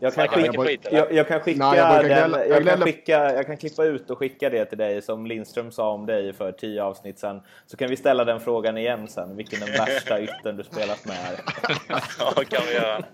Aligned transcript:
Jag 0.00 0.14
kan, 0.14 0.28
skicka, 0.28 0.90
jag, 0.90 1.12
jag 1.12 1.28
kan 1.28 1.40
skicka 1.40 1.70
Nej, 1.70 1.78
jag 1.78 2.00
brukar 2.00 2.28
den, 2.28 2.50
jag 2.50 2.66
kan 2.66 2.80
skicka, 2.80 3.34
jag 3.34 3.46
kan 3.46 3.56
klippa 3.56 3.84
ut 3.84 4.10
och 4.10 4.18
skicka 4.18 4.50
det 4.50 4.64
till 4.64 4.78
dig 4.78 5.02
som 5.02 5.26
Lindström 5.26 5.70
sa 5.70 5.90
om 5.90 6.06
dig 6.06 6.32
för 6.32 6.52
tio 6.52 6.82
avsnitt 6.82 7.18
sen. 7.18 7.40
Så 7.66 7.76
kan 7.76 7.90
vi 7.90 7.96
ställa 7.96 8.24
den 8.24 8.40
frågan 8.40 8.78
igen 8.78 9.08
sen, 9.08 9.36
vilken 9.36 9.60
den 9.60 9.72
värsta 9.72 10.20
yttern 10.20 10.56
du 10.56 10.64
spelat 10.64 11.06
med 11.06 11.16
är. 11.16 11.40
Ja, 12.18 12.32
kan 12.48 12.62
vi 12.66 12.74
göra. 12.74 13.04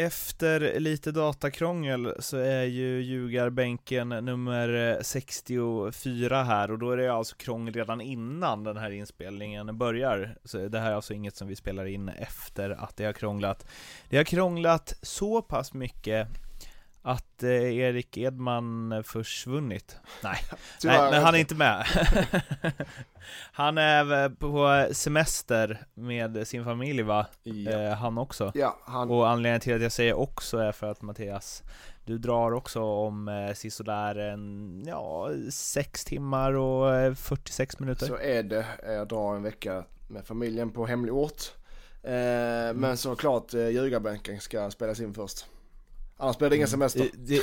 Efter 0.00 0.80
lite 0.80 1.12
datakrångel 1.12 2.14
så 2.18 2.36
är 2.36 2.64
ju 2.64 3.02
ljugarbänken 3.02 4.08
nummer 4.08 4.98
64 5.02 6.42
här 6.42 6.70
och 6.70 6.78
då 6.78 6.90
är 6.90 6.96
det 6.96 7.08
alltså 7.08 7.36
krångel 7.36 7.74
redan 7.74 8.00
innan 8.00 8.64
den 8.64 8.76
här 8.76 8.90
inspelningen 8.90 9.78
börjar. 9.78 10.36
Så 10.44 10.68
det 10.68 10.78
här 10.78 10.90
är 10.90 10.94
alltså 10.94 11.14
inget 11.14 11.36
som 11.36 11.48
vi 11.48 11.56
spelar 11.56 11.86
in 11.86 12.08
efter 12.08 12.70
att 12.70 12.96
det 12.96 13.04
har 13.04 13.12
krånglat. 13.12 13.66
Det 14.08 14.16
har 14.16 14.24
krånglat 14.24 14.94
så 15.02 15.42
pass 15.42 15.74
mycket 15.74 16.28
att 17.02 17.42
eh, 17.42 17.50
Erik 17.78 18.16
Edman 18.18 19.04
försvunnit. 19.04 19.96
Nej, 20.22 20.38
Tyvärr 20.80 21.02
Nej 21.02 21.10
men 21.10 21.22
han 21.22 21.34
är 21.34 21.38
inte. 21.38 21.54
inte 21.54 21.58
med. 21.58 21.86
han 23.52 23.78
är 23.78 24.28
på 24.28 24.86
semester 24.94 25.86
med 25.94 26.48
sin 26.48 26.64
familj 26.64 27.02
va? 27.02 27.26
Ja. 27.42 27.70
Eh, 27.70 27.94
han 27.94 28.18
också. 28.18 28.52
Ja, 28.54 28.78
han, 28.84 29.10
Och 29.10 29.28
anledningen 29.28 29.60
till 29.60 29.74
att 29.74 29.82
jag 29.82 29.92
säger 29.92 30.14
också 30.18 30.58
är 30.58 30.72
för 30.72 30.90
att 30.90 31.02
Mattias, 31.02 31.62
du 32.04 32.18
drar 32.18 32.52
också 32.52 32.82
om 32.82 33.28
eh, 33.28 33.54
sisådär 33.54 34.14
en, 34.18 34.82
ja, 34.86 35.30
sex 35.50 36.04
timmar 36.04 36.52
och 36.52 36.94
eh, 36.94 37.14
46 37.14 37.78
minuter. 37.78 38.06
så 38.06 38.18
är 38.18 38.42
det. 38.42 38.66
Jag 38.86 39.08
drar 39.08 39.36
en 39.36 39.42
vecka 39.42 39.84
med 40.08 40.26
familjen 40.26 40.70
på 40.70 40.86
hemlig 40.86 41.14
ort. 41.14 41.42
Eh, 42.02 42.74
Men 42.74 42.96
såklart 42.96 43.54
eh, 43.54 43.68
ljugarbänken 43.68 44.40
ska 44.40 44.70
spelas 44.70 45.00
in 45.00 45.14
först. 45.14 45.46
Annars 46.20 46.38
blir 46.38 46.50
det 46.50 46.56
ingen 46.56 46.68
semester. 46.68 47.08
Det, 47.14 47.36
det, 47.36 47.42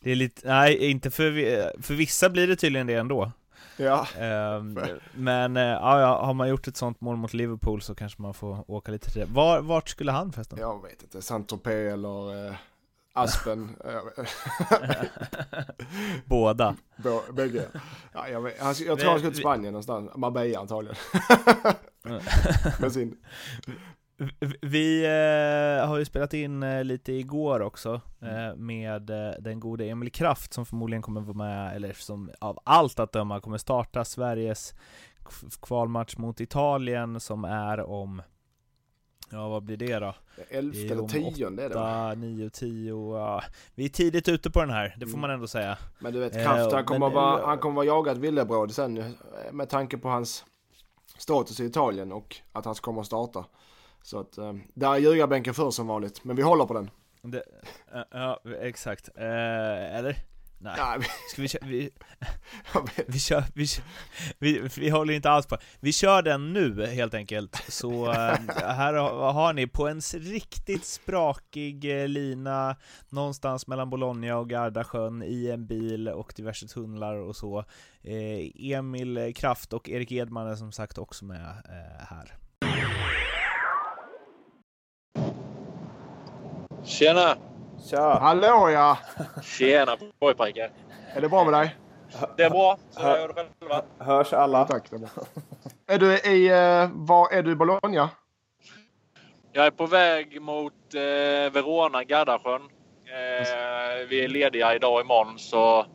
det 0.00 0.10
är 0.10 0.14
lite, 0.16 0.48
nej 0.48 0.90
inte 0.90 1.10
för, 1.10 1.82
för 1.82 1.94
vissa 1.94 2.30
blir 2.30 2.46
det 2.48 2.56
tydligen 2.56 2.86
det 2.86 2.94
ändå. 2.94 3.32
Ja, 3.76 4.06
Ehm, 4.18 4.78
men 5.14 5.56
eh, 5.56 5.62
ja, 5.62 6.24
har 6.24 6.34
man 6.34 6.48
gjort 6.48 6.68
ett 6.68 6.76
sånt 6.76 7.00
mål 7.00 7.16
mot 7.16 7.34
Liverpool 7.34 7.82
så 7.82 7.94
kanske 7.94 8.22
man 8.22 8.34
får 8.34 8.70
åka 8.70 8.92
lite 8.92 9.10
till 9.10 9.20
det. 9.20 9.26
Var, 9.26 9.60
vart 9.60 9.88
skulle 9.88 10.12
han 10.12 10.32
förresten? 10.32 10.58
jag 10.58 10.82
vet 10.82 11.02
inte. 11.02 11.22
Saint-Tropez 11.22 11.92
eller 11.92 12.46
eh, 12.48 12.54
Aspen. 13.12 13.76
Båda. 16.24 16.76
Bå- 16.96 17.32
Bägge. 17.32 17.64
Ja, 18.12 18.28
jag, 18.28 18.40
vet, 18.40 18.60
han, 18.60 18.74
jag 18.86 18.98
tror 18.98 19.10
han 19.10 19.18
ska 19.20 19.30
till 19.30 19.38
Spanien 19.38 19.72
någonstans. 19.72 20.10
Marbella 20.16 20.58
antagligen. 20.58 20.96
Med 22.80 22.92
sin. 22.92 23.16
Vi 24.62 25.04
eh, 25.04 25.88
har 25.88 25.98
ju 25.98 26.04
spelat 26.04 26.34
in 26.34 26.62
eh, 26.62 26.84
lite 26.84 27.12
igår 27.12 27.60
också 27.60 28.00
eh, 28.20 28.56
med 28.56 29.10
eh, 29.10 29.30
den 29.40 29.60
gode 29.60 29.84
Emil 29.84 30.12
Kraft 30.12 30.52
som 30.52 30.66
förmodligen 30.66 31.02
kommer 31.02 31.20
vara 31.20 31.36
med, 31.36 31.76
eller 31.76 31.92
som 31.92 32.30
av 32.40 32.58
allt 32.64 32.98
att 32.98 33.12
döma 33.12 33.40
kommer 33.40 33.58
starta 33.58 34.04
Sveriges 34.04 34.74
kvalmatch 35.62 36.16
mot 36.16 36.40
Italien 36.40 37.20
som 37.20 37.44
är 37.44 37.80
om, 37.80 38.22
ja 39.30 39.48
vad 39.48 39.62
blir 39.62 39.76
det 39.76 39.98
då? 39.98 40.14
Elfte 40.50 40.94
eller 40.94 41.08
tionde 41.08 41.64
är 41.64 41.68
det 41.68 41.74
va? 41.74 42.06
8, 42.12 42.14
9, 42.14 42.50
10, 42.50 42.90
ja. 43.18 43.42
Vi 43.74 43.84
är 43.84 43.88
tidigt 43.88 44.28
ute 44.28 44.50
på 44.50 44.60
den 44.60 44.70
här, 44.70 44.94
det 44.96 45.06
får 45.06 45.10
Mm. 45.10 45.20
man 45.20 45.30
ändå 45.30 45.46
säga. 45.46 45.78
Men 45.98 46.12
du 46.12 46.20
vet, 46.20 46.32
Kraft 46.32 46.48
han 46.48 46.70
men- 46.72 46.84
kommer, 46.84 47.10
vara, 47.10 47.46
han 47.46 47.58
kommer 47.58 47.76
vara 47.76 47.86
jagad 47.86 48.18
villebråd 48.18 48.74
sen 48.74 49.14
med 49.52 49.68
tanke 49.68 49.98
på 49.98 50.08
hans 50.08 50.44
status 51.18 51.60
i 51.60 51.64
Italien 51.64 52.12
och 52.12 52.36
att 52.52 52.64
han 52.64 52.74
kommer 52.74 53.00
att 53.00 53.06
starta. 53.06 53.44
Så 54.08 54.20
att 54.20 54.38
eh, 54.38 54.52
där 54.74 54.92
är 54.94 54.98
ljugarbänken 54.98 55.54
för 55.54 55.70
som 55.70 55.86
vanligt. 55.86 56.24
Men 56.24 56.36
vi 56.36 56.42
håller 56.42 56.64
på 56.64 56.74
den. 56.74 56.90
Det, 57.22 57.42
eh, 57.94 58.02
ja, 58.10 58.40
exakt. 58.60 59.08
Eh, 59.16 59.96
eller? 59.96 60.16
Nej. 60.60 60.74
Ja, 60.78 60.96
Ska 61.32 61.42
vi, 61.42 61.48
kö- 61.48 61.58
vi. 61.62 61.90
Vi 63.06 63.18
kör, 63.18 63.44
vi, 63.54 63.66
kör- 63.66 63.84
vi, 64.38 64.68
vi 64.78 64.88
håller 64.90 65.14
inte 65.14 65.30
alls 65.30 65.46
på. 65.46 65.56
Vi 65.80 65.92
kör 65.92 66.22
den 66.22 66.52
nu 66.52 66.86
helt 66.86 67.14
enkelt. 67.14 67.56
Så 67.68 68.06
eh, 68.12 68.36
här 68.56 68.94
har, 69.32 69.52
ni 69.52 69.66
på 69.66 69.88
en 69.88 70.00
riktigt 70.14 70.84
sprakig 70.84 72.00
eh, 72.02 72.08
lina 72.08 72.76
någonstans 73.08 73.66
mellan 73.66 73.90
Bologna 73.90 74.36
och 74.36 74.50
Gardasjön 74.50 75.22
i 75.22 75.50
en 75.50 75.66
bil 75.66 76.08
och 76.08 76.32
diverse 76.36 76.66
tunnlar 76.68 77.14
och 77.16 77.36
så. 77.36 77.64
Emil 78.54 79.32
Kraft 79.36 79.72
och 79.72 79.88
Erik 79.88 80.12
Edman 80.12 80.48
är 80.48 80.56
som 80.56 80.72
sagt 80.72 80.98
också 80.98 81.24
med 81.24 81.40
här. 82.08 82.34
Tjena! 86.88 87.36
Tja! 87.90 88.18
Hallå 88.20 88.70
ja! 88.70 88.98
Tjena 89.42 89.96
pojkpojkar! 90.18 90.70
Är 91.14 91.20
det 91.20 91.28
bra 91.28 91.44
med 91.44 91.52
dig? 91.52 91.76
Det 92.36 92.42
är 92.42 92.50
bra. 92.50 92.78
Så 92.90 93.02
jag 93.02 93.18
gör 93.18 93.28
det 93.28 93.34
själva. 93.34 93.82
Hörs 93.98 94.32
alla? 94.32 94.64
Tack. 94.64 94.90
Det 94.90 94.96
är, 94.96 95.00
bra. 95.00 95.08
är 95.86 95.98
du 95.98 96.18
i, 96.30 96.48
eh, 96.48 96.90
var 96.92 97.32
är 97.32 97.42
du 97.42 97.52
i 97.52 97.54
Bologna? 97.54 98.10
Jag 99.52 99.66
är 99.66 99.70
på 99.70 99.86
väg 99.86 100.42
mot 100.42 100.94
eh, 100.94 101.52
Verona, 101.52 102.04
Gardasjön. 102.04 102.62
Eh, 103.04 104.08
vi 104.08 104.24
är 104.24 104.28
lediga 104.28 104.74
idag 104.74 104.94
och 104.94 105.00
imorgon 105.00 105.38
så 105.38 105.86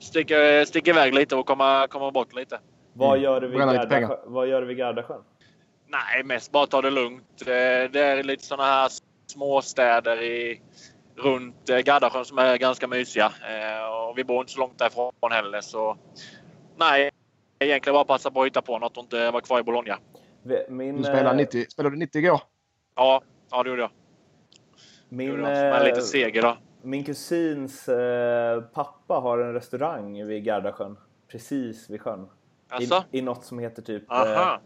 sticker, 0.00 0.64
sticker 0.64 0.90
iväg 0.90 1.14
lite 1.14 1.36
och 1.36 1.46
kommer, 1.46 1.86
kommer 1.86 2.10
bort 2.10 2.34
lite. 2.34 2.60
Vad 2.92 3.18
gör 3.18 3.40
du 3.40 3.48
vid 3.48 3.58
Gardasjön? 3.58 4.18
Vad 4.26 4.48
gör 4.48 4.60
du 4.60 4.66
vid 4.66 4.76
Gardasjön? 4.76 5.22
Nej, 5.86 6.24
mest 6.24 6.52
bara 6.52 6.66
ta 6.66 6.82
det 6.82 6.90
lugnt. 6.90 7.40
Eh, 7.40 7.90
det 7.92 8.00
är 8.00 8.22
lite 8.22 8.44
såna 8.44 8.64
här 8.64 8.88
småstäder 9.32 10.22
i, 10.22 10.60
runt 11.16 11.70
eh, 11.70 11.78
Gardasjön 11.78 12.24
som 12.24 12.38
är 12.38 12.56
ganska 12.56 12.86
mysiga. 12.88 13.24
Eh, 13.26 14.08
och 14.08 14.18
vi 14.18 14.24
bor 14.24 14.40
inte 14.40 14.52
så 14.52 14.58
långt 14.58 14.78
därifrån 14.78 15.12
heller 15.30 15.60
så 15.60 15.96
nej, 16.76 17.10
egentligen 17.58 17.94
bara 17.94 18.04
passa 18.04 18.30
på 18.30 18.40
att 18.40 18.46
hitta 18.46 18.62
på 18.62 18.78
något 18.78 18.96
och 18.96 19.02
inte 19.02 19.30
vara 19.30 19.42
kvar 19.42 19.60
i 19.60 19.62
Bologna. 19.62 19.98
Min, 20.68 20.96
Du 20.96 21.02
spelade 21.02 21.30
eh, 21.30 21.36
90, 21.36 21.66
spelade 21.70 21.96
du 21.96 21.98
90 21.98 22.18
igår? 22.18 22.40
Ja, 22.96 23.22
ja 23.50 23.62
det 23.62 23.70
gjorde 23.70 23.82
jag. 23.82 23.90
Det 25.08 25.16
Min, 25.16 25.28
gjorde 25.28 25.60
jag. 25.60 25.88
Eh, 25.88 26.02
seger 26.02 26.42
då. 26.42 26.56
min 26.82 27.04
kusins 27.04 27.88
eh, 27.88 28.60
pappa 28.60 29.14
har 29.14 29.38
en 29.38 29.52
restaurang 29.52 30.26
vid 30.26 30.44
Gardasjön. 30.44 30.98
Precis 31.28 31.90
vid 31.90 32.00
sjön. 32.00 32.28
Alltså? 32.68 33.04
I, 33.10 33.18
I 33.18 33.22
något 33.22 33.44
som 33.44 33.58
heter 33.58 33.82
typ 33.82 34.12
eh. 34.12 34.56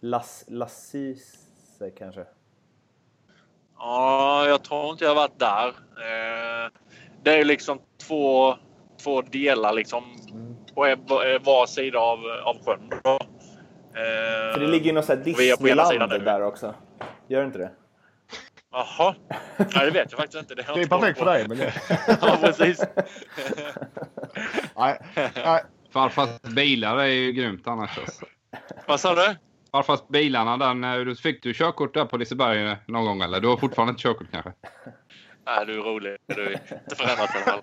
Las, 0.00 0.44
Lassise 0.48 1.90
kanske. 1.98 2.26
Ja, 3.78 4.48
jag 4.48 4.64
tror 4.64 4.90
inte 4.90 5.04
jag 5.04 5.10
har 5.10 5.14
varit 5.14 5.38
där. 5.38 5.66
Eh, 5.68 6.70
det 7.22 7.40
är 7.40 7.44
liksom 7.44 7.78
två, 8.08 8.54
två 9.04 9.22
delar 9.22 9.72
liksom 9.72 10.02
på 10.74 10.80
var 11.40 11.66
sida 11.66 11.98
av, 11.98 12.18
av 12.44 12.64
sjön. 12.64 12.90
Då. 13.04 13.10
Eh, 13.10 14.54
För 14.54 14.60
det 14.60 14.66
ligger 14.66 14.86
ju 14.86 14.92
något 14.92 15.04
sånt 15.04 15.24
Disneyland 15.24 16.24
där 16.24 16.42
också. 16.42 16.74
Gör 17.28 17.44
inte 17.44 17.58
det? 17.58 17.70
Jaha. 18.72 19.14
Nej, 19.58 19.68
det 19.72 19.90
vet 19.90 20.12
jag 20.12 20.20
faktiskt 20.20 20.38
inte. 20.38 20.54
Det, 20.54 20.66
Det 20.74 20.82
är 20.82 20.86
perfekt 20.86 21.18
för 21.18 21.26
dig. 21.26 21.48
Men 21.48 21.58
det, 21.58 21.72
ja, 22.20 22.38
precis. 22.40 22.80
nej, 24.76 25.00
nej, 25.34 25.62
Farfars 25.92 26.42
bilar 26.42 26.98
är 26.98 27.04
ju 27.06 27.32
grymt 27.32 27.66
annars. 27.66 27.98
Alltså. 27.98 28.24
Vad 28.86 29.00
sa 29.00 29.14
du? 29.14 29.36
Farfars 29.76 30.08
bilarna, 30.08 30.56
den, 30.56 30.84
eh, 30.84 30.98
du 30.98 31.16
fick 31.16 31.42
du 31.42 31.54
körkort 31.54 31.94
där 31.94 32.04
på 32.04 32.16
Liseberg 32.16 32.76
någon 32.86 33.04
gång 33.04 33.22
eller? 33.22 33.40
Du 33.40 33.48
har 33.48 33.56
fortfarande 33.56 33.90
inte 33.90 34.02
körkort 34.02 34.26
kanske? 34.32 34.52
Nej, 35.46 35.66
du 35.66 35.72
är 35.72 35.82
rolig. 35.82 36.16
Du 36.26 36.46
är 36.46 36.50
inte 36.50 36.96
förändrat 36.96 37.30
i 37.34 37.50
alla 37.50 37.62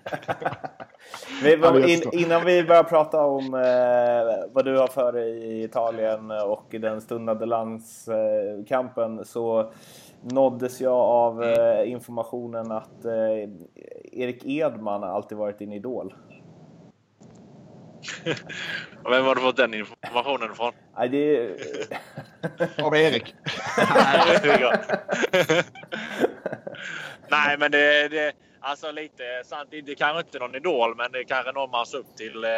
Vi, 1.42 1.56
Ja, 1.62 1.88
in, 1.88 2.02
innan 2.12 2.44
vi 2.44 2.64
börjar 2.64 2.82
prata 2.82 3.24
om 3.24 3.54
eh, 3.54 4.52
vad 4.52 4.64
du 4.64 4.78
har 4.78 4.86
för 4.86 5.12
dig 5.12 5.30
i 5.30 5.64
Italien 5.64 6.30
och 6.30 6.66
i 6.70 6.78
den 6.78 7.00
stundande 7.00 7.46
landskampen 7.46 9.18
eh, 9.18 9.24
så 9.24 9.72
nåddes 10.22 10.80
jag 10.80 10.94
av 10.94 11.44
eh, 11.44 11.90
informationen 11.90 12.72
att 12.72 13.04
eh, 13.04 13.50
Erik 14.12 14.44
Edman 14.44 15.04
alltid 15.04 15.38
varit 15.38 15.58
din 15.58 15.72
idol. 15.72 16.14
Och 19.04 19.12
Vem 19.12 19.24
har 19.24 19.34
du 19.34 19.40
fått 19.40 19.56
den 19.56 19.74
informationen 19.74 20.52
ifrån? 20.52 20.72
Nej, 20.96 21.08
det 21.08 21.36
är... 21.36 21.56
av 22.84 22.96
Erik. 22.96 23.34
Nej, 27.28 27.54
är 27.54 27.58
men 27.58 27.70
det, 27.70 28.08
det 28.08 28.32
alltså 28.60 28.90
lite 28.90 29.22
sant. 29.44 29.68
Det 29.70 29.78
är 29.78 29.94
kanske 29.94 30.20
inte 30.20 30.38
någon 30.38 30.54
idol, 30.54 30.96
men 30.96 31.12
det 31.12 31.18
är 31.18 31.24
kanske 31.24 31.52
någon 31.52 31.70
man 31.70 31.86
ser 31.86 31.98
upp 31.98 32.16
till. 32.16 32.44
Eh, 32.44 32.50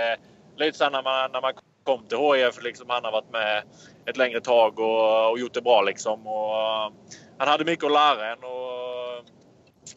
lite 0.57 0.79
så 0.79 0.91
när 0.91 1.03
man, 1.03 1.31
när 1.33 1.41
man 1.41 1.53
kom 1.85 2.07
till 2.07 2.19
HIF. 2.19 2.63
Liksom, 2.63 2.87
han 2.89 3.05
har 3.05 3.13
varit 3.13 3.33
med 3.33 3.63
ett 4.07 4.17
längre 4.17 4.41
tag 4.41 4.79
och, 4.79 5.31
och 5.31 5.39
gjort 5.39 5.55
det 5.55 5.63
bra 5.63 5.83
liksom. 5.83 6.27
Och, 6.27 6.93
han 7.39 7.49
hade 7.49 7.65
mycket 7.65 7.85
att 7.85 7.93
lära 7.93 8.33
en 8.33 8.45
och, 8.45 9.19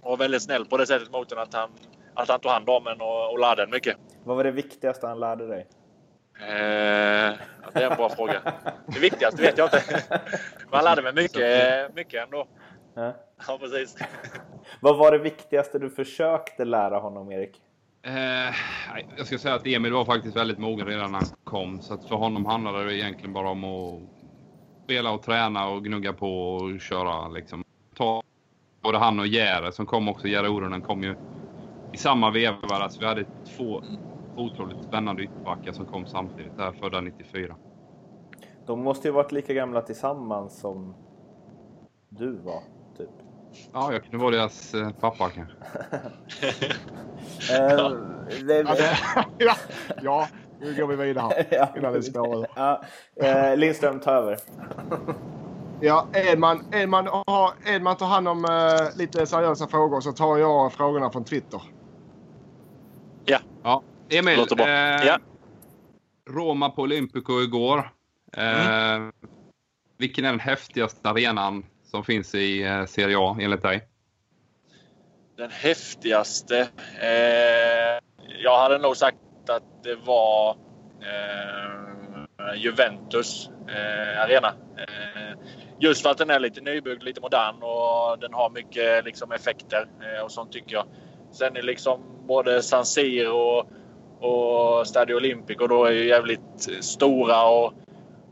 och 0.01 0.10
var 0.10 0.18
väldigt 0.18 0.44
snäll 0.44 0.66
på 0.66 0.78
det 0.78 0.88
sättet 0.88 1.12
mot 1.12 1.31
en 1.31 1.38
att 1.38 1.54
han, 1.54 1.69
att 2.13 2.30
han 2.30 2.40
tog 2.40 2.51
hand 2.51 2.69
om 2.69 2.88
en 2.88 3.01
och, 3.01 3.31
och 3.31 3.40
lärde 3.40 3.63
en 3.63 3.72
mycket. 3.72 3.98
Vad 4.24 4.36
var 4.38 4.44
det 4.44 4.51
viktigaste 4.51 5.07
han 5.07 5.19
lärde 5.19 5.48
dig? 5.48 5.68
Eh, 6.39 7.38
det 7.74 7.83
är 7.83 7.91
en 7.91 7.97
bra 7.97 8.09
fråga. 8.09 8.41
Det 8.88 9.00
viktigaste 9.00 9.41
vet 9.41 9.57
jag 9.57 9.65
inte. 9.65 10.03
Men 10.09 10.71
han 10.71 10.83
lärde 10.83 11.01
mig 11.01 11.13
mycket, 11.13 11.95
mycket 11.95 12.24
ändå. 12.24 12.47
Ja. 12.95 13.15
Ja, 13.47 13.57
precis. 13.62 13.97
Vad 14.80 14.97
var 14.97 15.12
det 15.12 15.18
viktigaste 15.18 15.80
du 15.80 15.89
försökte 15.89 16.65
lära 16.65 17.00
honom, 17.00 17.31
Erik? 17.31 17.62
Eh, 18.01 18.56
jag 19.18 19.25
ska 19.25 19.38
säga 19.38 19.56
att 19.56 19.68
Emil 19.68 19.94
var 19.94 20.06
faktiskt 20.06 20.36
väldigt 20.36 20.57
mogen 20.57 20.88
redan 20.88 21.12
när 21.12 21.19
han 21.19 21.27
kom. 21.44 21.81
Så 21.81 21.94
att 21.94 22.06
för 22.06 22.15
honom 22.15 22.45
handlade 22.45 22.86
det 22.86 22.97
egentligen 22.97 23.33
bara 23.33 23.50
om 23.50 23.63
att 23.63 24.01
spela 24.83 25.12
och 25.12 25.24
träna 25.24 25.68
och 25.68 25.86
gnugga 25.86 26.13
på 26.13 26.56
och 26.56 26.81
köra. 26.81 27.27
Liksom. 27.27 27.63
Ta 27.95 28.24
både 28.81 28.97
han 28.97 29.19
och 29.19 29.27
Järe 29.27 29.71
som 29.71 29.86
kom 29.86 30.09
också. 30.09 30.27
Järe 30.27 30.50
Oronen 30.50 30.81
kom 30.81 31.03
ju 31.03 31.15
i 31.94 31.97
samma 31.97 32.31
veva. 32.31 32.57
Alltså 32.69 33.00
vi 33.00 33.06
hade 33.06 33.25
två 33.57 33.83
otroligt 34.39 34.83
spännande 34.83 35.24
ytterbackar 35.24 35.71
som 35.71 35.86
kom 35.86 36.06
samtidigt 36.06 36.57
där 36.57 36.71
födda 36.71 37.01
94. 37.01 37.56
De 38.65 38.83
måste 38.83 39.07
ju 39.07 39.12
varit 39.12 39.31
lika 39.31 39.53
gamla 39.53 39.81
tillsammans 39.81 40.59
som 40.59 40.95
du 42.09 42.38
var, 42.38 42.62
typ. 42.97 43.09
Ja, 43.74 43.94
jag 43.94 44.03
kunde 44.03 44.18
vara 44.18 44.36
deras 44.36 44.74
eh, 44.74 44.89
pappa 44.89 45.30
kanske. 45.30 45.56
Eh, 47.51 47.91
det, 48.47 48.62
Ja, 48.62 48.75
ja, 49.38 49.56
ja, 50.01 50.27
nu 50.59 50.75
går 50.75 50.88
vi 50.88 50.95
vidare 50.95 51.45
ja, 51.51 51.68
innan 51.77 51.94
det 51.94 52.03
spårar 52.03 52.47
ja, 52.56 52.81
eh, 53.15 53.57
Lindström, 53.57 54.00
ta 54.00 54.12
över. 54.12 54.38
Ja, 55.81 56.07
Edman, 56.13 56.63
Edman, 56.71 57.07
har, 57.07 57.51
Edman 57.75 57.95
tar 57.97 58.06
hand 58.06 58.27
om 58.27 58.45
eh, 58.45 58.97
lite 58.97 59.25
seriösa 59.25 59.68
frågor 59.68 60.01
så 60.01 60.12
tar 60.12 60.38
jag 60.38 60.74
frågorna 60.74 61.09
från 61.09 61.24
Twitter. 61.24 61.62
Ja, 63.63 63.81
Emil. 64.09 64.38
Låter 64.38 64.56
bra. 64.56 64.67
Eh, 64.67 65.06
Ja. 65.06 65.17
Roma 66.29 66.69
på 66.69 66.81
Olympico 66.81 67.41
igår. 67.41 67.91
Eh, 68.38 69.00
Vilken 69.97 70.25
är 70.25 70.29
den 70.29 70.39
häftigaste 70.39 71.09
arenan 71.09 71.65
som 71.83 72.03
finns 72.03 72.35
i 72.35 72.63
eh, 72.63 72.85
Serie 72.85 73.17
A 73.19 73.38
enligt 73.41 73.61
dig? 73.61 73.81
Den 75.38 75.51
häftigaste? 75.51 76.59
Eh, 77.01 78.00
jag 78.44 78.59
hade 78.59 78.77
nog 78.77 78.97
sagt 78.97 79.17
att 79.50 79.83
det 79.83 79.95
var 79.95 80.50
eh, 81.01 82.55
Juventus 82.55 83.50
eh, 83.67 84.21
arena. 84.21 84.47
Eh, 84.77 85.38
just 85.79 86.01
för 86.01 86.09
att 86.09 86.17
den 86.17 86.29
är 86.29 86.39
lite 86.39 86.62
nybyggd, 86.62 87.03
lite 87.03 87.21
modern 87.21 87.55
och 87.62 88.19
den 88.19 88.33
har 88.33 88.50
mycket 88.50 89.05
liksom, 89.05 89.31
effekter 89.31 89.88
eh, 90.01 90.23
och 90.23 90.31
sånt 90.31 90.51
tycker 90.51 90.73
jag. 90.73 90.85
Sen 91.31 91.57
är 91.57 91.62
liksom 91.62 92.01
både 92.27 92.62
San 92.63 92.85
Siro 92.85 93.69
och, 94.19 94.88
Stadio 94.88 95.19
Stadio 95.19 95.56
och 95.60 95.69
då 95.69 95.86
är 95.86 95.92
ju 95.92 96.07
jävligt 96.07 96.69
stora 96.81 97.44
och, 97.50 97.74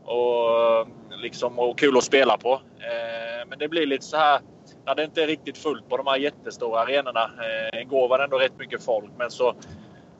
och, 0.04 0.88
liksom, 1.22 1.58
och 1.58 1.78
kul 1.78 1.96
att 1.96 2.04
spela 2.04 2.36
på. 2.36 2.52
Eh, 2.52 3.48
men 3.48 3.58
det 3.58 3.68
blir 3.68 3.86
lite 3.86 4.04
så 4.04 4.16
här 4.16 4.40
när 4.86 4.94
det 4.94 5.04
inte 5.04 5.22
är 5.22 5.26
riktigt 5.26 5.58
fullt 5.58 5.88
på 5.88 5.96
de 5.96 6.06
här 6.06 6.16
jättestora 6.16 6.80
arenorna. 6.80 7.30
Eh, 7.72 7.80
igår 7.80 8.08
var 8.08 8.18
det 8.18 8.24
ändå 8.24 8.38
rätt 8.38 8.58
mycket 8.58 8.84
folk 8.84 9.10
men 9.18 9.30
så, 9.30 9.54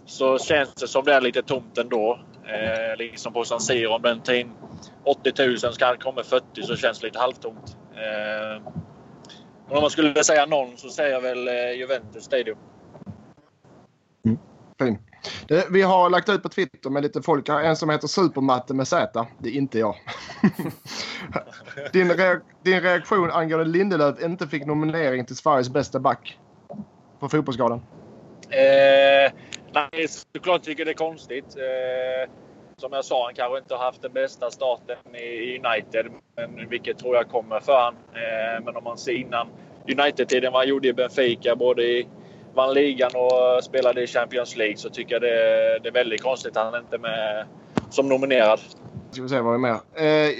så 0.06 0.38
känns 0.38 0.74
det 0.74 0.88
som 0.88 1.04
det 1.04 1.14
är 1.14 1.20
lite 1.20 1.42
tomt 1.42 1.78
ändå. 1.78 2.20
Eh, 2.44 2.96
liksom 2.96 3.32
på 3.32 3.44
San 3.44 3.60
Siro 3.60 3.92
om 3.92 4.02
den 4.02 4.20
tar 4.20 4.34
in 4.34 4.52
80 5.04 5.32
000 5.46 5.58
ska 5.58 5.90
det 5.90 5.96
komma 5.96 6.22
40 6.22 6.62
så 6.62 6.76
känns 6.76 7.00
det 7.00 7.06
lite 7.06 7.18
halvtomt. 7.18 7.76
Eh, 7.94 8.62
men 9.68 9.76
om 9.76 9.80
man 9.80 9.90
skulle 9.90 10.24
säga 10.24 10.46
någon 10.46 10.76
så 10.76 10.88
säger 10.88 11.12
jag 11.12 11.20
väl 11.20 11.48
eh, 11.48 11.72
Juventus 11.72 12.24
Stadium. 12.24 12.58
Mm. 14.24 14.38
Fin. 14.78 14.98
Det, 15.48 15.66
vi 15.70 15.82
har 15.82 16.10
lagt 16.10 16.28
ut 16.28 16.42
på 16.42 16.48
Twitter 16.48 16.90
med 16.90 17.02
lite 17.02 17.22
folk. 17.22 17.48
En 17.48 17.76
som 17.76 17.90
heter 17.90 18.08
Supermatte 18.08 18.74
med 18.74 18.88
Z. 18.88 19.26
Det 19.38 19.48
är 19.48 19.52
inte 19.52 19.78
jag. 19.78 19.94
din, 21.92 22.12
reak 22.12 22.42
din 22.62 22.80
reaktion 22.80 23.30
angående 23.30 23.64
Lindelöf 23.64 24.22
inte 24.22 24.48
fick 24.48 24.66
nominering 24.66 25.26
till 25.26 25.36
Sveriges 25.36 25.70
bästa 25.70 26.00
back 26.00 26.38
på 27.20 27.28
Fotbollsgalan. 27.28 27.82
Eh, 28.50 29.32
nej, 29.72 30.08
såklart 30.32 30.62
tycker 30.62 30.84
det 30.84 30.90
är 30.90 30.94
konstigt. 30.94 31.56
Eh, 31.56 32.30
som 32.76 32.92
jag 32.92 33.04
sa, 33.04 33.24
han 33.24 33.34
kanske 33.34 33.58
inte 33.58 33.74
har 33.74 33.84
haft 33.84 34.02
den 34.02 34.12
bästa 34.12 34.50
starten 34.50 35.14
i 35.14 35.58
United. 35.58 36.06
Men 36.36 36.68
vilket 36.68 36.98
tror 36.98 37.16
jag 37.16 37.28
kommer 37.28 37.60
för 37.60 37.80
han. 37.80 37.94
Eh, 37.94 38.64
men 38.64 38.76
om 38.76 38.84
man 38.84 38.98
ser 38.98 39.12
innan 39.12 39.48
United-tiden 39.88 40.52
vad 40.52 40.60
han 40.60 40.68
gjorde 40.68 40.88
i 40.88 40.92
Benfica, 40.92 41.56
både 41.56 41.82
i 41.82 42.08
vann 42.54 42.74
ligan 42.74 43.10
och 43.14 43.64
spelade 43.64 44.02
i 44.02 44.06
Champions 44.06 44.56
League, 44.56 44.76
så 44.76 44.90
tycker 44.90 45.14
jag 45.14 45.22
det, 45.22 45.78
det 45.82 45.88
är 45.88 45.92
väldigt 45.92 46.22
konstigt 46.22 46.56
att 46.56 46.72
han 46.72 46.82
inte 46.82 46.96
är 46.96 47.00
med 47.00 47.46
som 47.90 48.08
nominerad. 48.08 48.60
Ska 49.10 49.22
vi 49.22 49.28
se 49.28 49.40
vad 49.40 49.54
är 49.54 49.58
mer. 49.58 49.78
Eh, 49.94 50.30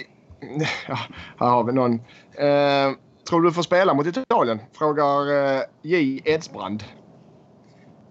ja, 0.89 0.99
här 1.41 1.47
har 1.49 1.65
vi 1.65 1.73
någon. 1.73 1.95
Eh, 2.35 2.97
tror 3.29 3.43
du 3.43 3.53
får 3.53 3.63
spela 3.63 3.95
mot 3.95 4.07
Italien? 4.07 4.59
Frågar 4.79 5.55
eh, 5.57 5.63
J 5.83 6.23
Edsbrand. 6.25 6.85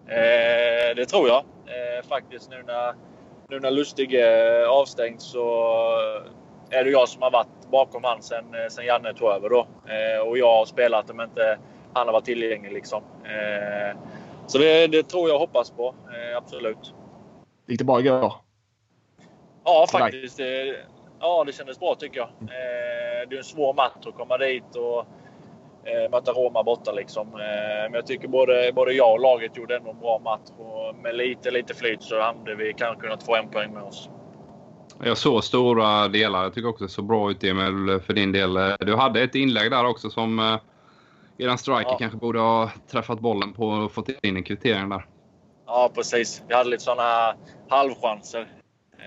Eh, 0.07 0.95
det 0.95 1.05
tror 1.05 1.27
jag. 1.27 1.37
Eh, 1.37 2.07
faktiskt 2.09 2.49
nu 2.49 2.63
när, 2.67 2.93
nu 3.49 3.59
när 3.59 3.71
Lustig 3.71 4.13
är 4.13 4.65
avstängd 4.65 5.21
så 5.21 5.71
är 6.69 6.83
det 6.83 6.89
jag 6.89 7.09
som 7.09 7.21
har 7.21 7.31
varit 7.31 7.71
bakom 7.71 8.03
han 8.03 8.21
sen, 8.21 8.45
sen 8.69 8.85
Janne 8.85 9.13
tog 9.13 9.29
över. 9.29 9.49
Då. 9.49 9.67
Eh, 9.87 10.27
och 10.27 10.37
jag 10.37 10.57
har 10.57 10.65
spelat 10.65 11.09
om 11.09 11.21
inte 11.21 11.57
han 11.93 12.07
har 12.07 12.13
varit 12.13 12.25
tillgänglig. 12.25 12.71
Liksom. 12.71 13.03
Eh, 13.23 13.97
så 14.47 14.57
det, 14.57 14.87
det 14.87 15.03
tror 15.03 15.29
jag 15.29 15.35
och 15.35 15.41
hoppas 15.41 15.71
på. 15.71 15.87
Eh, 15.87 16.37
absolut. 16.37 16.93
Gick 17.67 17.79
det 17.79 17.85
bra 17.85 17.99
igår? 17.99 18.33
Ja, 19.63 19.87
faktiskt. 19.91 20.37
Det, 20.37 20.75
ja, 21.19 21.43
det 21.45 21.53
kändes 21.53 21.79
bra 21.79 21.95
tycker 21.95 22.17
jag. 22.17 22.27
Eh, 22.27 23.29
det 23.29 23.35
är 23.35 23.37
en 23.37 23.43
svår 23.43 23.73
match 23.73 24.07
att 24.07 24.15
komma 24.15 24.37
dit 24.37 24.75
och 24.75 24.99
eh, 25.89 26.11
möta 26.11 26.31
Roma 26.31 26.63
borta. 26.63 26.91
Liksom. 26.91 27.27
Eh, 27.27 27.83
men 27.83 27.93
jag 27.93 28.05
tycker 28.05 28.27
både, 28.27 28.71
både 28.75 28.93
jag 28.93 29.13
och 29.13 29.19
laget 29.19 29.57
gjorde 29.57 29.75
ändå 29.75 29.89
en 29.89 29.99
bra 29.99 30.19
match. 30.19 30.49
Och 30.57 30.95
med 31.03 31.15
lite, 31.15 31.51
lite 31.51 31.73
flyt 31.73 32.03
så 32.03 32.21
hade 32.21 32.55
vi 32.55 32.73
kanske 32.73 33.01
kunnat 33.01 33.23
få 33.23 33.35
en 33.35 33.49
poäng 33.49 33.73
med 33.73 33.83
oss. 33.83 34.09
Jag 35.03 35.17
såg 35.17 35.43
stora 35.43 36.07
delar. 36.07 36.43
Jag 36.43 36.53
tycker 36.53 36.69
också 36.69 36.83
det 36.83 36.89
såg 36.89 37.05
bra 37.05 37.31
ut 37.31 37.43
Emil 37.43 37.99
för 37.99 38.13
din 38.13 38.31
del. 38.31 38.53
Du 38.79 38.95
hade 38.95 39.21
ett 39.21 39.35
inlägg 39.35 39.71
där 39.71 39.85
också 39.85 40.09
som 40.09 40.39
eh, 40.39 40.55
eran 41.37 41.57
striker 41.57 41.91
Ja. 41.91 41.97
kanske 41.97 42.17
borde 42.17 42.39
ha 42.39 42.71
träffat 42.91 43.19
bollen 43.19 43.53
på 43.53 43.67
och 43.67 43.91
fått 43.91 44.09
in 44.09 44.37
en 44.37 44.43
kvittering 44.43 44.89
där. 44.89 45.05
Ja, 45.65 45.91
precis. 45.95 46.41
Vi 46.47 46.53
hade 46.55 46.69
lite 46.69 46.83
sådana 46.83 47.35
halvchanser. 47.69 48.47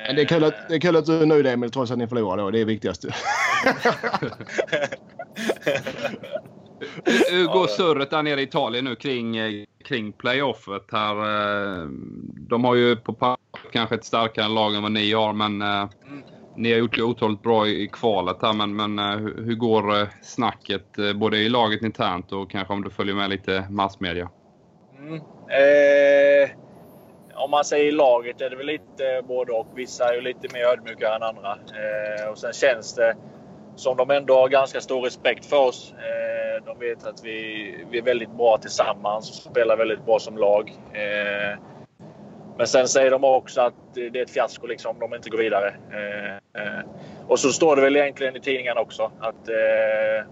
Men 0.07 0.17
Det 0.17 0.23
är, 0.23 0.27
kul 0.27 0.45
att, 0.45 0.69
det 0.69 0.75
är 0.75 0.81
kul 0.81 0.97
att 0.97 1.07
du 1.07 1.23
är 1.23 1.27
nöjd 1.27 1.47
Emil 1.47 1.71
trots 1.71 1.91
att 1.91 1.99
ni 1.99 2.07
förlorade. 2.09 2.43
då. 2.43 2.51
Det 2.51 2.61
är 2.61 2.65
viktigast. 2.65 3.05
Hur 7.31 7.47
går 7.47 7.67
surret 7.67 8.11
där 8.11 8.23
nere 8.23 8.41
i 8.41 8.45
Italien 8.45 8.85
nu 8.85 8.95
kring, 8.97 9.37
kring 9.85 10.13
playoffet? 10.13 10.83
Här, 10.93 11.17
eh, 11.17 11.87
de 12.49 12.65
har 12.65 12.75
ju 12.75 12.97
på 12.97 13.13
papper 13.13 13.61
kanske 13.73 13.95
ett 13.95 14.05
starkare 14.05 14.49
lag 14.49 14.75
än 14.75 14.83
vad 14.83 14.93
ni 14.93 15.13
har, 15.13 15.33
men 15.33 15.63
eh, 15.63 15.89
Mm 16.07 16.23
ni 16.57 16.73
har 16.73 16.79
gjort 16.79 16.97
det 16.97 17.03
otroligt 17.03 17.43
bra 17.43 17.67
i 17.67 17.83
i 17.83 17.89
kvalet 17.89 18.37
här. 18.43 18.53
Men, 18.53 18.77
men 18.77 18.99
eh, 18.99 19.19
hur 19.19 19.45
hur 19.45 19.55
går 19.55 20.01
eh, 20.01 20.09
snacket 20.23 20.99
eh, 20.99 21.13
både 21.13 21.39
i 21.39 21.49
laget 21.49 21.83
internt 21.83 22.33
och 22.33 22.51
kanske 22.51 22.75
om 22.75 22.83
du 22.83 22.91
följer 22.91 23.15
med 23.15 23.31
lite 23.31 23.67
massmedia? 23.71 24.31
Mm. 24.99 25.15
Eh, 25.15 26.51
om 27.35 27.51
man 27.51 27.65
säger 27.65 27.93
laget 27.93 28.41
är 28.41 28.51
det 28.51 28.57
väl 28.57 28.67
lite 28.67 29.23
både 29.29 29.53
och. 29.53 29.67
Vissa 29.75 30.09
är 30.09 30.15
ju 30.15 30.21
lite 30.21 30.49
mer 30.53 30.65
ödmjuka 30.65 31.15
än 31.15 31.23
andra. 31.23 31.53
Eh, 31.53 32.31
och 32.31 32.39
sen 32.39 32.53
känns 32.53 32.95
det 32.95 33.17
som 33.77 33.97
de 33.97 34.11
ändå 34.11 34.35
har 34.35 34.49
ganska 34.49 34.81
stor 34.81 35.03
respekt 35.03 35.47
för 35.47 35.69
oss. 35.69 35.95
Eh, 35.99 36.65
de 36.65 36.79
vet 36.79 37.07
att 37.07 37.25
vi, 37.25 37.85
vi 37.91 37.99
är 37.99 38.03
väldigt 38.03 38.37
bra 38.37 38.59
tillsammans 38.59 39.31
och 39.31 39.51
spelar 39.51 39.77
väldigt 39.77 40.07
bra 40.07 40.19
som 40.19 40.39
lag. 40.39 40.73
Men 42.61 42.67
sen 42.67 42.89
säger 42.89 43.11
de 43.11 43.25
också 43.25 43.61
att 43.61 43.75
det 43.95 44.07
är 44.07 44.23
ett 44.23 44.31
fiasko 44.31 44.67
liksom, 44.67 44.91
om 44.91 45.11
de 45.11 45.17
inte 45.17 45.31
går 45.31 45.39
vidare. 45.39 45.75
Eh, 45.91 46.63
eh, 46.63 46.85
och 47.29 47.39
så 47.39 47.53
står 47.53 47.77
det 47.77 47.83
väl 47.83 47.97
egentligen 47.97 48.37
i 48.37 48.41
tidningarna 48.41 48.81
också 48.81 49.11
att 49.21 49.49
eh, 49.49 50.27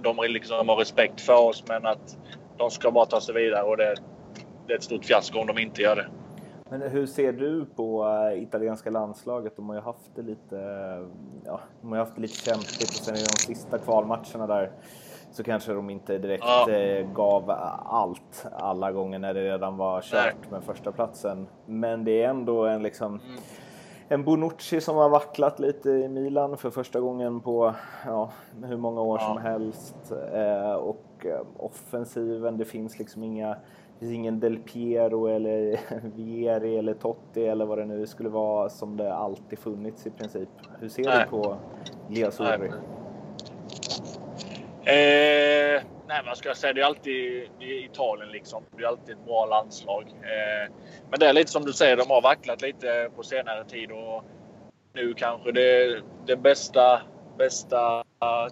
de 0.00 0.16
liksom 0.28 0.68
har 0.68 0.76
respekt 0.76 1.20
för 1.20 1.36
oss 1.36 1.64
men 1.68 1.86
att 1.86 2.18
de 2.58 2.70
ska 2.70 2.90
bara 2.90 3.06
ta 3.06 3.20
sig 3.20 3.34
vidare 3.34 3.62
och 3.62 3.76
det, 3.76 3.94
det 4.66 4.72
är 4.72 4.76
ett 4.76 4.82
stort 4.82 5.04
fiasko 5.04 5.38
om 5.38 5.46
de 5.46 5.58
inte 5.58 5.82
gör 5.82 5.96
det. 5.96 6.06
Men 6.70 6.82
hur 6.82 7.06
ser 7.06 7.32
du 7.32 7.66
på 7.76 8.06
eh, 8.32 8.42
italienska 8.42 8.90
landslaget? 8.90 9.56
De 9.56 9.68
har 9.68 9.76
ju 9.76 9.82
haft 9.82 10.16
det 10.16 10.22
lite, 10.22 10.58
eh, 10.58 11.06
ja, 11.44 11.60
de 11.80 11.88
har 11.88 11.96
ju 11.96 12.00
haft 12.00 12.14
det 12.14 12.22
lite 12.22 12.44
kämpigt 12.44 12.90
och 12.90 13.04
sen 13.04 13.16
i 13.16 13.24
de 13.32 13.54
sista 13.54 13.78
kvalmatcherna 13.78 14.46
där 14.46 14.70
så 15.30 15.42
kanske 15.42 15.72
de 15.72 15.90
inte 15.90 16.18
direkt 16.18 16.44
Ja. 16.46 16.70
äh, 16.70 17.12
gav 17.12 17.50
allt 17.84 18.46
alla 18.52 18.92
gånger 18.92 19.18
när 19.18 19.34
det 19.34 19.44
redan 19.52 19.76
var 19.76 20.00
kört 20.02 20.50
med 20.50 20.62
första 20.62 20.92
platsen. 20.92 21.46
Men 21.66 22.04
det 22.04 22.22
är 22.22 22.28
ändå 22.28 22.64
en 22.66 22.82
liksom 22.82 23.20
en 24.12 24.24
Bonucci 24.24 24.80
som 24.80 24.96
har 24.96 25.08
vacklat 25.08 25.60
lite 25.60 25.90
i 25.90 26.08
Milan 26.08 26.56
för 26.56 26.70
första 26.70 27.00
gången 27.00 27.40
på 27.40 27.74
ja, 28.06 28.30
hur 28.64 28.76
många 28.76 29.00
år 29.00 29.18
ja. 29.20 29.26
som 29.26 29.38
helst. 29.42 30.12
Eh, 30.34 30.72
och 30.72 31.26
eh, 31.26 31.40
offensiven, 31.56 32.56
det 32.56 32.64
finns 32.64 32.98
liksom 32.98 33.22
inga 33.24 33.48
det 33.48 34.06
finns 34.06 34.12
ingen 34.12 34.40
Del 34.40 34.58
Piero 34.58 35.26
eller 35.26 35.80
Vieri 36.16 36.76
eller 36.78 36.94
Totti 36.94 37.46
eller 37.46 37.66
vad 37.66 37.78
det 37.78 37.84
nu 37.84 38.06
skulle 38.06 38.28
vara 38.28 38.68
som 38.68 38.96
det 38.96 39.14
alltid 39.14 39.58
funnits 39.58 40.06
i 40.06 40.10
princip. 40.10 40.48
Hur 40.78 40.88
ser 40.88 41.04
Nej. 41.04 41.24
du 41.24 41.30
på 41.30 41.56
Liasuri? 42.08 42.70
Eh, 44.84 45.82
nej, 46.08 46.22
vad 46.26 46.36
ska 46.36 46.48
jag 46.48 46.56
säga? 46.56 46.72
Det 46.72 46.80
är 46.80 46.84
alltid 46.84 47.48
det 47.58 47.64
är 47.64 47.84
Italien 47.84 48.28
liksom. 48.28 48.62
Det 48.76 48.82
är 48.82 48.88
alltid 48.88 49.16
ett 49.16 49.24
bra 49.24 49.46
landslag. 49.46 50.02
Eh, 50.08 50.72
men 51.10 51.20
det 51.20 51.26
är 51.26 51.32
lite 51.32 51.50
som 51.50 51.64
du 51.64 51.72
säger, 51.72 51.96
de 51.96 52.10
har 52.10 52.22
vacklat 52.22 52.62
lite 52.62 53.10
på 53.16 53.22
senare 53.22 53.64
tid 53.64 53.90
och 53.90 54.24
nu 54.92 55.14
kanske 55.14 55.52
det 55.52 55.82
är 55.82 56.02
det 56.26 56.36
bästa, 56.36 57.02
bästa 57.38 58.04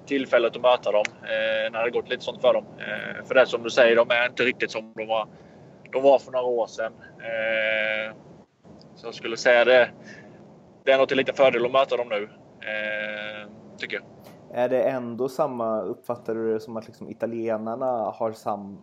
tillfället 0.06 0.56
att 0.56 0.62
möta 0.62 0.92
dem. 0.92 1.04
Eh, 1.22 1.72
när 1.72 1.84
det 1.84 1.90
gått 1.90 2.08
lite 2.08 2.24
sånt 2.24 2.40
för 2.40 2.54
dem. 2.54 2.64
Eh, 2.78 3.24
för 3.24 3.34
det 3.34 3.40
är 3.40 3.44
som 3.44 3.62
du 3.62 3.70
säger, 3.70 3.96
de 3.96 4.10
är 4.10 4.26
inte 4.26 4.42
riktigt 4.42 4.70
som 4.70 4.92
de 4.96 5.06
var, 5.06 5.28
de 5.92 6.02
var 6.02 6.18
för 6.18 6.32
några 6.32 6.46
år 6.46 6.66
sedan. 6.66 6.92
Eh, 7.18 8.14
så 8.96 9.06
jag 9.06 9.14
skulle 9.14 9.36
säga 9.36 9.64
det. 9.64 9.90
Det 10.84 10.92
är 10.92 10.98
nog 10.98 11.08
till 11.08 11.16
lite 11.16 11.32
fördel 11.32 11.66
att 11.66 11.72
möta 11.72 11.96
dem 11.96 12.08
nu. 12.08 12.28
Eh, 12.60 13.48
tycker 13.78 13.96
jag. 13.96 14.04
Är 14.52 14.68
det 14.68 14.82
ändå 14.82 15.28
samma, 15.28 15.80
uppfattar 15.80 16.34
du 16.34 16.52
det 16.52 16.60
som 16.60 16.76
att 16.76 16.86
liksom 16.86 17.08
italienarna 17.08 17.86
har 18.14 18.32
sam, 18.32 18.78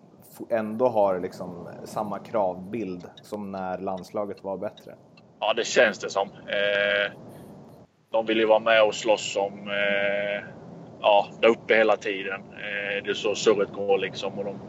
ändå 0.50 0.88
har 0.88 1.20
liksom 1.20 1.70
samma 1.84 2.20
kravbild 2.20 3.10
som 3.22 3.52
när 3.52 3.78
landslaget 3.78 4.44
var 4.44 4.58
bättre? 4.58 4.96
Ja, 5.40 5.54
det 5.54 5.64
känns 5.64 6.00
det 6.00 6.10
som. 6.10 6.28
Eh, 6.28 7.12
de 8.12 8.26
vill 8.26 8.38
ju 8.38 8.46
vara 8.46 8.60
med 8.60 8.84
och 8.84 8.96
slåss 8.96 9.38
om 9.38 9.68
eh, 9.68 10.44
ja, 11.02 11.28
där 11.42 11.50
uppe 11.50 11.76
hela 11.76 11.98
tiden. 11.98 12.42
Eh, 12.42 13.04
det 13.04 13.10
är 13.10 13.14
så 13.14 13.36
surret 13.36 13.74
går 13.74 13.98
liksom. 13.98 14.40
Och 14.40 14.46
de, 14.46 14.60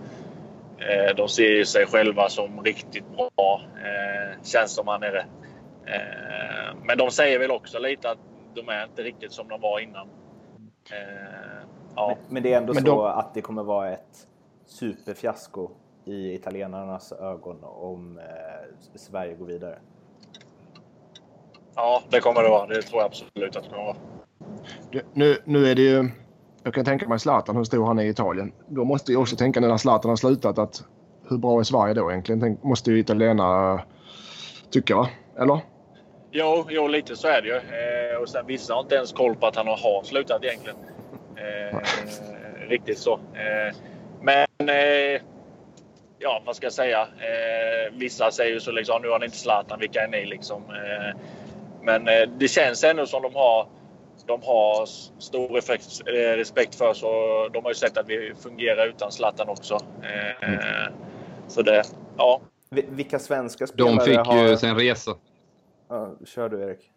eh, 0.84 1.16
de 1.16 1.28
ser 1.28 1.64
sig 1.64 1.86
själva 1.86 2.28
som 2.28 2.62
riktigt 2.64 3.04
bra, 3.16 3.60
eh, 3.84 4.42
känns 4.42 4.74
som 4.74 4.88
här 4.88 4.98
nere. 4.98 5.26
Eh, 5.86 6.76
men 6.82 6.98
de 6.98 7.10
säger 7.10 7.38
väl 7.38 7.50
också 7.50 7.78
lite 7.78 8.10
att 8.10 8.18
de 8.54 8.68
är 8.68 8.84
inte 8.84 9.02
riktigt 9.02 9.32
som 9.32 9.48
de 9.48 9.60
var 9.60 9.80
innan. 9.80 10.08
Eh, 10.90 11.66
ja. 11.97 12.09
men, 12.09 12.16
men, 12.28 12.43
det 12.43 12.52
är 12.52 12.57
ändå 12.57 12.75
men 12.75 12.83
så 12.83 12.88
de... 12.88 13.19
att 13.19 13.35
det 13.35 13.40
kommer 13.40 13.62
vara 13.62 13.93
ett 13.93 14.26
superfiasko 14.66 15.71
i 16.05 16.35
italienarnas 16.35 17.12
ögon 17.12 17.57
om 17.62 18.19
eh, 18.19 18.95
Sverige 18.95 19.35
går 19.35 19.47
vidare. 19.47 19.78
Ja, 21.75 22.02
det 22.11 22.21
kommer 22.21 22.43
det 22.43 22.49
vara. 22.49 22.66
Det 22.66 22.83
tror 22.83 23.00
jag 23.00 23.07
absolut 23.07 23.57
att 23.57 23.62
det 23.62 23.71
kommer 23.71 23.85
vara. 23.85 23.97
Nu, 25.12 25.37
nu 25.45 25.66
är 25.66 25.75
det 25.75 25.83
ju... 25.83 26.11
Jag 26.62 26.75
kan 26.75 26.85
tänka 26.85 27.09
mig 27.09 27.19
Zlatan, 27.19 27.57
hur 27.57 27.64
stor 27.64 27.87
han 27.87 27.99
är 27.99 28.02
i 28.02 28.09
Italien. 28.09 28.52
Då 28.69 28.85
måste 28.85 29.12
jag 29.12 29.23
också 29.23 29.37
tänka 29.37 29.61
när 29.61 29.76
Zlatan 29.76 30.09
har 30.09 30.16
slutat 30.16 30.59
att 30.59 30.85
hur 31.28 31.38
bra 31.38 31.59
är 31.59 31.62
Sverige 31.62 31.95
då 31.95 32.11
egentligen? 32.11 32.40
Tänk, 32.40 32.62
måste 32.62 32.90
ju 32.90 32.99
italienarna 32.99 33.83
tycka, 34.71 34.97
va? 34.97 35.09
Eller? 35.38 35.61
Jo, 36.38 36.66
jo, 36.71 36.88
lite 36.88 37.16
så 37.16 37.28
är 37.28 37.43
det 37.43 37.49
ju. 37.49 37.55
Eh, 37.55 38.16
och 38.16 38.28
sen 38.28 38.47
vissa 38.47 38.75
har 38.75 38.81
inte 38.81 38.95
ens 38.95 39.12
koll 39.12 39.37
på 39.37 39.47
att 39.47 39.57
han 39.57 39.66
har 39.66 40.02
slutat 40.05 40.45
egentligen. 40.45 40.76
Eh, 41.37 41.78
riktigt 42.69 42.99
så. 42.99 43.12
Eh, 43.12 43.76
men 44.21 44.47
eh, 44.69 45.21
ja, 46.19 46.43
vad 46.47 46.57
ska 46.57 46.66
jag 46.66 46.73
säga? 46.73 47.00
Eh, 47.00 47.93
vissa 47.93 48.31
säger 48.31 48.52
ju 48.52 48.61
så 48.61 48.73
liksom, 48.73 49.02
nu 49.02 49.09
har 49.09 49.19
ni 49.19 49.25
inte 49.25 49.37
Zlatan, 49.37 49.81
vilka 49.81 50.00
är 50.00 50.09
ni 50.09 50.26
liksom? 50.26 50.62
Eh, 50.62 51.21
men 51.83 52.05
det 52.38 52.49
känns 52.49 52.85
ändå 52.85 53.07
som 53.07 53.23
de 53.23 53.35
har 53.35 53.69
de 54.26 54.43
har 54.43 54.87
stor 55.21 55.49
respekt 56.37 56.75
för 56.75 56.95
så 56.95 57.09
de 57.52 57.64
har 57.64 57.71
ju 57.71 57.75
sett 57.75 57.99
att 57.99 58.09
vi 58.09 58.33
fungerar 58.43 58.87
utan 58.87 59.12
Zlatan 59.12 59.49
också. 59.49 59.78
Mm. 60.43 60.93
Så 61.49 61.62
det, 61.62 61.83
ja. 62.16 62.40
Vilka 62.71 63.19
svenska 63.19 63.66
spelare 63.66 63.90
har... 63.90 63.99
De 63.99 64.05
fick 64.05 64.19
har... 64.19 64.49
ju 64.49 64.57
sin 64.57 64.75
resa. 64.75 65.14
Ja, 65.88 66.14
kör 66.25 66.49
du 66.49 66.62
Erik. 66.62 66.90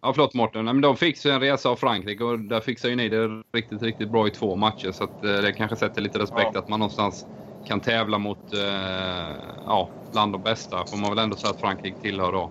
Ja, 0.00 0.12
förlåt 0.12 0.34
Mårten. 0.34 0.64
Men 0.64 0.80
de 0.80 0.96
fick 0.96 1.16
sig 1.16 1.32
en 1.32 1.40
resa 1.40 1.68
av 1.68 1.76
Frankrike 1.76 2.24
och 2.24 2.38
där 2.38 2.60
fixar 2.60 2.88
ju 2.88 2.96
ni 2.96 3.08
det 3.08 3.42
riktigt, 3.52 3.82
riktigt 3.82 4.10
bra 4.10 4.28
i 4.28 4.30
två 4.30 4.56
matcher. 4.56 4.92
Så 4.92 5.04
att, 5.04 5.24
eh, 5.24 5.32
det 5.32 5.52
kanske 5.52 5.76
sätter 5.76 6.02
lite 6.02 6.18
respekt 6.18 6.50
ja. 6.54 6.60
att 6.60 6.68
man 6.68 6.80
någonstans 6.80 7.26
kan 7.64 7.80
tävla 7.80 8.18
mot 8.18 8.54
eh, 8.54 9.36
ja, 9.66 9.88
bland 10.12 10.32
de 10.32 10.42
bästa. 10.42 10.86
Får 10.86 10.96
man 10.96 11.10
väl 11.10 11.18
ändå 11.18 11.36
säga 11.36 11.50
att 11.50 11.60
Frankrike 11.60 11.96
tillhör 12.02 12.32
då. 12.32 12.50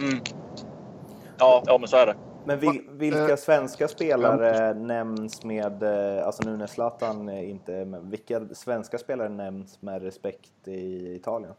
Mm. 0.00 0.20
Ja, 1.38 1.62
ja, 1.66 1.78
men 1.78 1.88
så 1.88 1.96
är 1.96 2.06
det. 2.06 2.14
Men 2.44 2.58
vil, 2.58 2.82
vilka 2.90 3.30
eh, 3.30 3.36
svenska 3.36 3.88
spelare 3.88 4.74
nämns 4.74 5.44
med, 5.44 5.82
eh, 5.82 6.26
alltså 6.26 6.42
nu 6.50 6.56
när 6.56 6.66
Zlatan 6.66 7.28
inte 7.28 7.84
men 7.84 8.10
vilka 8.10 8.40
svenska 8.54 8.98
spelare 8.98 9.28
nämns 9.28 9.82
med 9.82 10.02
respekt 10.02 10.68
i 10.68 11.14
Italien? 11.14 11.54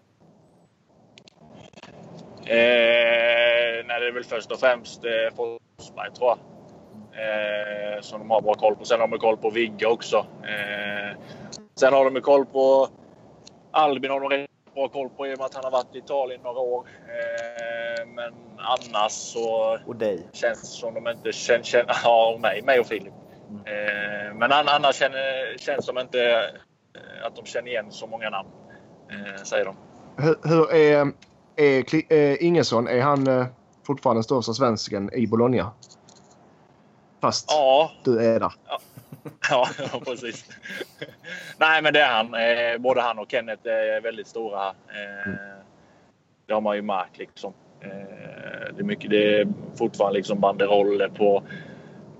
Eh, 2.45 3.85
nej, 3.85 3.99
det 3.99 4.07
är 4.07 4.11
väl 4.11 4.23
först 4.23 4.51
och 4.51 4.59
främst 4.59 5.05
eh, 5.05 5.35
Forsberg 5.35 6.13
tror 6.17 6.29
jag. 6.29 6.37
Eh, 7.13 8.01
som 8.01 8.19
de 8.19 8.29
har 8.29 8.41
bra 8.41 8.53
koll 8.53 8.75
på. 8.75 8.85
Sen 8.85 8.99
har 8.99 9.07
de 9.07 9.19
koll 9.19 9.37
på 9.37 9.49
Vigge 9.49 9.85
också. 9.85 10.17
Eh, 10.43 11.17
sen 11.75 11.93
har 11.93 12.11
de 12.11 12.21
koll 12.21 12.45
på 12.45 12.87
Albin 13.71 14.11
har 14.11 14.19
de 14.19 14.29
rätt 14.29 14.49
bra 14.75 14.87
koll 14.87 15.09
på 15.09 15.27
i 15.27 15.33
och 15.33 15.37
med 15.37 15.45
att 15.45 15.55
han 15.55 15.63
har 15.63 15.71
varit 15.71 15.95
i 15.95 15.97
Italien 15.97 16.41
några 16.43 16.59
år. 16.59 16.87
Eh, 17.07 18.07
men 18.07 18.33
annars 18.57 19.11
så 19.11 19.79
och 19.85 19.95
dig. 19.95 20.27
känns 20.31 20.61
det 20.61 20.67
som 20.67 20.93
de 20.93 21.07
inte 21.07 21.31
känner... 21.31 21.63
Känn, 21.63 21.85
ja, 22.03 22.33
och 22.33 22.41
mig, 22.41 22.61
mig 22.61 22.79
och 22.79 22.87
Filip. 22.87 23.13
Mm. 23.49 23.61
Eh, 23.65 24.33
men 24.33 24.51
annars 24.51 24.95
känner, 24.95 25.57
känns 25.57 25.85
som 25.85 25.97
inte 25.97 26.21
eh, 26.95 27.25
att 27.25 27.35
de 27.35 27.45
känner 27.45 27.67
igen 27.67 27.91
så 27.91 28.07
många 28.07 28.29
namn. 28.29 28.49
Eh, 29.11 29.43
säger 29.43 29.65
de. 29.65 29.75
Hur, 30.17 30.35
hur 30.43 30.73
är 30.73 31.11
är 31.55 32.13
eh, 32.13 32.45
Ingesson, 32.45 32.87
är 32.87 33.01
han 33.01 33.27
eh, 33.27 33.45
fortfarande 33.83 34.17
den 34.17 34.23
största 34.23 34.53
svensken 34.53 35.13
i 35.13 35.27
Bologna? 35.27 35.71
Fast 37.21 37.45
ja. 37.51 37.91
du 38.03 38.19
är 38.19 38.39
där. 38.39 38.53
Ja. 38.67 38.79
Ja, 39.49 39.67
precis. 40.05 40.45
Nej, 41.57 41.81
men 41.81 41.93
det 41.93 42.01
är 42.01 42.13
han. 42.13 42.33
Eh, 42.33 42.77
både 42.81 43.01
han 43.01 43.19
och 43.19 43.31
Kenneth 43.31 43.67
är 43.67 44.01
väldigt 44.01 44.27
stora 44.27 44.59
här. 44.59 44.73
Eh, 44.87 45.27
mm. 45.27 45.37
Det 46.45 46.53
har 46.53 46.61
man 46.61 46.75
ju 46.75 46.81
märkt 46.81 47.17
liksom. 47.17 47.53
Eh, 47.81 48.73
det, 48.75 48.79
är 48.79 48.83
mycket, 48.83 49.09
det 49.09 49.39
är 49.39 49.47
fortfarande 49.75 50.17
liksom 50.17 50.39
banderoller 50.39 51.09
på, 51.09 51.43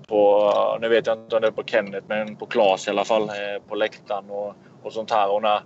på, 0.08 0.78
nu 0.80 0.88
vet 0.88 1.06
jag 1.06 1.18
inte 1.18 1.36
om 1.36 1.42
det 1.42 1.48
är 1.48 1.52
på 1.52 1.64
Kenneth, 1.64 2.06
men 2.08 2.36
på 2.36 2.46
Klas 2.46 2.86
i 2.86 2.90
alla 2.90 3.04
fall, 3.04 3.22
eh, 3.22 3.62
på 3.68 3.74
läktaren 3.74 4.30
och, 4.30 4.54
och 4.82 4.92
sånt 4.92 5.10
här. 5.10 5.30
Och 5.30 5.42
när, 5.42 5.60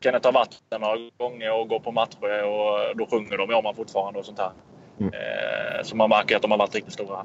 Kenneth 0.00 0.26
har 0.26 0.32
varit 0.32 0.62
där 0.68 0.78
några 0.78 0.96
gånger 1.16 1.60
och 1.60 1.68
går 1.68 1.80
på 1.80 1.92
matcher 1.92 2.44
och 2.44 2.96
då 2.96 3.06
sjunger 3.06 3.38
de 3.38 3.66
om 3.66 3.74
fortfarande 3.74 4.18
och 4.18 4.24
sånt 4.24 4.38
här. 4.38 4.52
Mm. 4.98 5.12
Eh, 5.12 5.82
så 5.82 5.96
man 5.96 6.10
märker 6.10 6.36
att 6.36 6.42
de 6.42 6.50
har 6.50 6.58
varit 6.58 6.74
riktigt 6.74 6.94
stora. 6.94 7.24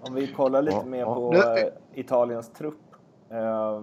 Om 0.00 0.14
vi 0.14 0.26
kollar 0.26 0.62
lite 0.62 0.76
ja, 0.76 0.84
mer 0.84 1.04
på 1.04 1.34
ja. 1.34 1.68
Italiens 1.94 2.52
trupp. 2.52 2.80
Eh, 3.30 3.82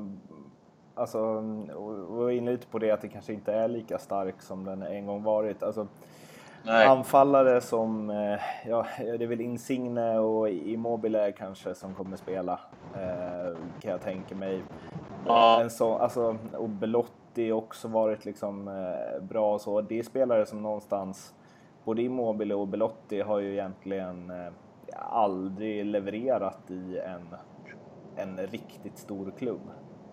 alltså, 0.96 1.40
vi 1.40 2.16
var 2.16 2.32
inne 2.32 2.52
lite 2.52 2.68
på 2.68 2.80
det 2.80 2.92
att 2.92 3.02
det 3.02 3.08
kanske 3.08 3.34
inte 3.34 3.54
är 3.54 3.68
lika 3.68 3.98
stark 3.98 4.42
som 4.42 4.66
den 4.66 4.84
en 4.84 5.06
gång 5.06 5.24
varit. 5.24 5.64
Alltså, 5.64 5.88
Nej. 6.66 6.88
Anfallare 6.88 7.62
som, 7.62 8.10
eh, 8.10 8.40
ja, 8.68 8.86
det 8.98 9.24
är 9.24 9.28
väl 9.28 9.42
Insigne 9.42 10.20
och 10.20 10.50
Immobile 10.50 11.32
kanske 11.32 11.76
som 11.76 11.94
kommer 11.94 12.18
spela. 12.18 12.60
Eh, 12.96 13.58
kan 13.82 13.92
jag 13.92 14.02
tänka 14.02 14.36
mig. 14.36 14.62
Ja. 15.28 15.62
En 15.62 15.70
så, 15.70 15.98
alltså, 15.98 16.38
och 16.54 16.70
Belotti 16.70 17.23
också 17.54 17.88
varit 17.88 18.26
liksom 18.26 18.68
eh, 18.68 19.24
bra 19.24 19.54
och 19.54 19.62
så. 19.62 19.82
Det 19.82 20.00
är 20.00 20.04
spelare 20.04 20.46
som 20.46 20.62
någonstans, 20.62 21.36
både 21.84 22.02
Immobile 22.02 22.56
och 22.56 22.68
Belotti 22.68 23.22
har 23.22 23.40
ju 23.40 23.52
egentligen 23.52 24.32
aldrig 24.96 25.86
levererat 25.86 26.72
i 26.72 27.00
en, 27.00 27.36
en 28.16 28.38
riktigt 28.38 28.98
stor 28.98 29.34
klubb. 29.38 29.62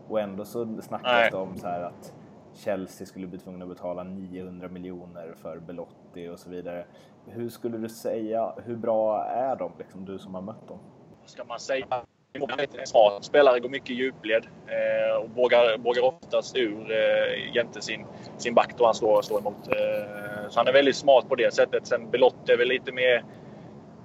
Och 0.09 0.21
ändå 0.21 0.45
så 0.45 0.83
snackas 0.83 1.31
det 1.31 1.37
om 1.37 1.57
så 1.57 1.67
här 1.67 1.83
att 1.83 2.15
Chelsea 2.55 3.07
skulle 3.07 3.27
bli 3.27 3.39
tvungna 3.39 3.65
att 3.65 3.71
betala 3.71 4.03
900 4.03 4.69
miljoner 4.69 5.35
för 5.37 5.59
Belotti 5.59 6.29
och 6.29 6.39
så 6.39 6.50
vidare. 6.50 6.87
Hur 7.27 7.49
skulle 7.49 7.79
du 7.79 7.89
säga, 7.89 8.55
hur 8.65 8.77
bra 8.77 9.25
är 9.25 9.57
de, 9.57 9.73
liksom, 9.79 10.05
du 10.05 10.19
som 10.19 10.35
har 10.35 10.43
mött 10.43 10.69
dem? 10.69 10.79
Vad 11.21 11.29
ska 11.29 11.45
man 11.45 11.61
säga? 11.61 11.87
En 12.33 12.87
smart 12.87 13.25
spelare 13.25 13.61
går 13.61 13.69
mycket 13.69 13.91
i 13.91 13.95
djupled 13.95 14.47
eh, 14.67 15.17
och 15.17 15.31
vågar, 15.31 15.79
vågar 15.79 16.03
oftast 16.03 16.57
ur 16.57 16.93
eh, 16.93 17.55
jämte 17.55 17.83
sin, 17.83 18.07
sin 18.39 18.55
back 18.55 18.75
då 18.79 18.85
han 18.85 18.95
står, 18.95 19.23
står 19.23 19.39
emot. 19.39 19.69
Eh, 19.69 20.49
så 20.49 20.61
han 20.61 20.69
är 20.69 20.73
väldigt 20.73 20.97
smart 20.97 21.29
på 21.29 21.35
det 21.35 21.55
sättet. 21.55 21.87
Sen 21.87 22.11
Belotti 22.11 22.53
är 22.53 22.57
väl 22.57 22.69
lite 22.69 22.93
mer, 22.93 23.25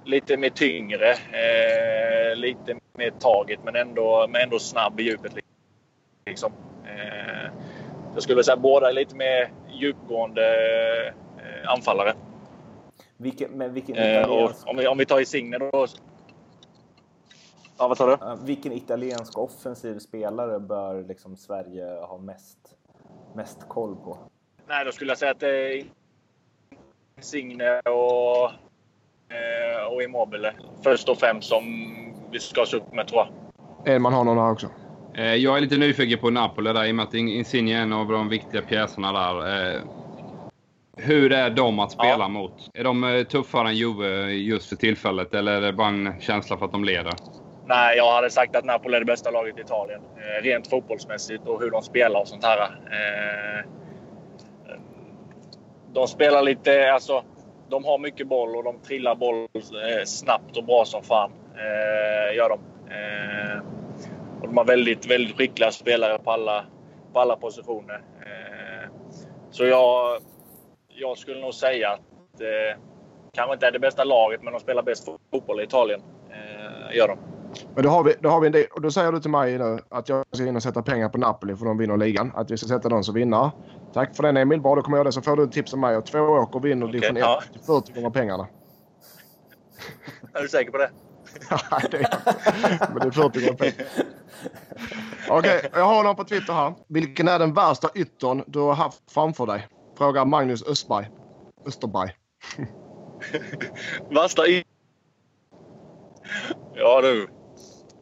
lite 0.06 0.38
mer 0.38 0.50
tyngre, 0.50 1.12
eh, 1.12 2.36
lite 2.36 2.76
mer 2.98 3.10
taget 3.20 3.60
men 3.64 3.76
ändå, 3.76 4.28
men 4.30 4.42
ändå 4.42 4.60
snabb 4.60 5.00
i 5.00 5.04
djupet. 5.04 5.32
Liksom. 6.26 6.52
Eh, 6.86 7.52
jag 8.14 8.24
skulle 8.24 8.44
säga 8.44 8.58
båda 8.58 8.90
är 8.90 8.94
lite 8.94 9.16
mer 9.16 9.52
djupgående 9.74 10.58
eh, 11.38 11.72
anfallare. 11.72 12.14
Vilken, 13.18 13.52
men 13.52 13.74
vilken 13.74 13.96
Eh, 13.96 14.22
italiensk, 14.22 14.68
om, 14.68 14.78
vi, 14.78 14.88
om 14.88 14.98
vi 14.98 15.06
tar 15.06 15.20
Insigne 15.20 15.58
då. 15.58 15.88
Ja, 17.78 17.88
vad 17.88 17.98
sa 17.98 18.06
du? 18.06 18.14
eh, 18.14 18.36
vilken 18.44 18.72
italiensk 18.72 19.38
offensiv 19.38 20.00
spelare 20.00 20.60
bör 20.60 21.04
liksom 21.08 21.36
Sverige 21.36 21.86
ha 22.02 22.18
mest, 22.18 22.58
mest 23.34 23.68
koll 23.68 23.96
på? 23.96 24.18
Nej, 24.68 24.86
då 24.86 24.92
skulle 24.92 25.12
jag 25.12 25.18
säga 25.18 25.32
att 25.32 25.40
det 25.40 25.74
är 25.74 25.84
Insigne 27.18 27.80
och, 27.80 28.46
eh, 29.36 29.94
och 29.94 30.04
Immobile 30.04 30.54
först 30.84 31.10
och 31.10 31.18
främst 31.18 31.50
som 31.50 31.64
vi 32.32 32.40
ska 32.40 32.66
se 32.66 32.78
upp 32.78 32.94
med 32.94 33.08
tror 33.08 33.22
jag. 33.84 33.96
En 33.96 34.02
man 34.02 34.14
har 34.14 34.24
någon 34.24 34.38
här 34.38 34.52
också. 34.52 34.68
Eh, 35.14 35.36
Jag 35.36 35.58
är 35.58 35.62
lite 35.62 35.78
nyfiken 35.78 36.20
på 36.20 36.30
Napoli 36.30 36.74
där 36.74 36.86
i 36.86 36.92
och 36.92 36.96
med 36.96 37.04
att 37.06 37.14
Insigne 37.14 37.78
är 37.78 37.82
en 37.82 37.94
av 37.94 38.08
de 38.08 38.30
viktiga 38.30 38.62
pjäserna 38.62 39.12
där. 39.12 39.82
Hur 40.98 41.32
är 41.34 41.50
de 41.50 41.80
att 41.80 41.92
spela 41.92 42.18
Ja. 42.20 42.28
mot? 42.28 42.70
Är 42.74 42.84
de 42.84 43.26
tuffare 43.30 43.68
än 43.70 43.76
Juve 43.76 44.32
just 44.32 44.70
för 44.70 44.76
tillfället 44.76 45.34
eller 45.34 45.52
är 45.52 45.62
det 45.62 45.74
bara 45.74 45.88
en 45.88 46.22
känsla 46.22 46.58
för 46.58 46.66
att 46.66 46.72
de 46.72 46.84
leder? 46.84 47.14
Nej, 47.68 47.98
jag 47.98 48.12
hade 48.12 48.30
sagt 48.30 48.56
att 48.56 48.66
Napoli 48.66 48.96
är 48.96 49.00
det 49.00 49.06
bästa 49.06 49.32
laget 49.32 49.58
i 49.58 49.62
Italien. 49.62 50.02
Eh, 50.18 50.44
rent 50.44 50.70
fotbollsmässigt 50.70 51.48
och 51.48 51.62
hur 51.62 51.72
de 51.72 51.82
spelar 51.82 52.20
och 52.20 52.28
sånt 52.28 52.44
här. 52.44 52.62
Eh, 52.92 53.66
de 55.94 56.08
spelar 56.08 56.42
lite, 56.42 56.94
alltså, 56.94 57.24
de 57.70 57.86
har 57.86 57.98
mycket 57.98 58.28
boll 58.28 58.56
och 58.56 58.64
de 58.64 58.80
trillar 58.80 59.16
boll 59.16 59.48
eh, 59.56 60.04
snabbt 60.06 60.58
och 60.58 60.64
bra 60.64 60.86
som 60.86 61.04
fan. 61.04 61.32
Eh, 61.56 62.36
gör 62.36 62.50
de. 62.50 62.60
Eh, 62.94 63.60
och 64.42 64.48
de 64.48 64.58
har 64.58 64.66
väldigt, 64.66 65.12
väldigt 65.12 65.38
skickliga 65.38 65.72
spelare 65.72 66.20
på 66.20 66.32
alla, 66.32 66.66
på 67.14 67.20
alla 67.20 67.36
positioner. 67.36 68.04
Eh, 68.20 68.90
så 69.52 69.66
jag, 69.66 70.22
jag 70.88 71.18
skulle 71.18 71.42
nog 71.42 71.54
säga 71.54 71.90
att 71.90 72.42
eh, 72.42 72.80
kanske 73.34 73.54
inte 73.54 73.68
är 73.68 73.72
det 73.72 73.80
bästa 73.80 74.04
laget, 74.04 74.44
men 74.44 74.54
de 74.54 74.60
spelar 74.60 74.84
bäst 74.84 75.10
fotboll 75.32 75.60
i 75.60 75.64
Italien. 75.64 76.02
Eh, 76.30 76.98
gör 76.98 77.08
de. 77.08 77.35
Men 77.76 77.84
då 77.84 77.90
har 77.90 78.04
vi, 78.04 78.16
då 78.20 78.30
har 78.30 78.42
vi 78.42 78.48
en 78.48 78.54
del, 78.54 78.66
och 78.72 78.82
då 78.82 78.92
säger 78.92 79.12
du 79.12 79.20
till 79.20 79.32
mig 79.32 79.58
nu 79.58 79.80
att 79.90 80.10
jag 80.10 80.26
ska 80.32 80.48
in 80.48 80.56
och 80.56 80.64
sätta 80.64 80.82
pengar 80.82 81.10
på 81.10 81.18
Napoli 81.18 81.56
för 81.56 81.66
de 81.66 81.78
vinner 81.78 81.98
ligan. 81.98 82.32
Att 82.36 82.52
vi 82.52 82.58
ska 82.58 82.68
sätta 82.68 82.90
dem 82.90 83.04
som 83.04 83.16
vinnare. 83.16 83.52
Tack 83.94 84.16
för 84.16 84.24
den 84.24 84.38
Emil. 84.38 84.62
Bra, 84.62 84.76
då 84.76 84.82
kommer 84.82 84.98
jag 84.98 85.06
det. 85.06 85.12
Så 85.12 85.22
får 85.22 85.38
du 85.38 85.44
ett 85.44 85.52
tips 85.52 85.74
av 85.74 85.80
mig. 85.80 85.98
Och 85.98 86.06
två 86.06 86.20
åker 86.20 86.60
vinner 86.60 86.88
Okej, 86.88 87.00
division 87.00 87.18
1 87.18 87.24
ja. 87.24 87.42
till 87.52 87.62
40 87.62 87.94
gånger 87.94 88.10
pengarna. 88.10 88.48
Är 90.34 90.42
du 90.42 90.48
säker 90.48 90.72
på 90.72 90.78
det? 90.78 90.90
Nej, 91.72 91.82
det 91.92 91.98
är 91.98 92.94
Men 92.94 93.00
det 93.00 93.08
är 93.08 93.12
40 93.12 93.40
gånger 93.40 93.54
pengar. 93.54 93.88
Okej, 95.30 95.70
jag 95.74 95.86
har 95.86 96.04
någon 96.04 96.16
på 96.16 96.24
Twitter 96.24 96.54
här. 96.54 96.74
Vilken 96.88 97.28
är 97.28 97.40
den 97.40 97.54
värsta 97.54 97.90
yttern 97.96 98.44
du 98.48 98.60
har 98.60 98.74
haft 98.74 99.12
framför 99.12 99.46
dig? 99.46 99.68
Frågar 99.98 100.26
Magnus 100.26 100.64
Östberg. 100.68 101.10
Österberg. 101.66 102.12
Värsta 104.10 104.48
i... 104.48 104.64
Ja 106.74 107.02
du. 107.02 107.28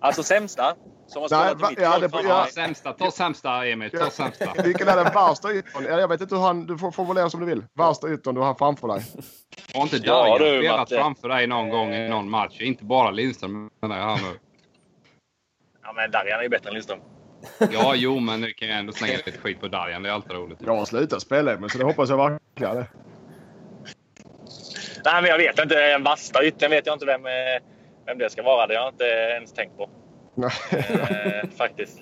Alltså 0.03 0.23
sämsta. 0.23 0.75
Som 1.07 1.21
har 1.21 1.29
Nej, 1.45 1.55
va- 1.55 1.71
ja, 1.77 1.99
det- 1.99 2.27
ja. 2.27 2.47
Sämsta, 2.53 2.93
ta 2.93 3.11
sämsta 3.11 3.65
Emil, 3.67 3.91
ta 3.91 4.09
sämsta. 4.09 4.53
Vilken 4.63 4.87
är 4.87 4.95
den 4.95 5.13
värsta? 5.13 5.53
Ja, 5.53 5.99
Jag 5.99 6.07
vet 6.07 6.21
inte 6.21 6.35
hur 6.35 6.41
han... 6.41 6.65
Du 6.65 6.77
får 6.77 6.91
formulera 6.91 7.29
som 7.29 7.39
du 7.39 7.45
vill. 7.45 7.63
Värsta 7.73 8.13
yttern 8.13 8.35
du 8.35 8.41
har 8.41 8.53
framför 8.55 8.87
dig. 8.87 9.03
Har 9.73 9.81
inte 9.81 9.97
Ja, 9.97 10.37
Darjan 10.37 10.59
spelat 10.61 10.79
Matte. 10.79 10.95
framför 10.95 11.29
dig 11.29 11.47
någon 11.47 11.69
gång 11.69 11.93
i 11.93 12.09
någon 12.09 12.29
match? 12.29 12.61
Inte 12.61 12.83
bara 12.85 13.11
Lindström 13.11 13.69
menar 13.81 13.97
jag 13.97 14.05
här 14.05 14.31
nu. 14.31 14.39
Ja 15.83 15.93
men 15.93 16.11
Darjan 16.11 16.39
är 16.39 16.43
ju 16.43 16.49
bättre 16.49 16.67
än 16.69 16.73
Lindström. 16.73 16.99
Ja, 17.71 17.93
jo, 17.95 18.19
men 18.19 18.41
nu 18.41 18.51
kan 18.53 18.67
jag 18.67 18.79
ändå 18.79 18.93
slänga 18.93 19.17
lite 19.25 19.37
skit 19.37 19.59
på 19.61 19.67
Darjan. 19.67 20.03
Det 20.03 20.09
är 20.09 20.13
alltid 20.13 20.31
roligt. 20.31 20.59
Jag 20.65 20.75
har 20.75 20.85
slutat 20.85 21.21
spela 21.21 21.57
men 21.59 21.69
så 21.69 21.77
det 21.77 21.83
hoppas 21.83 22.09
jag 22.09 22.17
verkligen. 22.17 22.75
Nej 25.05 25.21
men 25.21 25.25
jag 25.25 25.37
vet 25.37 25.59
inte. 25.59 25.75
Den 25.91 26.03
värsta 26.03 26.43
yttern 26.43 26.71
vet 26.71 26.85
jag 26.85 26.95
inte 26.95 27.05
vem, 27.05 27.25
eh, 27.25 27.31
vem 28.05 28.17
det 28.17 28.29
ska 28.29 28.43
vara. 28.43 28.67
Det 28.67 28.75
har 28.75 28.83
jag 28.83 28.93
inte 28.93 29.03
ens 29.05 29.53
tänkt 29.53 29.77
på. 29.77 29.89
Nej. 30.35 30.51
Eh, 30.71 31.49
faktiskt. 31.57 31.99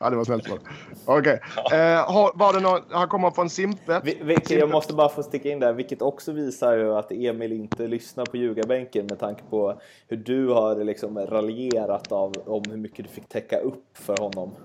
ja, 0.00 0.10
det 0.10 0.16
var 0.16 0.24
snällt 0.24 0.44
dig. 0.44 0.58
Okej. 1.06 1.40
Eh, 1.72 2.12
har- 2.12 2.38
var 2.38 2.52
det 2.52 2.60
någon... 2.60 2.80
Han 2.90 3.08
kommer 3.08 3.30
från 3.30 3.50
Simpe. 3.50 4.00
Vi- 4.04 4.18
Vilket, 4.22 4.50
jag 4.58 4.70
måste 4.70 4.94
bara 4.94 5.08
få 5.08 5.22
sticka 5.22 5.48
in 5.48 5.60
där, 5.60 5.72
vilket 5.72 6.02
också 6.02 6.32
visar 6.32 6.76
ju 6.76 6.94
att 6.94 7.12
Emil 7.12 7.52
inte 7.52 7.86
lyssnar 7.86 8.24
på 8.26 8.36
ljugarbänken 8.36 9.06
med 9.06 9.18
tanke 9.18 9.42
på 9.50 9.80
hur 10.08 10.16
du 10.16 10.48
har 10.48 10.76
liksom 10.84 11.18
raljerat 11.18 12.12
av, 12.12 12.32
om 12.46 12.62
hur 12.70 12.76
mycket 12.76 13.04
du 13.04 13.10
fick 13.10 13.28
täcka 13.28 13.58
upp 13.58 13.84
för 13.98 14.16
honom. 14.16 14.54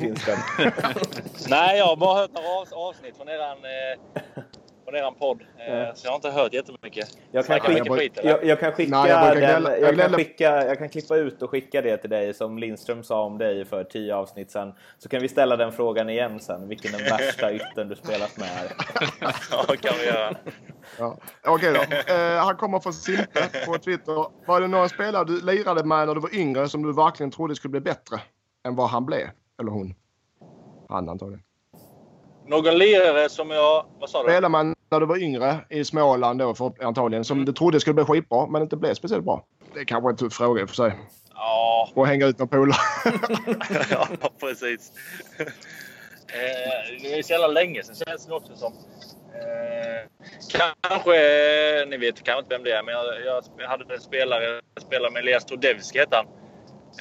Nej, 1.48 1.78
jag 1.78 1.86
har 1.86 1.96
bara 1.96 2.14
hört 2.20 2.32
några 2.32 2.46
avs- 2.48 2.72
avsnitt 2.74 3.16
från 3.16 3.28
eran, 3.28 3.56
eh, 3.58 4.42
från 4.86 4.94
eran 4.94 5.14
podd. 5.14 5.40
Eh, 5.40 5.94
så 5.94 6.06
jag 6.06 6.10
har 6.10 6.16
inte 6.16 6.30
hört 6.30 6.52
jättemycket. 6.52 7.18
Jag 7.30 7.46
kan, 7.46 7.60
skicka, 7.60 7.72
mycket 7.72 7.98
skit 7.98 8.18
jag, 8.24 8.44
jag 8.44 8.60
kan 8.60 8.72
skicka 8.72 9.02
Nej, 9.02 9.10
jag 9.10 9.36
den, 9.36 9.62
jag 9.62 9.80
jag, 9.80 9.98
kan 9.98 10.12
skicka, 10.12 10.66
jag 10.66 10.78
kan 10.78 10.88
klippa 10.88 11.16
ut 11.16 11.42
och 11.42 11.50
skicka 11.50 11.82
det 11.82 11.96
till 11.96 12.10
dig 12.10 12.34
som 12.34 12.58
Lindström 12.58 13.02
sa 13.02 13.24
om 13.24 13.38
dig 13.38 13.64
för 13.64 13.84
tio 13.84 14.14
avsnitt 14.14 14.50
sedan. 14.50 14.72
Så 14.98 15.08
kan 15.08 15.22
vi 15.22 15.28
ställa 15.28 15.56
den 15.56 15.72
frågan 15.72 16.10
igen 16.10 16.40
sen, 16.40 16.68
vilken 16.68 16.92
den 16.92 17.00
värsta 17.00 17.52
yttern 17.52 17.88
du 17.88 17.96
spelat 17.96 18.38
med 18.38 18.48
är. 18.48 18.72
Ja, 19.50 19.64
kan 19.80 19.94
vi 19.98 20.06
göra. 20.06 20.36
Ja. 20.98 21.16
Okej 21.44 21.72
då. 21.72 22.14
Eh, 22.14 22.44
han 22.44 22.56
kommer 22.56 22.80
från 22.80 22.92
Simpe 22.92 23.48
på 23.66 23.78
Twitter. 23.78 24.46
Var 24.46 24.60
det 24.60 24.68
någon 24.68 24.88
spelare 24.88 25.24
du 25.24 25.40
lirade 25.40 25.84
med 25.84 26.06
när 26.06 26.14
du 26.14 26.20
var 26.20 26.34
yngre 26.34 26.68
som 26.68 26.82
du 26.82 26.92
verkligen 26.92 27.30
trodde 27.30 27.54
skulle 27.54 27.70
bli 27.70 27.80
bättre 27.80 28.20
än 28.66 28.76
vad 28.76 28.88
han 28.88 29.06
blev? 29.06 29.28
Eller 29.60 29.70
hon? 29.70 29.94
Han 30.88 31.08
antagligen. 31.08 31.45
Någon 32.46 32.78
lirare 32.78 33.28
som 33.28 33.50
jag... 33.50 33.86
Vad 34.00 34.10
sa 34.10 34.22
du? 34.22 34.28
Spelade 34.28 34.48
man 34.48 34.74
när 34.90 35.00
du 35.00 35.06
var 35.06 35.22
yngre 35.22 35.56
i 35.70 35.84
Småland 35.84 36.38
då 36.38 36.54
för, 36.54 36.72
antagligen 36.84 37.24
som 37.24 37.44
du 37.44 37.52
trodde 37.52 37.80
skulle 37.80 37.94
bli 37.94 38.04
skitbra 38.04 38.46
men 38.46 38.62
inte 38.62 38.76
blev 38.76 38.94
speciellt 38.94 39.24
bra? 39.24 39.44
Det 39.74 39.80
är 39.80 39.84
kanske 39.84 40.10
en 40.10 40.16
tuff 40.16 40.32
fråga 40.32 40.62
i 40.62 40.64
och 40.64 40.68
för 40.68 40.76
sig. 40.76 40.92
Ja, 41.34 41.90
Och 41.94 42.06
hänga 42.06 42.26
ut 42.26 42.38
någon 42.38 42.48
polare. 42.48 42.76
ja, 43.90 44.08
precis. 44.40 44.92
Eh, 46.28 47.02
det 47.02 47.18
är 47.18 47.22
så 47.22 47.32
jävla 47.32 47.46
länge 47.46 47.82
sedan 47.82 47.94
känns 47.94 48.26
det 48.26 48.34
också 48.34 48.56
som. 48.56 48.72
Eh, 49.34 50.08
kanske, 50.50 51.14
ni 51.88 51.96
vet 51.96 52.22
kanske 52.22 52.38
inte 52.38 52.54
vem 52.54 52.64
det 52.64 52.72
är, 52.72 52.82
men 52.82 52.94
jag, 52.94 53.42
jag 53.58 53.68
hade 53.68 53.94
en 53.94 54.00
spelare, 54.00 54.44
jag 54.74 54.82
spelade 54.82 55.12
med 55.12 55.22
Elias 55.22 55.44
Tordevski 55.44 55.98
hette 55.98 56.16
han. 56.16 56.26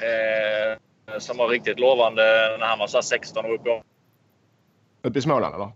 Eh, 0.09 0.77
som 1.19 1.37
var 1.37 1.47
riktigt 1.47 1.79
lovande 1.79 2.57
när 2.59 2.65
han 2.65 2.79
var 2.79 2.87
så 2.87 2.97
här 2.97 3.01
16 3.01 3.45
och 3.45 3.53
uppe 3.53 3.69
i 3.69 3.81
Uppe 5.05 5.19
i 5.19 5.21
Småland 5.21 5.55
eller? 5.55 5.71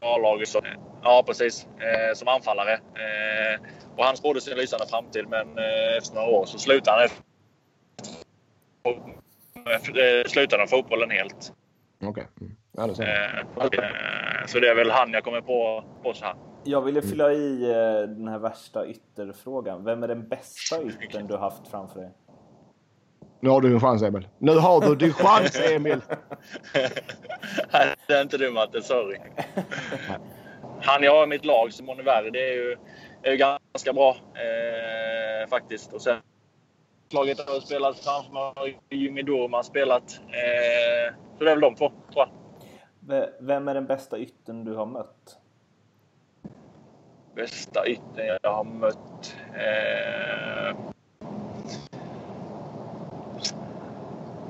A-laget. 0.00 0.48
Så- 0.48 0.60
Ja, 1.02 1.24
precis. 1.26 1.66
Eh, 1.66 2.14
som 2.14 2.28
anfallare. 2.28 2.72
Eh, 2.72 3.60
och 3.96 4.04
han 4.04 4.16
spådde 4.16 4.40
sin 4.40 4.56
lysande 4.56 4.86
framtid, 4.86 5.28
men 5.28 5.58
eh, 5.58 5.96
efter 5.98 6.14
några 6.14 6.28
år 6.28 6.44
så 6.46 6.58
slutade 6.58 7.08
han. 7.08 7.08
Eh, 9.64 10.24
slutade 10.28 10.62
han 10.62 10.68
fotbollen 10.68 11.10
helt. 11.10 11.52
Okej. 12.04 12.26
Mm. 12.40 12.52
Ja, 12.72 12.86
det 12.86 12.94
jag. 12.98 13.74
Eh, 13.74 14.46
så 14.46 14.58
det 14.60 14.68
är 14.68 14.74
väl 14.74 14.90
han 14.90 15.12
jag 15.12 15.24
kommer 15.24 15.40
på, 15.40 15.84
på 16.02 16.14
så 16.14 16.24
här. 16.24 16.34
Jag 16.64 16.82
ville 16.82 17.02
fylla 17.02 17.32
i 17.32 17.62
eh, 17.70 18.08
den 18.08 18.28
här 18.28 18.38
värsta 18.38 18.86
ytterfrågan. 18.86 19.84
Vem 19.84 20.02
är 20.02 20.08
den 20.08 20.28
bästa 20.28 20.82
yttern 21.02 21.26
du 21.26 21.36
haft 21.36 21.68
framför 21.68 22.00
dig? 22.00 22.10
Nu 23.42 23.50
har 23.50 23.60
du 23.60 23.74
en 23.74 23.80
chans 23.80 24.02
Emil. 24.02 24.28
Nu 24.38 24.52
har 24.52 24.80
du 24.80 24.96
din 24.96 25.12
chans 25.12 25.60
Emil! 25.60 26.00
Nej, 27.72 27.94
det 28.06 28.14
är 28.14 28.22
inte 28.22 28.38
du 28.38 28.50
Matte, 28.50 28.82
sorry. 28.82 29.18
Han 30.82 31.02
jag 31.02 31.16
har 31.16 31.24
i 31.24 31.26
mitt 31.26 31.44
lag, 31.44 31.72
Simone 31.72 32.02
Verri, 32.02 32.30
det 32.30 32.48
är 32.48 32.54
ju, 32.54 32.76
är 33.22 33.30
ju 33.30 33.36
ganska 33.36 33.92
bra 33.92 34.16
eh, 34.34 35.48
faktiskt. 35.48 35.92
Och 35.92 36.02
sen 36.02 36.16
laget 37.10 37.48
har 37.48 37.60
spelat 37.60 37.98
framför 37.98 38.60
mig, 38.60 38.80
Jimmy 38.90 39.22
har 39.22 39.62
spelat. 39.62 40.20
Eh, 40.20 41.14
så 41.38 41.44
det 41.44 41.50
är 41.50 41.54
väl 41.54 41.60
de 41.60 41.74
två, 41.74 41.88
tror 42.12 42.28
jag. 43.08 43.28
Vem 43.40 43.68
är 43.68 43.74
den 43.74 43.86
bästa 43.86 44.18
yttern 44.18 44.64
du 44.64 44.74
har 44.74 44.86
mött? 44.86 45.38
Bästa 47.34 47.86
yttern 47.86 48.38
jag 48.42 48.52
har 48.52 48.64
mött. 48.64 49.36
Eh, 49.54 50.92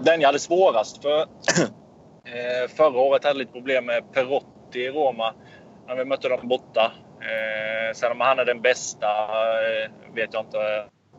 den 0.03 0.21
jag 0.21 0.29
hade 0.29 0.39
svårast 0.39 1.03
för. 1.03 1.21
eh, 2.25 2.71
förra 2.77 3.01
året 3.01 3.25
hade 3.25 3.29
jag 3.29 3.37
lite 3.37 3.53
problem 3.53 3.87
med 3.87 4.13
Perotti 4.13 4.79
i 4.79 4.91
Roma. 4.91 5.35
När 5.87 5.97
vi 5.97 6.05
mötte 6.05 6.29
dem 6.29 6.49
borta. 6.49 6.93
Eh, 7.21 7.95
sen 7.95 8.13
om 8.13 8.21
han 8.21 8.39
är 8.39 8.45
den 8.45 8.61
bästa 8.61 9.07
eh, 9.07 10.15
vet 10.15 10.35
jag 10.35 10.43
inte. 10.43 10.59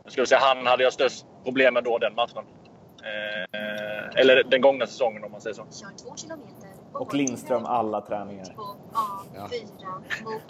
Jag 0.04 0.12
skulle 0.12 0.28
säga 0.28 0.42
han 0.42 0.68
hade 0.68 0.84
jag 0.84 0.94
störst 0.94 1.26
problem 1.44 1.74
med 1.74 1.84
då 1.84 1.98
den 1.98 2.16
matchen. 2.16 2.44
Eh, 3.04 4.20
eller 4.22 4.44
den 4.44 4.62
gångna 4.62 4.88
säsongen 4.88 5.24
om 5.24 5.32
man 5.32 5.42
säger 5.42 5.56
så. 5.56 5.66
Och 6.94 7.14
Lindström 7.14 7.66
alla 7.66 8.02
träningar. 8.02 8.46
på 8.46 8.62
A4 9.34 10.24
mot 10.24 10.44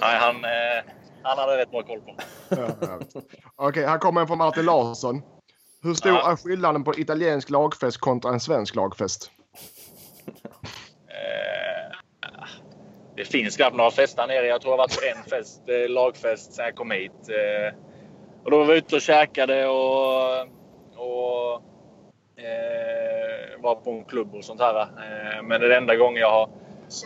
Nej, 0.00 0.18
han, 0.18 0.44
eh, 0.44 0.84
han 1.22 1.38
hade 1.38 1.56
rätt 1.56 1.70
bra 1.70 1.82
koll 1.82 2.00
på. 2.00 2.14
Ja, 2.48 2.56
ja. 2.80 3.20
Okej, 3.56 3.86
här 3.86 3.98
kommer 3.98 4.20
en 4.20 4.26
från 4.26 4.38
Martin 4.38 4.64
Larsson. 4.64 5.22
Hur 5.84 5.94
stor 5.94 6.12
Ja. 6.12 6.32
är 6.32 6.36
skillnaden 6.36 6.84
på 6.84 6.94
italiensk 6.98 7.50
lagfest 7.50 7.98
kontra 7.98 8.30
en 8.32 8.40
svensk 8.40 8.74
lagfest? 8.74 9.30
Eh, 11.08 11.96
det 13.16 13.24
finns 13.24 13.56
knappt 13.56 13.76
några 13.76 13.90
fester 13.90 14.22
här 14.22 14.28
nere. 14.28 14.46
Jag 14.46 14.60
tror 14.60 14.72
jag 14.72 14.78
har 14.78 14.84
varit 14.84 15.00
på 15.00 15.18
en 15.18 15.24
fest, 15.30 15.62
eh, 15.68 15.88
lagfest 15.90 16.52
sen 16.52 16.64
jag 16.64 16.74
kom 16.76 16.90
hit. 16.90 17.12
Eh, 17.28 17.74
och 18.44 18.50
då 18.50 18.58
var 18.58 18.64
vi 18.64 18.76
ute 18.78 18.96
och 18.96 19.02
käkade 19.02 19.66
och, 19.66 20.40
och 20.96 21.62
eh, 22.36 23.60
var 23.60 23.74
på 23.74 23.90
en 23.90 24.04
klubb 24.04 24.34
och 24.34 24.44
sånt 24.44 24.60
här. 24.60 24.88
Men 25.42 25.60
det 25.60 25.66
är 25.66 25.70
den 25.70 25.78
enda 25.82 25.96
gången 25.96 26.20
jag 26.20 26.30
har, 26.30 26.48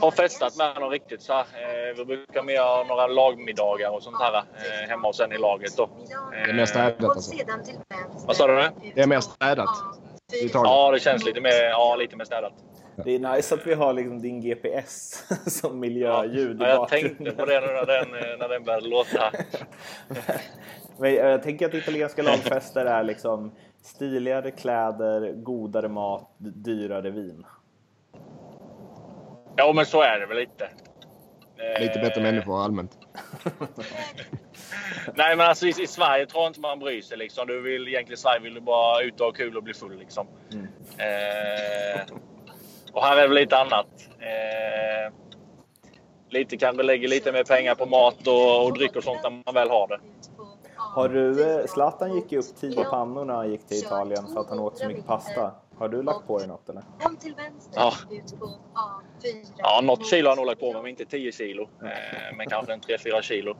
har 0.01 0.11
festat 0.11 0.57
med 0.57 0.81
någon 0.81 0.91
riktigt 0.91 1.23
så. 1.23 1.33
Eh, 1.33 1.97
vi 1.97 2.05
brukar 2.05 2.43
mer 2.43 2.59
ha 2.59 2.85
några 2.89 3.07
lagmiddagar 3.07 3.91
och 3.91 4.03
sånt 4.03 4.17
här 4.21 4.37
eh, 4.37 4.89
hemma 4.89 5.09
hos 5.09 5.21
en 5.21 5.33
i 5.33 5.39
laget 5.39 5.77
då. 5.77 5.89
Det 6.45 6.51
är 6.51 6.55
mer 6.55 6.67
städat 6.67 7.05
alltså. 7.05 7.33
Vad 8.27 8.37
sa 8.37 8.47
du 8.47 8.55
nu? 8.55 8.69
Det 8.95 9.01
är 9.01 9.07
mer 9.07 9.21
städat. 9.21 9.69
Ja, 10.53 10.91
det 10.93 11.01
känns 11.01 11.25
lite 11.25 11.41
mer, 11.41 11.63
ja, 11.71 11.97
lite 11.97 12.17
mer 12.17 12.25
städat. 12.25 12.53
Det 13.05 13.15
är 13.15 13.19
nice 13.19 13.55
att 13.55 13.67
vi 13.67 13.75
har 13.75 13.93
liksom 13.93 14.23
din 14.23 14.41
GPS 14.41 15.25
som 15.61 15.81
miljöljud 15.81 16.63
Ja, 16.63 16.69
jag 16.69 16.89
tänkte 16.89 17.31
på 17.31 17.45
det 17.45 17.61
när 17.61 17.87
den, 17.87 18.15
eh, 18.15 18.39
när 18.39 18.49
den 18.49 18.65
började 18.65 18.89
låta. 18.89 19.33
Men 20.99 21.15
jag 21.15 21.43
tänker 21.43 21.67
att 21.67 21.75
italienska 21.75 22.23
lagfester 22.23 22.85
är 22.85 23.03
liksom 23.03 23.53
stiligare 23.83 24.51
kläder, 24.51 25.33
godare 25.33 25.89
mat, 25.89 26.31
dyrare 26.39 27.11
vin. 27.11 27.45
Ja, 29.59 29.73
men 29.73 29.87
så 29.87 30.03
är 30.03 30.21
det 30.21 30.27
väl 30.27 30.37
lite. 30.37 30.69
Lite 31.81 31.99
bättre 31.99 32.21
Eh, 32.21 32.23
människor 32.23 32.63
allmänt. 32.65 32.99
Nej, 35.15 35.37
men 35.37 35.47
alltså 35.47 35.67
i, 35.67 35.69
i 35.69 35.87
Sverige 35.87 36.27
tror 36.27 36.43
jag 36.43 36.51
inte 36.51 36.61
man 36.61 36.79
bryr 36.79 37.03
sig. 37.03 37.19
Liksom. 37.19 37.47
Du 37.47 37.61
vill, 37.61 37.89
egentligen 37.89 38.15
i 38.15 38.17
Sverige 38.17 38.41
vill 38.41 38.55
du 38.55 38.61
bara 38.61 39.03
ut 39.03 39.21
och 39.21 39.27
ha 39.27 39.33
kul 39.33 39.57
och 39.57 39.63
bli 39.63 39.75
full. 39.75 39.99
Liksom. 39.99 40.27
Mm. 40.53 40.65
Eh, 40.99 42.01
och 42.93 43.03
här 43.03 43.17
är 43.17 43.23
det 43.23 43.29
väl 43.29 43.37
lite 43.37 43.59
annat. 43.59 43.87
Eh, 44.19 45.13
lite 46.31 46.57
kanske 46.57 46.83
lägger 46.83 47.09
lite 47.09 47.33
mer 47.33 47.45
pengar 47.45 47.75
på 47.75 47.87
mat 47.87 48.27
och, 48.27 48.67
och 48.67 48.79
dryck 48.79 48.97
och 48.97 49.05
sånt 49.05 49.23
när 49.23 49.31
man 49.31 49.55
väl 49.55 49.71
har 49.71 49.89
det. 49.89 49.99
Har 50.77 51.09
du, 51.09 51.51
eh, 51.51 51.67
Zlatan 51.67 52.15
gick 52.15 52.33
ju 52.33 52.39
upp 52.39 52.57
10 52.61 52.85
pannor 52.85 53.25
när 53.25 53.35
han 53.35 53.51
gick 53.51 53.67
till 53.67 53.77
Italien 53.77 54.27
för 54.35 54.41
att 54.41 54.49
han 54.49 54.59
åt 54.59 54.79
så 54.79 54.87
mycket 54.87 55.07
pasta. 55.07 55.53
Har 55.79 55.89
du 55.89 56.03
lagt 56.03 56.27
på 56.27 56.39
dig 56.39 56.49
något 56.49 56.69
eller? 56.69 56.83
Om 57.05 57.17
till 57.17 57.35
vänster, 57.35 57.73
Ja. 57.81 57.93
ut 58.11 58.39
på 58.41 58.47
A4. 58.47 59.53
Ja, 59.57 59.81
något 59.85 60.07
kilo 60.07 60.27
har 60.29 60.31
jag 60.31 60.37
nog 60.37 60.47
lagt 60.47 60.61
på 60.61 60.73
mig, 60.73 60.83
men 60.83 60.91
inte 60.91 61.05
10 61.05 61.33
kilo. 61.33 61.63
Eh, 61.63 62.37
men 62.37 62.47
kanske 62.47 62.73
en 62.73 62.81
3-4 62.81 63.23
kilo. 63.23 63.57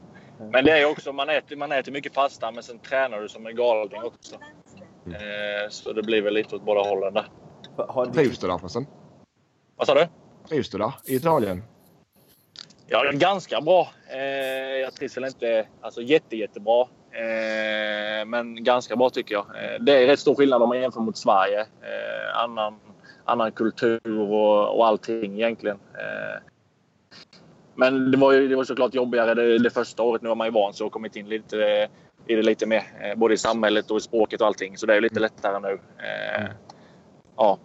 Men 0.51 0.65
det 0.65 0.79
är 0.81 0.91
också, 0.91 1.13
man 1.13 1.29
äter, 1.29 1.55
man 1.55 1.71
äter 1.71 1.91
mycket 1.91 2.13
pasta, 2.13 2.51
men 2.51 2.63
sen 2.63 2.79
tränar 2.79 3.21
du 3.21 3.29
som 3.29 3.47
en 3.47 3.55
galning 3.55 4.03
också. 4.03 4.35
Eh, 5.05 5.69
så 5.69 5.93
det 5.93 6.03
blir 6.03 6.21
väl 6.21 6.33
lite 6.33 6.55
åt 6.55 6.63
båda 6.65 6.81
hållen 6.81 7.13
där. 7.13 7.27
Har 7.87 8.05
du, 8.05 8.11
Trivs 8.11 8.39
du 8.39 8.47
där 8.47 8.57
förresten? 8.57 8.87
Vad 9.75 9.87
sa 9.87 9.93
du? 9.93 10.07
Trivs 10.47 10.69
du 10.69 10.77
där 10.77 10.91
i 11.05 11.15
Italien? 11.15 11.63
Ja, 12.87 13.03
det 13.03 13.09
är 13.09 13.13
ganska 13.13 13.61
bra. 13.61 13.87
Eh, 14.13 14.19
jag 14.81 14.93
trivs 14.93 15.17
väl 15.17 15.25
inte 15.25 15.67
alltså, 15.81 16.01
jätte, 16.01 16.35
jättebra. 16.37 16.87
Eh, 17.11 18.25
men 18.25 18.63
ganska 18.63 18.95
bra 18.95 19.09
tycker 19.09 19.35
jag. 19.35 19.45
Eh, 19.45 19.79
det 19.79 20.03
är 20.03 20.07
rätt 20.07 20.19
stor 20.19 20.35
skillnad 20.35 20.61
om 20.61 20.69
man 20.69 20.81
jämför 20.81 21.01
mot 21.01 21.17
Sverige. 21.17 21.59
Eh, 21.59 22.43
annan, 22.43 22.79
annan 23.25 23.51
kultur 23.51 24.19
och, 24.19 24.77
och 24.77 24.87
allting 24.87 25.33
egentligen. 25.33 25.77
Men 27.75 28.11
det 28.11 28.17
var 28.17 28.31
ju 28.31 28.47
det 28.47 28.55
var 28.55 28.63
såklart 28.63 28.93
jobbigare 28.93 29.33
det, 29.33 29.59
det 29.59 29.69
första 29.69 30.03
året. 30.03 30.21
Nu 30.21 30.29
har 30.29 30.35
man 30.35 30.47
ju 30.47 30.53
vant 30.53 30.75
sig 30.75 30.85
och 30.85 30.91
kommit 30.91 31.15
in 31.15 31.29
lite 31.29 31.87
i 32.27 32.35
det 32.35 32.41
lite 32.41 32.65
mer. 32.65 32.83
Både 33.15 33.33
i 33.33 33.37
samhället 33.37 33.91
och 33.91 33.97
i 33.97 34.01
språket 34.01 34.41
och 34.41 34.47
allting. 34.47 34.77
Så 34.77 34.85
det 34.85 34.95
är 34.95 35.01
lite 35.01 35.19
lättare 35.19 35.59
nu. 35.59 35.79
Eh, 35.97 36.45
ja. 37.35 37.57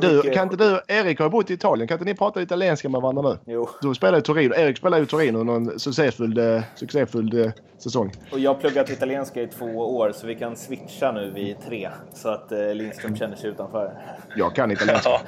Du, 0.00 0.16
mycket- 0.16 0.34
kan 0.34 0.52
inte 0.52 0.56
du, 0.56 0.80
Erik 0.94 1.20
har 1.20 1.28
bott 1.28 1.50
i 1.50 1.54
Italien. 1.54 1.88
Kan 1.88 1.94
inte 1.94 2.04
ni 2.04 2.14
prata 2.14 2.42
italienska 2.42 2.88
med 2.88 3.00
varandra 3.00 3.22
nu? 3.22 3.38
Jo, 3.46 3.68
Du 3.82 3.94
spelar 3.94 4.18
i 4.18 4.22
Torino. 4.22 4.54
Erik 4.54 4.78
spelar 4.78 5.00
i 5.02 5.06
Torino 5.06 5.42
någon 5.44 5.78
succéfull, 5.80 6.38
eh, 6.38 6.62
succéfull 6.74 7.40
eh, 7.44 7.50
säsong. 7.78 8.12
och 8.32 8.38
jag 8.38 8.54
har 8.54 8.60
pluggat 8.60 8.90
italienska 8.90 9.42
i 9.42 9.46
två 9.46 9.96
år 9.96 10.12
så 10.12 10.26
vi 10.26 10.34
kan 10.34 10.56
switcha 10.56 11.12
nu 11.12 11.30
vid 11.30 11.56
tre. 11.66 11.90
Så 12.14 12.28
att 12.28 12.52
eh, 12.52 12.74
Lindström 12.74 13.16
känner 13.16 13.36
sig 13.36 13.50
utanför. 13.50 13.92
Jag 14.36 14.54
kan 14.54 14.70
italienska. 14.70 15.20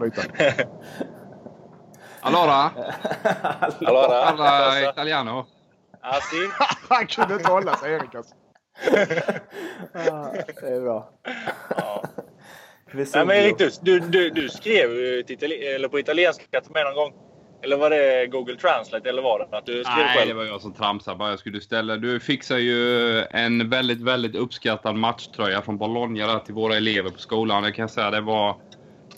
Byta. 0.00 0.22
Allora, 2.24 2.52
Allora, 3.80 4.22
alla 4.24 4.90
italiano. 4.90 5.46
Ah, 6.00 6.20
sì. 6.20 6.36
Han 6.88 7.06
kunde 7.06 7.34
inte 7.34 7.50
hålla 7.50 7.76
sig 7.76 7.92
Erik 7.92 8.14
alltså. 8.14 8.34
Ah, 9.94 10.32
det 10.60 10.66
är 10.68 10.80
bra. 10.80 11.08
Nej, 12.94 13.06
men 13.14 13.30
Erik, 13.30 13.58
du, 13.82 14.00
du, 14.00 14.30
du, 14.30 14.48
skrev 14.48 14.90
itali- 15.26 15.74
eller 15.74 15.88
på 15.88 15.98
italienska 15.98 16.60
till 16.60 16.72
mig 16.72 16.84
någon 16.84 16.94
gång. 16.94 17.12
Eller 17.64 17.76
var 17.76 17.90
det 17.90 18.26
Google 18.26 18.56
Translate 18.56 19.08
eller 19.08 19.22
var 19.22 19.38
det 19.38 19.56
att 19.58 19.66
du 19.66 19.84
skrev 19.84 19.96
Nej, 19.96 20.16
det 20.16 20.20
själv? 20.24 20.36
var 20.36 20.44
jag 20.44 20.60
som 20.60 20.72
tramsade 20.72 21.16
bara. 21.16 21.30
Jag 21.30 21.38
skulle 21.38 21.60
ställa. 21.60 21.96
Du 21.96 22.20
fixar 22.20 22.56
ju 22.58 23.18
en 23.20 23.70
väldigt, 23.70 24.00
väldigt 24.00 24.34
uppskattad 24.36 24.94
matchtröja 24.96 25.62
från 25.62 25.78
Bologna 25.78 26.26
där 26.26 26.38
till 26.38 26.54
våra 26.54 26.76
elever 26.76 27.10
på 27.10 27.18
skolan. 27.18 27.62
Det 27.62 27.72
kan 27.72 27.82
jag 27.82 27.90
säga. 27.90 28.10
Det 28.10 28.20
var 28.20 28.56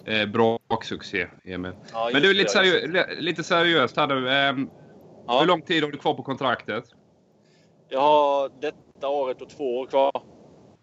eh, 0.05 0.27
braksuccé, 0.69 1.27
Emil. 1.45 1.73
Ja, 1.93 2.11
Men 2.13 2.23
du, 2.23 2.35
lite, 2.35 2.59
det, 2.63 2.65
seriö- 2.69 3.21
lite 3.21 3.45
seriöst 3.45 3.97
här 3.97 4.07
nu. 4.07 4.31
Ehm, 4.31 4.71
Ja. 5.27 5.41
Hur 5.41 5.47
lång 5.47 5.63
tid 5.63 5.85
har 5.85 5.91
du 5.91 5.99
kvar 5.99 6.15
på 6.15 6.23
kontraktet? 6.23 6.85
Jag 7.89 8.01
har 8.01 8.51
detta 8.61 9.09
året 9.09 9.43
och 9.43 9.51
två 9.51 9.79
år 9.79 9.87
kvar. 9.87 10.13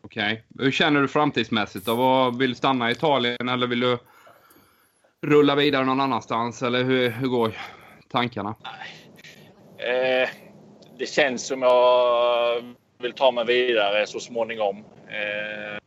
Okej. 0.03 0.43
Hur 0.59 0.71
känner 0.71 1.01
du 1.01 1.07
framtidsmässigt 1.07 1.85
då? 1.85 1.95
Vad, 1.95 2.37
vill 2.37 2.49
du 2.49 2.55
stanna 2.55 2.89
i 2.89 2.91
Italien 2.91 3.49
eller 3.49 3.67
vill 3.67 3.79
du 3.79 3.97
rulla 5.21 5.55
vidare 5.55 5.85
någon 5.85 6.01
annanstans? 6.01 6.63
Eller 6.63 6.83
hur, 6.83 7.09
hur 7.09 7.27
går 7.27 7.51
tankarna? 8.11 8.55
Eh, 9.77 10.29
det 10.97 11.05
känns 11.05 11.47
som 11.47 11.61
jag 11.61 12.75
vill 13.01 13.13
ta 13.13 13.31
mig 13.31 13.45
vidare 13.45 14.07
så 14.07 14.19
småningom. 14.19 14.77
Eh, 15.07 15.81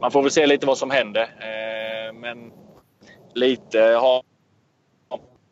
man 0.00 0.10
får 0.10 0.22
väl 0.22 0.30
se 0.30 0.46
lite 0.46 0.66
vad 0.66 0.78
som 0.78 0.90
händer. 0.90 1.22
Eh, 1.22 2.12
men 2.12 2.52
lite 3.34 3.80
har 3.80 4.22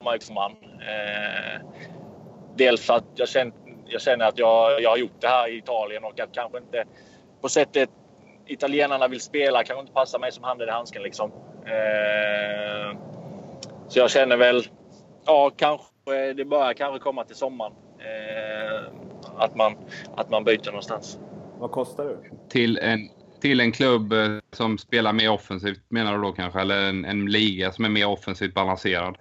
man 0.05 0.18
ju 0.20 0.35
man. 0.35 0.52
Eh, 0.81 1.61
dels 2.57 2.87
för 2.87 2.94
att 2.94 3.05
jag 3.14 3.28
känt 3.28 3.55
jag 3.92 4.02
känner 4.02 4.24
att 4.24 4.38
jag, 4.38 4.83
jag 4.83 4.90
har 4.90 4.96
gjort 4.96 5.20
det 5.20 5.28
här 5.28 5.48
i 5.48 5.59
Italien 5.59 6.05
och 6.05 6.20
att 6.20 6.33
kanske 6.33 6.59
inte 6.59 6.85
på 7.40 7.48
sättet 7.48 7.90
italienarna 8.46 9.09
vill 9.09 9.20
spela 9.20 9.64
kanske 9.64 9.81
inte 9.81 9.92
passar 9.92 10.18
mig 10.18 10.33
som 10.33 10.44
handen 10.44 10.68
i 10.68 10.72
handsken. 10.72 11.02
Liksom. 11.02 11.33
Eh, 11.66 12.98
så 13.88 13.98
jag 13.98 14.11
känner 14.11 14.37
väl, 14.37 14.66
ja 15.26 15.50
kanske 15.57 16.33
det 16.37 16.44
börjar 16.44 16.72
kanske 16.72 16.98
komma 16.98 17.24
till 17.24 17.37
sommaren. 17.37 17.72
Eh, 17.98 18.83
att, 19.37 19.57
man, 19.57 19.76
att 20.16 20.31
man 20.31 20.44
byter 20.44 20.66
någonstans. 20.66 21.18
Vad 21.59 21.70
kostar 21.70 22.05
du? 22.05 22.18
Till 22.48 22.78
en, 22.78 23.09
till 23.40 23.61
en 23.61 23.72
klubb 23.72 24.12
eh, 24.12 24.18
som 24.52 24.78
spelar 24.78 25.12
mer 25.12 25.31
offensivt 25.31 25.81
menar 25.88 26.16
du 26.16 26.22
då 26.22 26.33
kanske? 26.33 26.61
Eller 26.61 26.88
en, 26.88 27.05
en 27.05 27.26
liga 27.26 27.72
som 27.72 27.85
är 27.85 27.88
mer 27.88 28.09
offensivt 28.09 28.55
balanserad? 28.55 29.16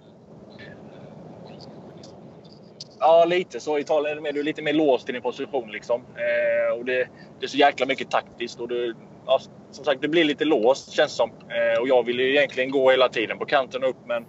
Ja, 3.04 3.24
lite 3.24 3.60
så. 3.60 3.78
I 3.78 3.80
Italien 3.80 4.26
är 4.26 4.32
du 4.32 4.42
lite 4.42 4.62
mer 4.62 4.72
låst 4.72 5.08
i 5.08 5.12
din 5.12 5.22
position. 5.22 5.70
Liksom. 5.72 6.00
Eh, 6.00 6.78
och 6.78 6.84
det, 6.84 7.08
det 7.40 7.46
är 7.46 7.48
så 7.48 7.56
jäkla 7.56 7.86
mycket 7.86 8.10
taktiskt. 8.10 8.60
Och 8.60 8.68
du, 8.68 8.94
ja, 9.26 9.40
som 9.70 9.84
sagt, 9.84 10.02
det 10.02 10.08
blir 10.08 10.24
lite 10.24 10.44
låst 10.44 10.90
känns 10.90 11.12
det 11.12 11.16
som. 11.16 11.30
Eh, 11.30 11.80
och 11.80 11.88
jag 11.88 12.06
vill 12.06 12.20
ju 12.20 12.36
egentligen 12.36 12.70
gå 12.70 12.90
hela 12.90 13.08
tiden 13.08 13.38
på 13.38 13.44
kanten 13.44 13.82
och 13.82 13.90
upp, 13.90 14.06
men 14.06 14.24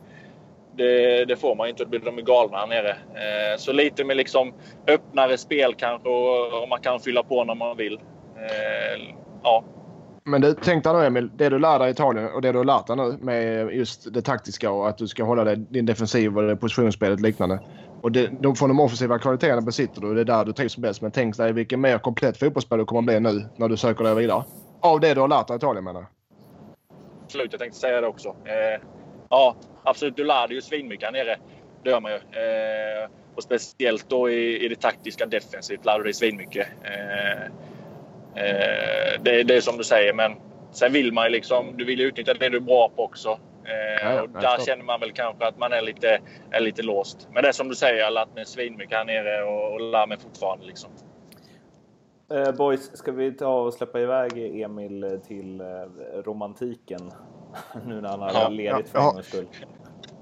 det, 0.78 1.26
det 1.26 1.36
får 1.36 1.56
man 1.56 1.68
ju 1.68 1.70
inte. 1.72 1.84
Då 1.84 1.90
blir 1.90 2.00
de 2.00 2.16
galna 2.16 2.58
här 2.58 2.68
nere. 2.68 2.90
Eh, 2.90 3.58
så 3.58 3.72
lite 3.72 4.04
med 4.04 4.18
liksom 4.18 4.54
öppnare 4.88 5.38
spel 5.38 5.74
kanske 5.78 6.10
och, 6.10 6.62
och 6.64 6.70
man 6.70 6.82
kan 6.82 7.00
fylla 7.00 7.24
på 7.24 7.44
när 7.44 7.56
man 7.56 7.78
vill. 7.78 7.94
Eh, 8.36 9.16
ja, 9.44 9.64
Men 10.24 10.42
du, 10.42 10.56
tänk 10.64 10.84
dig 10.84 10.94
nu 10.94 11.06
Emil, 11.06 11.30
det 11.36 11.50
du 11.50 11.60
lär 11.60 11.80
dig 11.80 11.88
i 11.88 11.92
Italien 11.92 12.34
och 12.34 12.42
det 12.42 12.52
du 12.52 12.58
har 12.58 12.66
lärt 12.66 12.88
dig 12.88 12.96
nu 12.96 13.18
med 13.22 13.72
just 13.74 14.14
det 14.14 14.22
taktiska 14.22 14.72
och 14.72 14.90
att 14.90 14.98
du 14.98 15.08
ska 15.08 15.24
hålla 15.24 15.44
dig, 15.44 15.58
din 15.58 15.86
defensiv 15.86 16.38
och 16.38 16.60
positionsspelet 16.60 17.20
och 17.20 17.24
liknande. 17.24 17.60
Och 18.04 18.12
det, 18.12 18.30
de, 18.40 18.56
från 18.56 18.70
de 18.70 18.80
offensiva 18.80 19.20
kvaliteterna 19.20 19.62
besitter 19.62 20.02
du 20.02 20.14
det 20.14 20.22
är 20.22 20.26
där 20.26 20.46
du 20.46 20.54
trivs 20.54 20.78
bäst. 20.78 21.02
Men 21.02 21.12
tänk 21.12 21.38
dig 21.38 21.54
vilken 21.54 21.82
mer 21.82 21.98
komplett 21.98 22.38
fotbollsspelare 22.38 22.82
du 22.82 22.86
kommer 22.86 23.02
bli 23.02 23.20
nu 23.20 23.46
när 23.56 23.70
du 23.70 23.78
söker 23.78 24.04
dig 24.04 24.16
vidare. 24.16 24.44
Av 24.82 25.00
det 25.00 25.14
du 25.14 25.22
har 25.22 25.28
lärt 25.28 25.48
dig 25.48 25.56
i 25.56 25.58
Italien 25.58 25.84
menar 25.84 26.00
jag. 26.00 26.10
absolut. 27.24 27.52
Jag 27.52 27.60
tänkte 27.60 27.80
säga 27.80 28.02
det 28.02 28.08
också. 28.08 28.30
Eh, 28.30 28.82
ja, 29.30 29.56
absolut. 29.84 30.16
Du 30.16 30.24
lär 30.24 30.48
dig 30.48 30.56
ju 30.56 30.62
svinmycket 30.62 31.06
här 31.06 31.12
nere. 31.12 31.38
Det 31.84 31.90
gör 31.90 32.02
man 32.02 32.12
ju. 32.12 32.18
Eh, 32.18 33.10
och 33.36 33.44
speciellt 33.44 34.10
då 34.10 34.30
i, 34.30 34.66
i 34.66 34.68
det 34.68 34.82
taktiska 34.82 35.26
defensivt 35.26 35.86
lär 35.86 35.98
du 35.98 36.04
dig 36.04 36.14
svinmycket. 36.14 36.68
Eh, 36.84 37.44
eh, 38.44 39.22
det, 39.22 39.44
det 39.44 39.56
är 39.56 39.62
som 39.62 39.78
du 39.78 39.84
säger, 39.84 40.14
men 40.14 40.32
sen 40.74 40.94
vill 40.94 41.14
man 41.14 41.24
ju 41.26 41.30
liksom... 41.30 41.78
Du 41.78 41.86
vill 41.86 42.00
ju 42.00 42.06
utnyttja 42.06 42.34
det 42.34 42.50
du 42.50 42.58
är 42.58 42.62
bra 42.62 42.92
på 42.96 43.04
också. 43.04 43.30
Eh, 43.66 44.20
och 44.22 44.30
där 44.30 44.66
känner 44.66 44.84
man 44.84 45.00
väl 45.00 45.12
kanske 45.12 45.48
att 45.48 45.58
man 45.58 45.74
är 45.74 45.82
lite, 45.82 46.20
är 46.52 46.60
lite 46.60 46.82
låst. 46.82 47.28
Men 47.34 47.44
det 47.44 47.50
är 47.50 47.54
som 47.54 47.70
du 47.70 47.76
säger, 47.76 47.96
jag 48.00 48.06
har 48.06 48.12
lärt 48.12 48.36
mig 48.36 48.46
svinmycket 48.46 48.98
här 48.98 49.06
nere 49.06 49.44
och, 49.44 49.74
och 49.74 49.82
lär 49.82 50.08
mig 50.08 50.18
fortfarande. 50.20 50.66
Liksom. 50.66 50.90
Eh, 52.34 52.52
boys, 52.52 52.98
ska 52.98 53.12
vi 53.12 53.32
ta 53.32 53.62
och 53.62 53.74
släppa 53.74 54.00
iväg 54.00 54.62
Emil 54.62 55.20
till 55.28 55.62
eh, 55.62 55.66
romantiken? 56.26 57.12
nu 57.86 58.02
när 58.02 58.10
han 58.10 58.20
har 58.22 58.32
Ja, 58.34 58.50
ledigt 58.50 58.90
för 58.90 59.00
ja, 59.00 59.08
en 59.10 59.14
gångs 59.14 59.28
skull. 59.28 59.48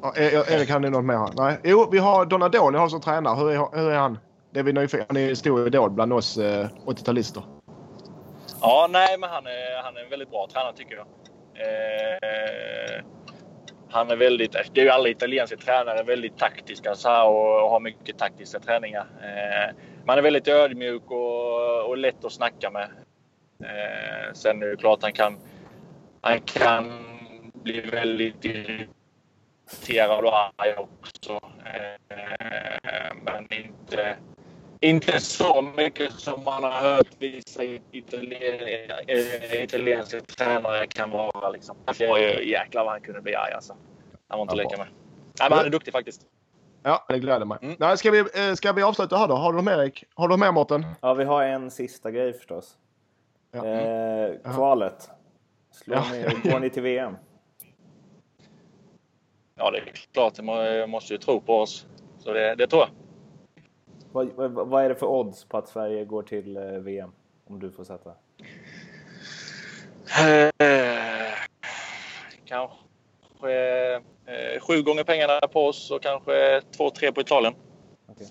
Ja, 0.02 0.14
E- 0.18 0.44
Erik, 0.48 0.70
han 0.70 0.84
är 0.84 0.90
något 0.90 1.06
mer? 1.06 1.30
Nej. 1.38 1.58
Jo, 1.64 1.90
vi 1.92 1.98
har 1.98 2.26
Donadoni 2.26 2.78
har 2.78 2.90
som 2.90 3.02
tränare. 3.02 3.36
Hur 3.36 3.52
är, 3.52 3.78
hur 3.82 3.92
är 3.92 3.98
han? 3.98 4.18
Det 4.52 4.60
är 4.60 4.64
vi 4.64 4.74
nyfikna. 4.74 5.06
Han 5.08 5.18
är 5.18 5.30
en 5.30 5.36
stor 5.36 5.68
idol 5.68 5.90
bland 5.90 6.14
oss 6.14 6.38
eh, 6.38 6.68
80-talister. 6.86 7.44
Ja, 8.62 8.88
nej, 8.90 9.18
men 9.18 9.30
han 9.30 9.48
är, 9.48 9.84
han 9.84 9.98
är 9.98 10.02
en 10.02 10.10
väldigt 10.10 10.32
bra 10.32 10.48
tränare 10.54 10.74
tycker 10.74 10.96
jag. 10.96 11.08
Eh, 11.54 13.04
han 13.90 14.12
är 14.12 14.16
väldigt, 14.16 14.52
det 14.52 14.82
är 14.82 14.86
ju 14.86 14.90
alla 14.90 15.10
italienska 15.10 15.58
tränare, 15.58 16.04
väldigt 16.04 16.38
taktiska 16.38 16.96
så 16.96 17.10
här, 17.10 17.28
och, 17.28 17.64
och 17.64 17.70
har 17.70 17.80
mycket 17.80 18.18
taktiska 18.18 18.60
träningar. 18.60 19.06
Eh, 19.22 19.76
man 20.06 20.18
är 20.18 20.22
väldigt 20.22 20.48
ödmjuk 20.48 21.12
och, 21.12 21.86
och 21.90 21.98
lätt 21.98 22.26
att 22.26 22.32
snacka 22.32 22.72
med. 22.72 22.90
Eh, 23.64 24.34
sen 24.34 24.64
är 24.64 24.68
det 24.68 24.78
klart 24.78 25.00
han 25.02 25.14
kan, 25.14 25.40
han 26.22 26.40
kan 26.40 27.06
bli 27.54 27.82
väldigt 27.82 28.46
irriterad 28.46 30.26
och 30.26 30.38
arg 30.38 30.76
också. 30.78 31.40
Eh, 31.66 33.14
men 33.24 33.54
inte, 33.54 34.16
inte 34.82 35.20
så 35.20 35.62
mycket 35.62 36.12
som 36.14 36.44
man 36.44 36.64
har 36.64 36.72
hört 36.72 37.08
vissa 37.20 37.64
italien, 37.92 38.88
eh, 39.08 39.64
italienska 39.64 40.22
tränare 40.22 40.88
kan 40.88 41.10
vara. 41.10 41.50
Liksom. 41.50 41.76
Det 41.98 42.08
var 42.08 42.18
ju 42.18 42.50
jäklar 42.50 42.84
vad 42.84 42.92
han 42.92 43.02
kunde 43.02 43.22
bli 43.22 43.36
arg 43.36 43.54
alltså. 43.54 43.76
Han 44.28 44.40
var 44.40 44.42
inte 44.44 44.56
Ja, 44.56 44.62
att 44.66 44.72
leka 44.72 44.78
med. 44.84 44.88
Nej, 45.40 45.50
men 45.50 45.58
han 45.58 45.66
är 45.68 45.70
duktig 45.70 45.92
faktiskt. 45.94 46.22
Ja, 46.84 47.06
det 47.10 47.20
gläder 47.20 47.46
mig. 47.46 47.58
Mm. 47.62 47.76
Nej, 47.80 47.98
ska, 47.98 48.12
vi, 48.12 48.20
eh, 48.20 48.54
ska 48.56 48.72
vi 48.74 48.82
avsluta 48.84 49.18
här 49.18 49.28
då? 49.28 49.36
Har 49.36 49.52
du 49.52 49.56
något 49.56 49.66
mer 49.66 49.78
Erik? 49.82 50.04
Har 50.16 50.28
du 50.28 50.32
något 50.32 50.40
mer 50.40 50.52
Mårten? 50.52 50.86
Ja, 51.02 51.14
vi 51.14 51.24
har 51.24 51.44
en 51.44 51.72
sista 51.72 52.12
grej 52.12 52.34
förstås. 52.34 52.78
Ja. 53.52 53.66
Eh, 53.66 54.54
kvalet. 54.54 55.10
Slår 55.72 55.98
Ja. 55.98 56.04
ni, 56.44 56.50
går 56.50 56.60
ni 56.60 56.70
till 56.70 56.84
VM? 56.84 57.16
Ja, 59.56 59.72
det 59.72 59.78
är 59.78 59.92
klart. 60.14 60.34
Jag 60.38 60.90
måste 60.90 61.14
ju 61.14 61.18
tro 61.18 61.42
på 61.42 61.58
oss. 61.60 61.86
Så 62.20 62.34
det, 62.34 62.56
det 62.56 62.68
tror 62.68 62.82
jag. 62.82 62.90
Vad, 64.12 64.28
vad, 64.36 64.52
vad 64.68 64.84
är 64.86 64.90
det 64.90 64.96
för 64.96 65.06
odds 65.08 65.46
på 65.46 65.58
att 65.58 65.70
Sverige 65.70 66.06
går 66.06 66.24
till 66.24 66.58
eh, 66.58 66.64
VM? 66.64 67.12
Om 67.50 67.60
du 67.60 67.72
får 67.72 67.84
sätta. 67.84 68.10
Eh, 70.60 71.34
kanske 72.46 73.52
eh, 74.26 74.62
sju 74.62 74.84
gånger 74.84 75.04
pengarna 75.04 75.40
på 75.40 75.68
oss 75.68 75.92
och 75.92 76.02
kanske 76.02 76.62
två, 76.78 76.90
tre 76.90 77.12
på 77.12 77.22
Italien. 77.22 77.54
Okej. 78.12 78.28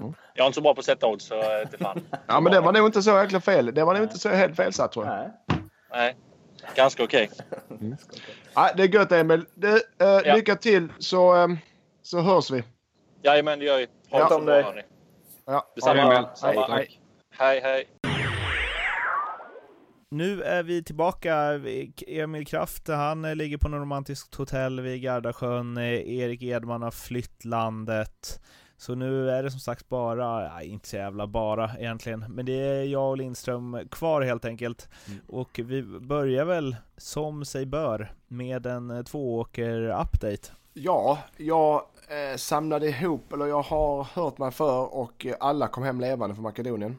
Mm. 0.00 0.14
Jag 0.34 0.44
är 0.44 0.46
inte 0.46 0.54
så 0.54 0.60
bra 0.60 0.74
på 0.74 0.78
att 0.80 0.84
sätta 0.86 1.06
odds 1.06 1.24
så 1.24 1.34
eh, 1.34 1.62
inte 1.62 1.78
fan. 1.78 2.00
Ja, 2.26 2.40
men 2.40 2.52
det 2.52 2.60
var 2.60 2.72
nog 2.72 2.86
inte 2.86 3.02
så 3.02 3.10
jäkla 3.10 3.40
fel. 3.40 3.74
Det 3.74 3.84
var 3.84 3.94
nog 3.94 4.02
inte 4.02 4.18
så 4.18 4.28
helt 4.28 4.56
felsatt 4.56 4.92
tror 4.92 5.06
jag. 5.06 5.14
Nej. 5.16 5.30
Nej, 5.90 6.16
ganska 6.74 7.04
okej. 7.04 7.30
Nej, 8.56 8.72
det 8.76 8.82
är 8.82 8.88
gött 8.94 9.12
Emil. 9.12 9.46
Det, 9.54 9.68
eh, 9.72 9.78
Ja. 9.98 10.34
Lycka 10.34 10.56
till 10.56 10.92
så, 10.98 11.36
eh, 11.36 11.48
så 12.02 12.20
hörs 12.20 12.50
vi. 12.50 12.64
Jajamän, 13.22 13.58
det 13.58 13.64
gör 13.64 13.78
vi. 13.78 13.86
Ha 14.10 14.18
Ja. 14.18 14.24
det 14.24 14.28
så 14.30 14.36
Om 14.38 14.44
bra 14.44 14.54
dig. 14.54 14.62
hörni. 14.64 14.82
Ja, 15.46 15.66
Detsamma. 15.74 16.28
Samma. 16.34 16.66
Tack. 16.66 17.00
Hej, 17.38 17.60
hej. 17.60 17.86
Nu 20.10 20.42
är 20.42 20.62
vi 20.62 20.84
tillbaka. 20.84 21.60
Emil 22.06 22.46
Kraft, 22.46 22.88
han 22.88 23.22
ligger 23.22 23.58
på 23.58 23.68
något 23.68 23.80
romantiskt 23.80 24.34
hotell 24.34 24.80
vid 24.80 25.02
Gardasjön. 25.02 25.78
Erik 25.78 26.42
Edman 26.42 26.82
har 26.82 26.90
flytt 26.90 27.44
landet. 27.44 28.40
Så 28.76 28.94
nu 28.94 29.30
är 29.30 29.42
det 29.42 29.50
som 29.50 29.60
sagt 29.60 29.88
bara, 29.88 30.44
ja, 30.44 30.62
inte 30.62 30.88
så 30.88 30.96
jävla 30.96 31.26
bara 31.26 31.70
egentligen, 31.78 32.24
men 32.28 32.46
det 32.46 32.52
är 32.52 32.84
jag 32.84 33.10
och 33.10 33.16
Lindström 33.16 33.88
kvar 33.90 34.22
helt 34.22 34.44
enkelt. 34.44 34.88
Och 35.28 35.60
vi 35.64 35.82
börjar 35.82 36.44
väl 36.44 36.76
som 36.96 37.44
sig 37.44 37.66
bör 37.66 38.12
med 38.28 38.66
en 38.66 39.04
tvååker-update. 39.04 40.50
Ja, 40.72 41.18
jag 41.36 41.82
eh, 42.10 42.36
samlade 42.36 42.88
ihop, 42.88 43.32
eller 43.32 43.46
jag 43.46 43.62
har 43.62 44.04
hört 44.04 44.38
mig 44.38 44.50
för 44.50 44.94
och 44.94 45.26
alla 45.40 45.68
kom 45.68 45.82
hem 45.82 46.00
levande 46.00 46.34
från 46.34 46.42
Makedonien. 46.42 46.98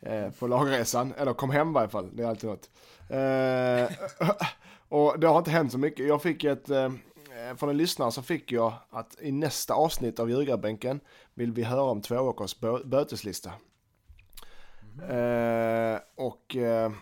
Eh, 0.00 0.30
på 0.30 0.46
lagresan, 0.46 1.14
eller 1.16 1.32
kom 1.32 1.50
hem 1.50 1.70
i 1.70 1.72
varje 1.72 1.88
fall, 1.88 2.16
det 2.16 2.22
är 2.22 2.26
alltid 2.26 2.50
något. 2.50 2.70
Eh, 3.10 3.96
och 4.88 5.20
det 5.20 5.26
har 5.26 5.38
inte 5.38 5.50
hänt 5.50 5.72
så 5.72 5.78
mycket. 5.78 6.06
Jag 6.06 6.22
fick 6.22 6.44
ett, 6.44 6.70
eh, 6.70 6.84
eh, 6.84 7.56
från 7.56 7.68
en 7.68 7.76
lyssnare 7.76 8.12
så 8.12 8.22
fick 8.22 8.52
jag 8.52 8.72
att 8.90 9.16
i 9.20 9.32
nästa 9.32 9.74
avsnitt 9.74 10.20
av 10.20 10.30
Ljugarbänken 10.30 11.00
vill 11.34 11.52
vi 11.52 11.62
höra 11.62 11.82
om 11.82 12.00
Tvååkers 12.02 12.60
bö- 12.60 12.86
böteslista. 12.86 13.50
Eh, 15.08 15.98
och 16.16 16.56
eh, 16.56 16.92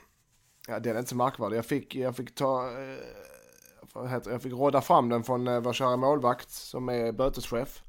ja, 0.69 0.79
den 0.81 0.95
är 0.95 0.99
inte 0.99 1.09
så 1.11 1.17
märkvärdig. 1.17 1.57
Jag 1.57 1.67
fick, 1.67 1.95
jag 1.95 2.17
fick 2.17 2.35
ta 2.35 2.67
eh, 2.67 2.97
heter, 3.95 4.31
jag 4.31 4.43
fick 4.43 4.53
råda 4.53 4.81
fram 4.81 5.09
den 5.09 5.25
från 5.25 5.49
eh, 5.49 5.61
vår 5.61 5.73
kära 5.73 5.97
målvakt 5.97 6.51
som 6.51 6.89
är 6.89 7.13
böteschef. 7.13 7.83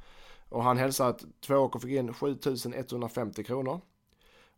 Och 0.49 0.63
han 0.63 0.77
hälsade 0.77 1.09
att 1.09 1.23
Tvååker 1.41 1.79
fick 1.79 1.91
in 1.91 2.13
7150 2.13 3.43
kronor. 3.43 3.81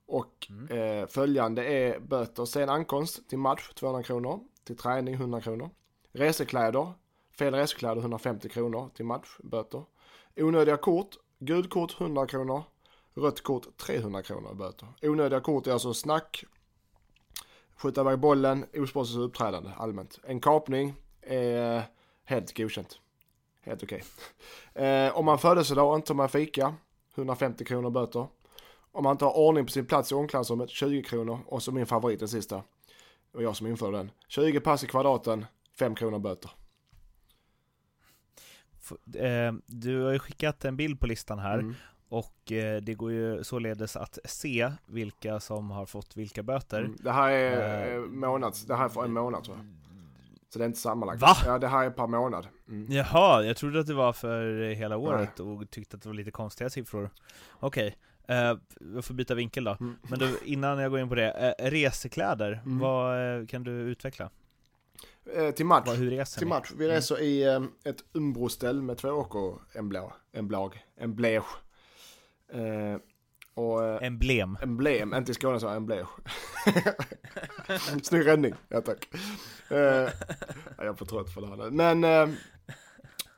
Och 0.06 0.52
eh, 0.72 1.08
följande 1.08 1.66
är 1.66 2.00
böter 2.00 2.46
sen 2.46 2.70
ankomst 2.70 3.30
till 3.30 3.38
match 3.38 3.70
200 3.74 4.04
kronor. 4.04 4.40
Till 4.64 4.78
träning 4.78 5.14
100 5.14 5.42
kronor. 5.42 5.70
Resekläder, 6.12 6.94
fel 7.38 7.54
resekläder 7.54 8.02
150 8.02 8.50
kronor 8.50 8.90
till 8.96 9.06
match, 9.06 9.38
böter. 9.44 9.84
Onödiga 10.36 10.78
kort, 10.78 11.18
gult 11.40 11.70
kort 11.70 12.02
100 12.02 12.28
kronor. 12.28 12.64
Rött 13.14 13.44
kort 13.44 13.78
300 13.78 14.22
kronor 14.22 14.54
böter. 14.54 14.88
Onödiga 15.02 15.40
kort 15.40 15.68
är 15.68 15.72
alltså 15.72 15.94
snack, 15.94 16.44
skjuta 17.76 18.02
iväg 18.02 18.20
bollen, 18.20 18.66
osportsligt 18.78 19.20
uppträdande 19.20 19.70
allmänt. 19.78 20.20
En 20.24 20.40
kapning 20.40 20.94
är 21.28 21.84
helt 22.26 22.58
godkänt. 22.58 23.00
Helt 23.62 23.84
okej. 23.84 24.04
Eh, 24.74 25.18
om 25.18 25.26
man 25.26 25.40
födelsedag 25.40 25.90
och 25.90 25.96
inte 25.96 26.08
tar 26.08 26.16
med 26.16 26.32
fika, 26.32 26.76
150 27.16 27.66
kronor 27.66 27.90
böter. 27.90 28.28
Om 28.92 29.04
man 29.04 29.12
inte 29.12 29.26
har 29.26 29.38
ordning 29.38 29.66
på 29.66 29.72
sin 29.72 29.86
plats 29.86 30.12
i 30.12 30.16
omklädningsrummet, 30.16 30.70
20 30.70 31.04
kronor. 31.04 31.40
Och 31.48 31.64
så 31.64 31.72
min 31.72 31.86
favorit, 31.86 32.20
den 32.20 32.28
sista. 32.28 32.56
Det 32.56 33.38
var 33.38 33.42
jag 33.42 33.56
som 33.56 33.68
införde 33.68 33.98
den. 33.98 34.12
20 34.28 34.60
pass 34.60 34.84
i 34.84 34.88
kvadraten, 34.88 35.46
5 35.80 35.96
kronor 35.96 36.20
böter. 36.20 36.52
Eh, 39.16 39.54
Du 39.66 40.02
har 40.02 40.12
ju 40.12 40.20
skickat 40.20 40.66
en 40.66 40.78
bild 40.78 41.00
på 41.00 41.08
listan 41.08 41.40
här. 41.40 41.60
Mm. 41.60 41.76
Och 42.10 42.52
eh, 42.52 42.82
det 42.82 42.94
går 42.94 43.12
ju 43.12 43.44
således 43.44 43.96
att 43.96 44.20
se 44.26 44.72
vilka 44.86 45.40
som 45.40 45.72
har 45.72 45.86
fått 45.86 46.18
vilka 46.18 46.44
böter. 46.44 46.80
Mm. 46.80 46.98
Det 47.00 47.12
här 47.12 47.30
är 47.30 48.00
månads, 48.00 48.66
det 48.66 48.76
här 48.76 48.86
är 48.86 48.90
för 48.90 49.04
en 49.04 49.14
månad 49.14 49.44
tror 49.44 49.58
jag. 49.58 49.66
Så 50.54 50.60
det 50.60 50.66
är 50.66 50.68
inte 50.68 50.80
sammanlagt. 50.80 51.22
Va? 51.22 51.36
Ja, 51.46 51.60
det 51.60 51.68
här 51.68 51.86
är 51.86 51.90
per 51.90 52.08
månad. 52.08 52.48
Mm. 52.68 52.92
Jaha, 52.92 53.44
jag 53.44 53.58
trodde 53.58 53.80
att 53.80 53.88
det 53.88 53.94
var 53.94 54.14
för 54.14 54.70
hela 54.74 54.98
året 54.98 55.40
och 55.40 55.70
tyckte 55.70 55.96
att 55.98 56.04
det 56.04 56.10
var 56.10 56.14
lite 56.14 56.32
konstiga 56.32 56.70
siffror. 56.70 57.10
Okej, 57.60 57.98
eh, 58.28 58.54
jag 58.96 59.06
får 59.06 59.14
byta 59.14 59.36
vinkel 59.36 59.64
då. 59.64 59.78
Mm. 59.80 59.96
Men 60.10 60.20
du, 60.20 60.40
innan 60.46 60.80
jag 60.80 60.92
går 60.92 61.00
in 61.00 61.10
på 61.10 61.16
det, 61.16 61.56
eh, 61.60 61.70
resekläder, 61.72 62.62
Mm. 62.66 62.80
vad 62.80 63.40
eh, 63.40 63.46
kan 63.46 63.64
du 63.64 63.72
utveckla? 63.72 64.30
Eh, 65.36 65.52
till 65.52 65.66
match. 65.66 65.84
Vad, 65.88 65.96
hur 65.96 66.10
reser 66.10 66.40
Till 66.40 66.48
ni? 66.48 66.54
match. 66.54 66.72
Vi 66.78 66.88
reser 66.88 67.22
i 67.22 67.44
eh, 67.44 67.62
ett 67.84 68.04
Umbro-ställ 68.12 68.82
med 68.82 68.98
två 68.98 69.10
åker 69.10 69.78
emblag. 69.80 70.12
Emblag. 70.34 70.86
Emblage. 70.98 71.46
Eh, 72.54 72.98
och 73.54 73.86
eh, 73.86 74.08
Emblem. 74.08 74.58
emblem, 74.62 75.14
inte 75.14 75.32
i 75.32 75.36
Skåne 75.36 75.60
så 75.60 75.68
emblage. 75.68 76.10
Snygg 78.04 78.28
räddning, 78.28 78.54
ja 78.70 78.82
tack. 78.82 79.08
Ja, 79.70 79.76
jag 80.78 80.88
är 80.88 80.94
för 80.94 81.06
trött 81.06 81.34
för 81.34 81.42
det 81.42 81.48
här 81.48 81.56
nu. 81.56 81.72
Men 81.72 82.04
eh, 82.04 82.36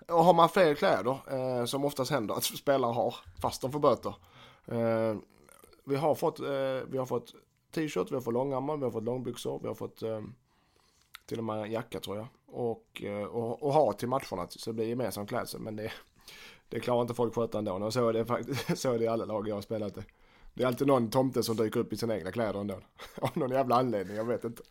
och 0.08 0.24
har 0.24 0.34
man 0.34 0.50
fel 0.50 0.76
kläder, 0.76 1.18
eh, 1.32 1.66
som 1.66 1.86
oftast 1.86 2.12
händer 2.12 2.36
att 2.36 2.44
spelare 2.44 2.92
har, 2.92 3.16
fast 3.42 3.62
de 3.62 3.72
får 3.72 3.80
böter. 3.80 4.16
Eh, 4.66 5.16
vi 5.86 5.96
har 5.96 6.16
fått, 6.16 6.40
vi 6.90 6.98
har 6.98 7.06
fått 7.06 7.34
t-shirt, 7.76 8.12
vi 8.12 8.16
har 8.16 8.22
fått 8.22 8.34
långärmar, 8.34 8.78
vi 8.78 8.84
har 8.84 8.92
fått 8.92 9.04
långbyxor, 9.04 9.60
vi 9.62 9.68
har 9.68 9.76
fått 9.76 10.04
till 11.26 11.38
och 11.38 11.44
med 11.44 11.62
en 11.62 11.72
jacka 11.72 12.00
tror 12.00 12.18
jag. 12.18 12.28
Och, 12.46 13.04
och, 13.32 13.64
och 13.64 13.74
ha 13.74 13.94
till 13.94 14.08
matcherna 14.08 14.48
så 14.50 14.70
det 14.70 14.74
blir 14.74 14.86
gemensam 14.86 15.28
klädsel. 15.28 15.62
Men 15.62 15.76
det, 15.76 15.92
det 16.70 16.80
klarar 16.80 17.02
inte 17.02 17.14
folk 17.14 17.36
sköta 17.36 17.58
ändå. 17.58 17.74
Och 17.74 17.94
så 17.94 18.10
är 18.10 18.14
det 18.14 18.26
faktiskt 18.26 18.78
så 18.82 18.92
är 18.92 19.00
det 19.00 19.06
i 19.06 19.08
alla 19.08 19.26
lag 19.26 19.48
jag 19.48 19.56
har 19.56 19.62
spelat 19.62 19.98
i. 19.98 20.02
Det 20.54 20.64
är 20.64 20.68
alltid 20.68 20.88
någon 20.88 21.10
tomte 21.10 21.44
som 21.44 21.56
dyker 21.56 21.80
upp 21.80 21.94
i 21.94 21.98
sina 21.98 22.18
egna 22.18 22.32
kläder 22.32 22.60
ändå. 22.60 22.80
Av 23.22 23.30
någon 23.34 23.52
jävla 23.52 23.76
anledning, 23.76 24.16
jag 24.16 24.26
vet 24.26 24.44
inte. 24.44 24.64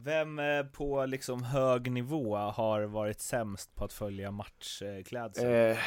Vem 0.00 0.38
eh, 0.38 0.64
på 0.72 1.06
liksom 1.06 1.42
hög 1.42 1.92
nivå 1.92 2.36
har 2.36 2.82
varit 2.82 3.20
sämst 3.20 3.74
på 3.74 3.84
att 3.84 3.92
följa 3.92 4.30
matchklädsel? 4.30 5.70
Eh, 5.70 5.78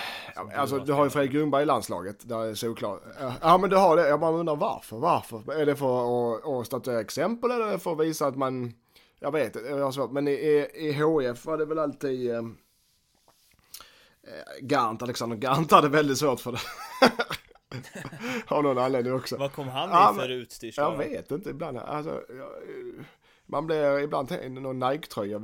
alltså 0.55 0.79
du 0.79 0.93
har 0.93 1.03
ju. 1.03 1.09
Fredrik 1.09 1.33
Ljungberg 1.33 1.63
i 1.63 1.65
landslaget, 1.65 2.29
där 2.29 2.45
är 2.45 2.53
såklart. 2.53 3.01
Eh, 3.19 3.33
Ja 3.41 3.57
men 3.57 3.69
du 3.69 3.75
har 3.75 3.95
det, 3.95 4.07
jag 4.07 4.19
bara 4.19 4.31
undrar 4.31 4.55
varför, 4.55 4.97
varför? 4.97 5.53
Är 5.53 5.65
det 5.65 5.75
för 5.75 6.35
att, 6.35 6.45
att 6.47 6.65
statuera 6.65 7.01
exempel 7.01 7.51
eller 7.51 7.67
det 7.67 7.79
för 7.79 7.91
att 7.91 7.99
visa 7.99 8.27
att 8.27 8.35
man, 8.35 8.73
jag 9.19 9.31
vet 9.31 9.55
jag 9.55 9.83
har 9.83 9.91
svårt. 9.91 10.11
Men 10.11 10.27
i, 10.27 10.31
i, 10.31 10.67
i 10.73 10.93
HF 10.93 11.45
var 11.45 11.57
det 11.57 11.65
väl 11.65 11.79
alltid 11.79 12.31
eh, 14.31 14.65
Garnt, 14.67 15.01
Alexander 15.03 15.37
Garnt 15.37 15.71
hade 15.71 15.89
väldigt 15.89 16.17
svårt 16.17 16.39
för 16.39 16.51
det. 16.51 16.59
Av 18.47 18.63
någon 18.63 18.77
anledning 18.77 19.13
också. 19.13 19.37
Vad 19.37 19.51
kom 19.53 19.67
han 19.67 19.89
i 19.89 19.93
Ja, 19.93 20.15
för 20.19 20.29
utstyrsel? 20.29 20.83
Jag 20.83 20.97
vet 20.97 21.31
inte 21.31 21.49
ibland. 21.49 21.77
Alltså, 21.77 22.21
jag, 22.29 22.47
Man 23.45 23.65
blir 23.67 23.99
ibland 23.99 24.31
någon 24.49 24.79
Nike-tröja. 24.79 25.39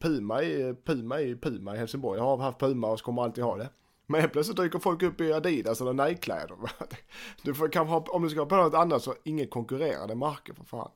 Puma 0.00 0.42
är 0.42 0.74
Puma 0.74 1.20
är 1.20 1.34
Puma 1.34 1.74
i 1.74 1.78
Helsingborg. 1.78 2.18
Jag 2.20 2.24
har 2.26 2.36
haft 2.36 2.58
Puma 2.58 2.86
och 2.88 3.00
kommer 3.00 3.22
alltid 3.22 3.44
ha 3.44 3.56
det. 3.56 3.68
Men 4.06 4.20
helt 4.20 4.32
plötsligt 4.32 4.56
dyker 4.56 4.78
folk 4.78 5.02
upp 5.02 5.20
i 5.20 5.32
Adidas 5.32 5.80
eller 5.80 5.92
Nike-kläder. 5.92 6.56
Du 7.42 7.54
får 7.54 7.68
kanske 7.68 7.90
ha, 7.92 8.00
om 8.08 8.22
du 8.22 8.28
ska 8.30 8.40
ha 8.40 8.46
på 8.46 8.56
något 8.56 8.74
annat 8.74 9.02
så 9.02 9.14
inget 9.24 9.50
konkurrerande 9.50 10.14
märke 10.14 10.54
för 10.54 10.64
fan. 10.64 10.90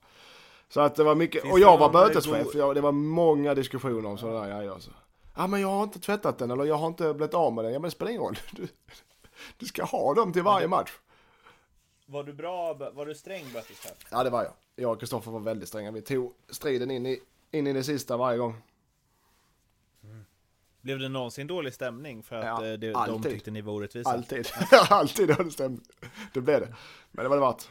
Så 0.69 0.81
att 0.81 0.95
det 0.95 1.05
var 1.05 1.15
mycket, 1.15 1.43
Finns 1.43 1.53
och 1.55 1.61
jag 1.61 1.79
var 1.79 1.91
böteschef. 1.93 2.53
god- 2.53 2.75
det 2.75 2.81
var 2.81 2.93
många 2.93 3.55
diskussioner 3.55 4.09
om 4.09 4.19
sådana 4.19 4.47
där 4.47 4.57
grejer. 4.59 4.73
Alltså. 4.73 4.91
Ja 5.37 5.46
men 5.46 5.61
jag 5.61 5.68
har 5.68 5.83
inte 5.83 6.01
tvättat 6.01 6.38
den 6.38 6.51
eller 6.51 6.64
jag 6.64 6.75
har 6.75 6.87
inte 6.87 7.14
blivit 7.14 7.35
av 7.35 7.53
med 7.53 7.64
den. 7.64 7.72
Ja 7.72 7.79
men 7.79 7.88
det 7.88 7.90
spelar 7.90 8.11
ingen 8.11 8.22
roll. 8.22 8.38
Du, 8.53 8.68
du 9.57 9.66
ska 9.66 9.85
ha 9.85 10.14
dem 10.14 10.33
till 10.33 10.42
varje 10.42 10.68
match. 10.68 10.90
Var 12.07 12.25
du 12.25 12.33
bra, 12.33 12.75
var 12.75 13.07
du 13.07 13.14
sträng 13.14 13.44
böteschef? 13.53 14.07
Ja 14.11 14.25
det 14.25 14.31
var 14.31 14.44
jag. 14.44 14.53
Jag 14.77 14.92
och 14.92 15.01
Kristoffer 15.01 15.31
var 15.31 15.40
väldigt 15.40 15.68
stränga. 15.68 15.90
Vi 15.90 16.03
tog 16.03 16.35
striden 16.49 16.90
in 16.90 17.07
i, 17.07 17.20
in 17.51 17.66
i 17.66 17.72
det 17.72 17.85
sista 17.85 18.16
varje 18.16 18.38
gång. 18.38 18.62
Blev 20.81 20.99
det 20.99 21.09
någonsin 21.09 21.46
dålig 21.46 21.75
stämning 21.75 22.22
för 22.22 22.37
att 22.37 22.44
Ja, 22.44 22.66
eh, 22.66 22.72
det, 22.72 22.92
de 22.92 23.22
tyckte 23.22 23.51
ni 23.51 23.61
var 23.61 23.72
orättvisa? 23.72 24.11
Alltid. 24.11 24.49
Alltid 24.90 25.29
det 25.29 25.51
stämt. 25.51 25.83
Det 26.33 26.40
blev 26.40 26.61
det. 26.61 26.75
Men 27.11 27.22
det 27.22 27.29
var 27.29 27.37
det 27.37 27.42
värt. 27.42 27.68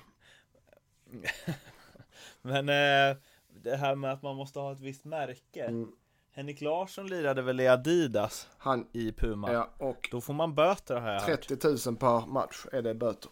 Men 2.42 2.70
eh, 2.70 3.18
det 3.48 3.76
här 3.76 3.96
med 3.96 4.14
att 4.14 4.22
man 4.22 4.36
måste 4.36 4.60
ha 4.60 4.72
ett 4.72 4.80
visst 4.80 5.06
märke. 5.06 5.64
Mm. 5.64 5.92
Henrik 6.36 6.62
Larsson 6.62 7.08
lirade 7.08 7.42
väl 7.42 7.60
i 7.60 7.68
Adidas 7.68 8.50
Han, 8.58 8.88
i 8.92 9.12
Puma? 9.12 9.54
ja, 9.54 9.70
och 9.78 10.08
Då 10.12 10.22
får 10.22 10.34
man 10.34 10.56
böter 10.56 10.94
jag 10.96 11.02
hört. 11.02 11.26
30 11.48 11.90
000 11.90 11.98
per 11.98 12.26
match 12.28 12.66
är 12.72 12.82
det 12.82 12.94
böter. 12.96 13.32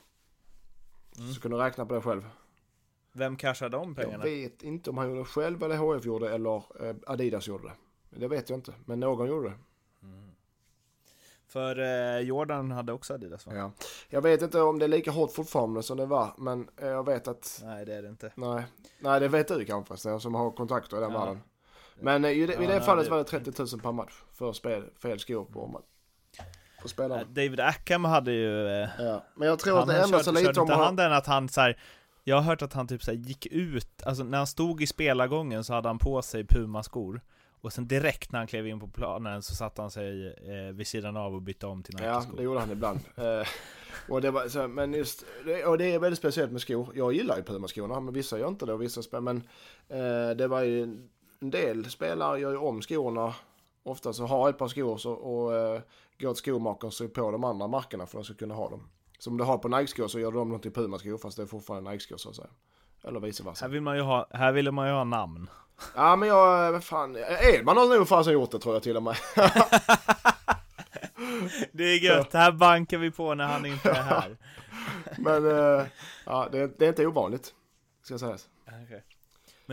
Så 1.35 1.41
kan 1.41 1.51
du 1.51 1.57
räkna 1.57 1.85
på 1.85 1.93
det 1.93 2.01
själv. 2.01 2.29
Vem 3.13 3.35
cashar 3.37 3.69
de 3.69 3.87
Jag 3.87 3.95
pengarna? 3.95 4.23
vet 4.23 4.63
inte 4.63 4.89
om 4.89 4.97
han 4.97 5.07
gjorde 5.09 5.19
det 5.21 5.25
själv 5.25 5.63
eller 5.63 5.77
HF 5.77 6.05
gjorde 6.05 6.27
det 6.27 6.35
eller 6.35 6.63
eh, 6.89 6.95
Adidas 7.07 7.47
gjorde 7.47 7.63
det. 8.09 8.19
Det 8.19 8.27
vet 8.27 8.49
jag 8.49 8.57
inte. 8.57 8.73
Men 8.85 8.99
någon 8.99 9.27
gjorde 9.27 9.49
det. 9.49 9.55
För 11.47 11.79
eh, 11.79 12.19
Jordan 12.19 12.71
hade 12.71 12.93
också 12.93 13.13
Adidas 13.13 13.45
va? 13.47 13.53
Ja. 13.55 13.71
Jag 14.09 14.21
vet 14.21 14.41
inte 14.41 14.61
om 14.61 14.79
det 14.79 14.85
är 14.85 14.89
lika 14.89 15.11
hårt 15.11 15.31
fortfarande 15.33 15.83
som 15.83 15.97
det 15.97 16.05
var. 16.05 16.33
Men 16.37 16.69
eh, 16.77 16.87
jag 16.87 17.05
vet 17.05 17.27
att 17.27 17.61
Nej 17.63 17.85
det 17.85 17.93
är 17.95 18.01
det 18.01 18.09
inte. 18.09 18.31
Nej, 18.35 18.63
nej 18.99 19.19
det 19.19 19.27
vet 19.27 19.47
du 19.47 19.65
kanske 19.65 19.97
som 20.19 20.35
har 20.35 20.51
kontakter 20.51 20.97
i 20.97 20.99
den 20.99 21.11
Ja. 21.11 21.19
världen. 21.19 21.41
Men 21.99 22.25
eh, 22.25 22.31
i 22.31 22.45
det, 22.45 22.53
Ja, 22.53 22.63
i 22.63 22.67
det 22.67 22.81
fallet 22.81 23.07
var 23.09 23.17
det 23.17 23.23
30 23.23 23.51
000 23.59 23.81
per 23.81 23.91
match 23.91 24.13
för 24.31 24.53
spel, 24.53 24.83
fel 25.01 25.19
skor 25.19 25.45
på, 25.45 25.51
på 25.51 25.81
Eh, 26.83 26.85
spelarna. 26.87 27.23
David 27.23 27.59
Ackham 27.59 28.05
hade 28.05 28.31
ju... 28.31 28.67
Eh, 28.67 28.89
Ja. 28.99 29.25
Men 29.35 29.47
jag 29.47 29.59
tror 29.59 29.79
att 29.79 29.87
det 29.87 29.93
körde, 30.09 30.23
körde 30.23 30.39
lite 30.39 30.59
om 30.59 30.63
inte 30.63 30.73
han 30.73 30.83
han... 30.83 30.95
den 30.95 31.13
att 31.13 31.25
han 31.27 31.49
så 31.49 31.61
här, 31.61 31.77
Jag 32.23 32.35
har 32.35 32.41
hört 32.43 32.61
att 32.61 32.73
han 32.73 32.87
typ 32.87 33.03
så 33.03 33.11
gick 33.11 33.45
ut, 33.45 34.03
alltså 34.05 34.23
när 34.23 34.37
han 34.37 34.47
stod 34.47 34.81
i 34.81 34.87
spelargången 34.87 35.63
så 35.63 35.73
hade 35.73 35.89
han 35.89 35.99
på 35.99 36.21
sig 36.21 36.43
Puma-skor. 36.47 37.21
Och 37.61 37.73
sen 37.73 37.87
direkt 37.87 38.31
när 38.31 38.39
han 38.39 38.47
klev 38.47 38.67
in 38.67 38.79
på 38.79 38.87
planen 38.87 39.41
så 39.41 39.55
satte 39.55 39.81
han 39.81 39.91
sig 39.91 40.27
eh, 40.27 40.73
vid 40.73 40.87
sidan 40.87 41.17
av 41.17 41.35
och 41.35 41.41
bytte 41.41 41.65
om 41.67 41.83
till 41.83 41.95
Ja, 42.01 42.13
Nike-skor. 42.19 42.37
det 42.37 42.43
gjorde 42.43 42.59
han 42.59 42.71
ibland. 42.71 42.99
Eh, 43.17 43.47
och 44.09 44.21
det 44.21 44.31
var, 44.31 44.47
så, 44.47 44.67
men 44.67 44.93
just, 44.93 45.25
det- 45.45 45.65
och 45.65 45.77
det 45.77 45.93
är 45.93 45.99
väldigt 45.99 46.19
speciellt 46.19 46.51
med 46.51 46.61
skor. 46.61 46.91
Jag 46.95 47.13
gillar 47.13 47.37
ju 47.37 47.43
Puma-skorna, 47.43 47.99
men 47.99 48.13
vissa 48.13 48.39
gör 48.39 48.47
inte 48.47 48.65
det 48.65 48.73
och 48.73 48.81
vissa 48.81 49.01
spelar. 49.01 49.21
Men 49.21 49.37
eh, 49.89 50.35
det 50.35 50.47
var 50.47 50.61
ju 50.61 50.97
en 51.43 51.49
del 51.49 51.89
spelare 51.89 52.39
gör 52.39 52.51
ju 52.51 52.57
om 52.57 52.81
skorna. 52.81 53.35
Ofta 53.83 54.13
så 54.13 54.25
har 54.25 54.49
ett 54.49 54.57
par 54.57 54.67
skor 54.67 54.97
så, 54.97 55.11
och 55.11 55.55
eh, 55.55 55.81
går 56.19 56.33
till 56.33 56.37
skomakaren 56.37 56.87
och 56.87 56.93
syr 56.93 57.07
på 57.07 57.31
de 57.31 57.43
andra 57.43 57.67
markerna 57.67 58.05
för 58.05 58.19
att 58.19 58.23
de 58.23 58.25
ska 58.25 58.33
kunna 58.33 58.53
ha 58.53 58.69
dem. 58.69 58.89
Så 59.19 59.29
om 59.29 59.37
du 59.37 59.43
har 59.43 59.57
på 59.57 59.67
Nike-skor 59.67 60.07
så 60.07 60.19
gör 60.19 60.31
de 60.31 60.49
dem 60.49 60.59
till 60.59 60.71
Puma-skor 60.73 61.17
fast 61.17 61.37
det 61.37 61.43
är 61.43 61.47
fortfarande 61.47 61.91
Nike-skor 61.91 62.17
så 62.17 62.29
att 62.29 62.35
säga. 62.35 62.49
Eller 63.03 63.19
vice 63.19 63.43
versa. 63.43 63.65
Här 63.65 63.71
vill 63.71 63.81
man 63.81 63.95
ju 63.95 64.01
ha, 64.01 64.27
här 64.31 64.51
ville 64.51 64.71
man 64.71 64.87
ju 64.87 64.93
ha 64.93 65.03
namn. 65.03 65.49
Ja 65.95 66.15
men 66.15 66.29
jag, 66.29 66.71
vad 66.71 66.83
fan, 66.83 67.17
Edman 67.55 67.77
har 67.77 67.97
nog 67.97 68.07
fasen 68.07 68.33
gjort 68.33 68.51
det 68.51 68.59
tror 68.59 68.75
jag 68.75 68.83
till 68.83 68.97
och 68.97 69.03
med. 69.03 69.15
Det 71.71 71.83
är 71.83 71.99
gött, 71.99 72.33
här 72.33 72.51
bankar 72.51 72.97
vi 72.97 73.11
på 73.11 73.33
när 73.35 73.45
han 73.45 73.65
inte 73.65 73.89
är 73.89 74.03
här. 74.03 74.37
Men 75.17 75.45
eh, 75.45 75.85
ja, 76.25 76.47
det, 76.51 76.79
det 76.79 76.85
är 76.85 76.89
inte 76.89 77.07
ovanligt. 77.07 77.53
Ska 78.03 78.17
sägas. 78.17 78.49
Okej. 78.83 79.03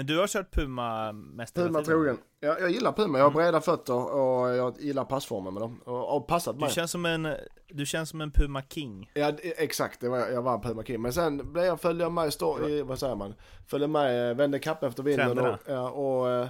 Men 0.01 0.07
du 0.07 0.19
har 0.19 0.27
kört 0.27 0.55
Puma 0.55 1.13
mest 1.13 1.55
Puma 1.55 1.83
trogen. 1.83 2.19
Jag, 2.41 2.61
jag 2.61 2.71
gillar 2.71 2.93
Puma, 2.93 3.19
jag 3.19 3.25
har 3.25 3.31
breda 3.31 3.61
fötter 3.61 3.95
och 4.15 4.49
jag 4.51 4.81
gillar 4.81 5.05
passformen 5.05 5.55
med 5.55 5.63
dem. 5.63 5.81
Och, 5.85 6.17
och 6.17 6.27
passat 6.27 6.55
Du 6.55 6.61
mig. 6.61 6.71
känns 6.71 6.91
som 6.91 7.07
en, 7.07 7.29
du 7.69 7.87
känns 7.87 8.09
som 8.11 8.21
en 8.21 8.31
Puma 8.31 8.63
King. 8.63 9.11
Ja 9.15 9.33
exakt, 9.43 10.01
det 10.01 10.09
var, 10.09 10.19
jag 10.19 10.43
var 10.43 10.55
en 10.55 10.61
Puma 10.61 10.85
King. 10.85 11.03
Men 11.03 11.13
sen 11.13 11.53
blev 11.53 11.65
jag, 11.65 11.81
följde 11.81 12.05
jag 12.05 12.13
med, 12.13 12.33
stå, 12.33 12.69
i, 12.69 12.83
vad 12.83 12.99
säger 12.99 13.15
man? 13.17 13.35
Följde 13.67 13.89
med, 13.89 14.31
eh, 14.31 14.37
vände 14.37 14.59
kapp 14.59 14.83
efter 14.83 15.03
vinden 15.03 15.39
och, 15.39 15.57
ja, 15.67 15.91
och 15.91 16.31
eh, 16.31 16.49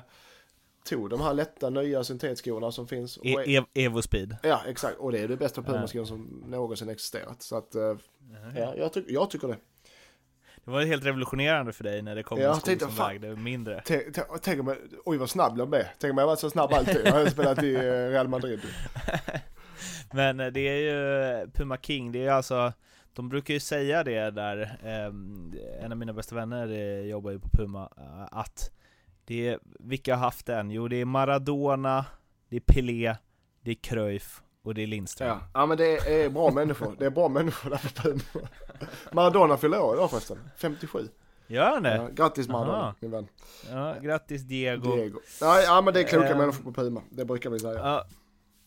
tog 0.84 1.10
de 1.10 1.20
här 1.20 1.34
lätta 1.34 1.70
nya 1.70 2.04
syntetskorna 2.04 2.72
som 2.72 2.88
finns. 2.88 3.16
Och, 3.16 3.26
E- 3.26 3.56
e- 3.74 3.84
Evo 3.84 4.02
Speed. 4.02 4.36
ja 4.42 4.60
exakt, 4.66 4.98
och 4.98 5.12
det 5.12 5.18
är 5.18 5.28
det 5.28 5.36
bästa 5.36 5.62
Puma-skon 5.62 6.06
som 6.06 6.44
någonsin 6.46 6.88
existerat. 6.88 7.42
Så 7.42 7.56
att, 7.56 7.74
eh, 7.74 7.96
ja, 8.56 8.74
jag, 8.76 8.92
tyck, 8.92 9.04
jag 9.08 9.30
tycker 9.30 9.48
det. 9.48 9.56
Det 10.70 10.74
var 10.74 10.82
helt 10.82 11.04
revolutionerande 11.04 11.72
för 11.72 11.84
dig 11.84 12.02
när 12.02 12.14
det 12.14 12.22
kom 12.22 12.38
Ja, 12.38 12.44
en 12.44 12.48
jag 12.48 12.56
sko 12.56 12.66
tänkte, 12.66 12.84
som 12.84 12.94
fan. 12.94 13.08
vägde 13.08 13.36
mindre. 13.36 13.82
Tänk, 14.42 14.60
om 14.60 14.66
jag, 14.66 14.76
oj 15.04 15.16
vad 15.16 15.30
snabb 15.30 15.58
jag 15.58 15.68
blev. 15.68 15.84
Tänk 15.98 16.12
om 16.12 16.18
jag 16.18 16.26
var 16.26 16.36
så 16.36 16.50
snabb 16.50 16.72
alltid. 16.72 17.00
Jag 17.04 17.12
hade 17.12 17.30
spelat 17.30 17.62
i 17.62 17.74
eh, 17.74 17.80
Real 17.82 18.28
Madrid. 18.28 18.60
Men 20.12 20.40
eh, 20.40 20.46
det 20.46 20.60
är 20.60 20.76
ju 20.76 21.50
Puma 21.50 21.76
King, 21.76 22.12
det 22.12 22.26
är 22.26 22.32
alltså 22.32 22.72
De 23.12 23.28
brukar 23.28 23.54
ju 23.54 23.60
säga 23.60 24.04
det 24.04 24.30
där, 24.30 24.78
ehm, 24.84 25.54
en 25.80 25.92
av 25.92 25.98
mina 25.98 26.12
bästa 26.12 26.34
vänner 26.34 26.68
eh, 26.72 27.00
jobbar 27.00 27.30
ju 27.30 27.38
på 27.38 27.48
Puma, 27.48 27.92
eh, 27.96 28.38
att 28.38 28.70
det 29.24 29.48
är, 29.48 29.58
vilka 29.80 30.14
har 30.14 30.24
haft 30.24 30.46
den? 30.46 30.70
Jo 30.70 30.88
det 30.88 30.96
är 30.96 31.04
Maradona, 31.04 32.04
det 32.48 32.56
är 32.56 32.60
Pelé, 32.60 33.16
det 33.60 33.70
är 33.70 33.74
Cruyff 33.74 34.42
och 34.62 34.74
det 34.74 34.82
är 34.82 34.86
Lindström. 34.86 35.28
Ja. 35.28 35.40
ja 35.54 35.66
men 35.66 35.76
det 35.76 36.24
är 36.24 36.30
bra 36.30 36.50
människor. 36.50 36.96
Det 36.98 37.06
är 37.06 37.10
bra 37.10 37.28
människor 37.28 37.70
där 37.70 37.78
på 37.78 38.02
Puma. 38.02 38.48
Maradona 39.12 39.56
fyller 39.56 39.80
år 39.80 39.94
idag 39.94 40.10
förresten. 40.10 40.38
57. 40.56 41.08
Gör 41.46 41.70
han 41.70 41.82
det? 41.82 41.96
Ja, 41.96 42.08
grattis 42.12 42.48
Maradona 42.48 42.78
Aha. 42.78 42.94
min 43.00 43.10
vän. 43.10 43.26
Ja, 43.70 43.94
grattis 44.02 44.42
Diego. 44.42 44.96
Diego. 44.96 45.20
Ja, 45.40 45.60
ja 45.60 45.80
men 45.80 45.94
det 45.94 46.00
är 46.00 46.04
kloka 46.04 46.28
Ehm. 46.28 46.38
människor 46.38 46.62
på 46.64 46.72
Puma. 46.72 47.02
Det 47.10 47.24
brukar 47.24 47.50
vi 47.50 47.58
säga. 47.58 47.78
Ja, 47.78 48.04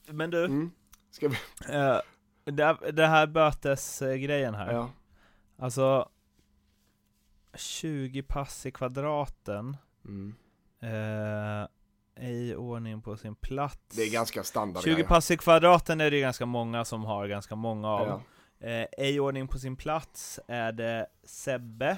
men 0.06 0.30
du, 0.30 0.46
Mm. 0.46 0.72
Ska 1.12 1.28
vi? 1.28 1.36
eh, 1.70 1.98
det, 2.46 2.78
det 2.92 3.08
här 3.08 3.28
bötesgrejen 3.28 4.54
här. 4.56 4.74
Ja. 4.74 4.90
Alltså 5.60 6.10
20 7.56 8.24
pass 8.24 8.66
i 8.66 8.72
kvadraten 8.72 9.78
Mm. 10.06 10.36
eh, 10.82 11.68
Ej 12.16 12.56
ordning 12.56 13.02
på 13.02 13.18
sin 13.18 13.36
plats 13.36 13.96
Det 13.96 14.02
är 14.04 14.12
ganska 14.12 14.44
standard 14.44 14.84
20 14.84 14.94
grejer. 14.94 15.08
pass 15.08 15.32
i 15.32 15.38
kvadraten 15.38 16.02
är 16.02 16.12
det 16.12 16.16
ju 16.18 16.22
ganska 16.22 16.46
många 16.46 16.86
som 16.86 17.06
har 17.06 17.28
ganska 17.28 17.56
många 17.56 17.88
av 17.90 18.08
Ja. 18.08 18.22
Eh, 18.64 18.86
Ej 18.98 19.20
ordning 19.20 19.48
på 19.48 19.60
sin 19.60 19.76
plats 19.76 20.40
är 20.48 20.72
det 20.72 21.08
Sebbe 21.24 21.98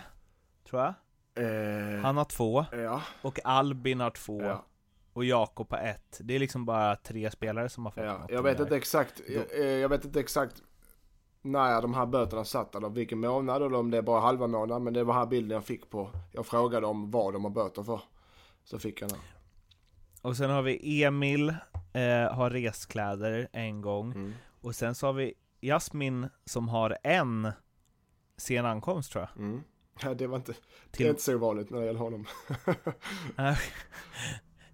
Tror 0.70 0.82
jag 0.82 0.94
Eh, 1.38 2.00
Han 2.02 2.18
har 2.18 2.26
två 2.26 2.66
ja. 2.72 3.02
Och 3.22 3.40
Albin 3.44 4.00
har 4.00 4.10
två 4.10 4.42
Ja. 4.44 4.66
Och 5.14 5.26
Jakob 5.26 5.72
har 5.72 5.78
ett 5.80 6.20
Det 6.24 6.36
är 6.36 6.40
liksom 6.40 6.66
bara 6.66 6.96
tre 6.96 7.32
spelare 7.32 7.70
som 7.70 7.86
har 7.86 7.92
fått 7.92 8.04
Ja. 8.04 8.26
Jag 8.30 8.44
vet 8.44 8.60
inte 8.60 8.76
exakt. 8.76 9.22
Jag, 9.28 9.60
eh, 9.60 9.66
jag 9.66 9.90
vet 9.90 10.06
inte 10.06 10.20
exakt 10.20 10.64
när 11.42 11.82
de 11.82 11.94
här 11.94 12.06
böterna 12.06 12.46
satt 12.46 12.76
eller 12.76 12.90
vilken 12.90 13.20
månad 13.20 13.64
eller 13.64 13.78
om 13.78 13.92
det 13.92 13.98
är 13.98 14.02
bara 14.02 14.20
halva 14.22 14.48
månaden. 14.48 14.84
Men 14.84 14.94
det 14.94 15.04
var 15.04 15.14
här 15.14 15.26
bilden 15.26 15.56
jag 15.56 15.66
fick 15.66 15.90
på. 15.90 16.10
Jag 16.32 16.46
frågade 16.46 16.88
om 16.88 17.12
vad 17.12 17.34
de 17.34 17.44
har 17.44 17.52
böter 17.52 17.84
för. 17.84 18.02
Så 18.64 18.80
fick 18.80 19.02
jag 19.02 19.10
den. 19.10 19.20
Och 20.22 20.38
sen 20.38 20.50
har 20.50 20.62
vi 20.62 21.04
Emil 21.04 21.50
eh, 21.94 22.34
Har 22.34 22.50
reskläder 22.50 23.48
en 23.52 23.82
gång 23.82 24.12
Mm. 24.12 24.34
Och 24.62 24.76
sen 24.76 24.96
så 24.96 25.06
har 25.06 25.14
vi 25.14 25.34
Jasmin 25.66 26.28
som 26.46 26.68
har 26.70 26.98
en 27.04 27.52
sen 28.38 28.66
ankomst 28.66 29.12
tror 29.12 29.28
jag. 29.30 29.44
Mm. 29.44 29.64
Ja, 30.02 30.14
det 30.14 30.28
var 30.28 30.38
inte, 30.38 30.52
det 30.52 30.58
är 30.58 30.92
Till, 30.92 31.08
inte 31.08 31.22
så 31.22 31.38
vanligt 31.38 31.70
när 31.70 31.80
det 31.80 31.86
gäller 31.86 32.00
honom. 32.00 32.26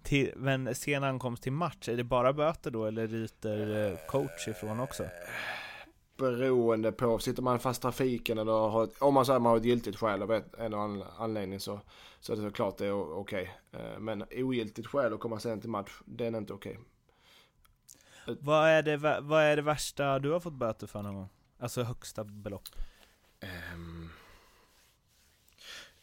till, 0.04 0.34
men 0.36 0.76
sen 0.76 1.04
ankomst 1.04 1.44
till 1.44 1.52
match, 1.52 1.90
är 1.90 1.98
det 1.98 2.04
bara 2.04 2.34
böter 2.34 2.72
då 2.72 2.86
eller 2.86 3.08
ryter 3.08 3.92
eh, 3.92 3.98
coach 4.08 4.48
ifrån 4.48 4.80
också? 4.80 5.04
Beroende 6.18 6.92
på, 6.92 7.20
sitter 7.20 7.42
man 7.44 7.60
fast 7.60 7.80
i 7.80 7.82
trafiken 7.82 8.38
eller 8.38 8.52
har, 8.52 8.90
om 9.00 9.14
man 9.14 9.26
säger 9.26 9.36
att 9.36 9.42
man 9.42 9.50
har 9.50 9.58
ett 9.58 9.66
giltigt 9.66 9.98
skäl 9.98 10.22
av 10.22 10.32
en 10.32 10.44
eller 10.58 10.78
annan 10.78 11.04
anledning 11.18 11.60
så, 11.60 11.80
så 12.20 12.34
är 12.34 12.38
det 12.38 12.44
såklart 12.44 12.78
det 12.78 12.86
är 12.88 13.20
okej. 13.20 13.52
Eh, 13.72 14.00
Men 14.00 14.24
ogiltigt 14.32 14.88
skäl 14.88 15.14
att 15.14 15.20
komma 15.20 15.40
sen 15.40 15.62
till 15.62 15.70
match, 15.70 15.92
den 16.06 16.36
är 16.36 16.40
inte 16.40 16.54
okej. 16.54 16.80
Eh, 18.28 18.34
vad 18.40 18.70
är, 18.70 18.84
det, 18.84 18.98
vad 19.22 19.44
är 19.44 19.56
det 19.56 19.62
värsta 19.62 20.20
du 20.20 20.32
har 20.32 20.40
fått 20.40 20.54
böter 20.54 20.88
för 20.88 21.02
någon 21.02 21.16
gång? 21.16 21.30
Alltså 21.60 21.84
högsta 21.84 22.24
belopp? 22.24 22.68
Um, 23.74 24.10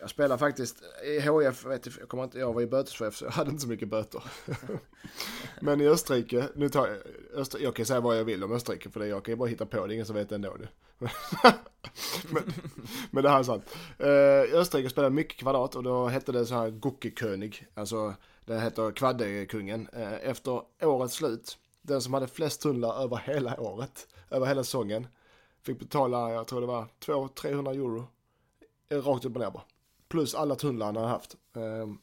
Jag 0.01 0.11
spelar 0.11 0.39
faktiskt 0.39 0.83
i 1.05 1.21
HF, 1.21 1.65
vet 1.65 1.87
jag, 1.87 1.95
jag, 2.01 2.09
kommer 2.09 2.25
inte, 2.25 2.39
jag 2.39 2.53
var 2.53 2.61
ju 2.61 2.67
böteschef 2.67 3.17
så 3.17 3.25
jag 3.25 3.33
hade 3.33 3.51
inte 3.51 3.63
så 3.63 3.69
mycket 3.69 3.89
böter. 3.89 4.23
Men 5.61 5.81
i 5.81 5.89
Österrike, 5.89 6.49
nu 6.55 6.69
tar 6.69 6.89
jag, 6.89 6.97
Öster, 7.41 7.59
jag 7.59 7.77
kan 7.77 7.87
säga 7.87 8.01
vad 8.01 8.19
jag 8.19 8.25
vill 8.25 8.45
om 8.45 8.53
Österrike 8.53 8.91
för 8.91 9.01
det 9.01 9.07
jag 9.07 9.25
kan 9.25 9.33
ju 9.33 9.37
bara 9.37 9.49
hitta 9.49 9.67
på 9.67 9.87
det, 9.87 9.95
ingen 9.95 10.07
som 10.07 10.17
vet 10.17 10.29
det 10.29 10.35
ändå 10.35 10.57
nu. 10.59 10.69
men, 12.31 12.43
men 13.11 13.23
det 13.23 13.31
här 13.31 13.39
är 13.39 13.43
sant. 13.43 13.65
Uh, 14.01 14.61
Österrike 14.61 14.91
spelade 14.91 15.15
mycket 15.15 15.41
kvadrat 15.41 15.75
och 15.75 15.83
då 15.83 16.07
hette 16.07 16.33
det 16.33 16.47
så 16.47 16.55
här 16.55 16.71
Gucke-König, 16.71 17.67
alltså 17.75 18.15
det 18.45 18.61
heter 18.61 18.93
Kvaddekungen. 18.93 19.89
Uh, 19.97 20.29
efter 20.29 20.63
årets 20.83 21.15
slut, 21.15 21.59
den 21.89 22.03
som 22.03 22.15
hade 22.15 22.29
flest 22.29 22.63
tunnlar 22.63 23.03
över 23.03 23.17
hela 23.17 23.61
året, 23.61 24.09
över 24.31 24.47
hela 24.47 24.65
säsongen, 24.65 25.07
fick 25.63 25.79
betala, 25.79 26.33
jag 26.33 26.47
tror 26.47 26.61
det 26.61 26.67
var 26.67 26.87
200-300 27.01 27.71
euro. 27.71 28.07
Rakt 28.91 29.25
upp 29.25 29.35
och 29.35 29.41
ner 29.41 29.51
bara. 29.51 29.63
Plus 30.09 30.35
alla 30.35 30.55
tunnlar 30.55 30.87
han 30.87 30.97
hade 30.97 31.09
haft. 31.09 31.37
Ehm, 31.57 31.99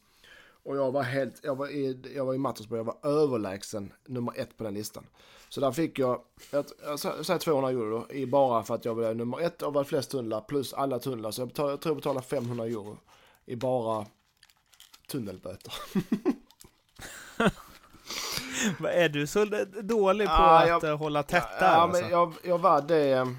och 0.64 0.78
jag 0.78 0.92
var 0.92 1.04
helt, 1.04 1.40
jag 1.44 1.56
var 1.56 1.68
i, 1.68 2.12
jag 2.16 2.26
var 2.26 2.34
i 2.34 2.38
Mattersburg, 2.38 2.80
jag 2.80 2.84
var 2.84 2.98
överlägsen 3.04 3.94
nummer 4.06 4.34
ett 4.36 4.58
på 4.58 4.64
den 4.64 4.74
listan. 4.74 5.08
Så 5.50 5.62
där 5.62 5.72
fick 5.72 6.00
jag, 6.00 6.22
jag, 6.52 6.66
jag 6.84 7.00
säger 7.00 7.38
200 7.40 7.70
euro 7.70 8.12
i 8.12 8.26
bara 8.26 8.64
för 8.64 8.76
att 8.76 8.86
jag 8.86 8.96
var 8.96 9.14
nummer 9.14 9.42
ett 9.42 9.64
av 9.64 9.74
var 9.74 9.84
flest 9.84 10.12
tunnlar 10.12 10.42
plus 10.42 10.74
alla 10.74 11.00
tunnlar. 11.00 11.32
Så 11.32 11.42
jag, 11.42 11.48
betal, 11.48 11.70
jag 11.70 11.82
tror 11.82 11.92
jag 11.92 11.98
betalade 11.98 12.26
500 12.26 12.66
euro 12.66 12.98
i 13.46 13.56
bara 13.56 14.06
tunnelböter. 15.08 15.74
är 18.93 19.10
du 19.10 19.28
så 19.28 19.45
dålig 19.82 20.28
på 20.28 20.34
ah, 20.34 20.60
att 20.60 20.68
jag, 20.70 20.84
eh, 20.84 20.97
hålla 20.97 21.24
tätt 21.24 21.47
där? 21.60 21.66
Ja, 21.66 21.76
alltså? 21.76 22.01
men 22.01 22.12
jag, 22.12 22.34
jag 22.43 22.58
var 22.58 22.82
det. 22.82 23.14
ehm, 23.14 23.38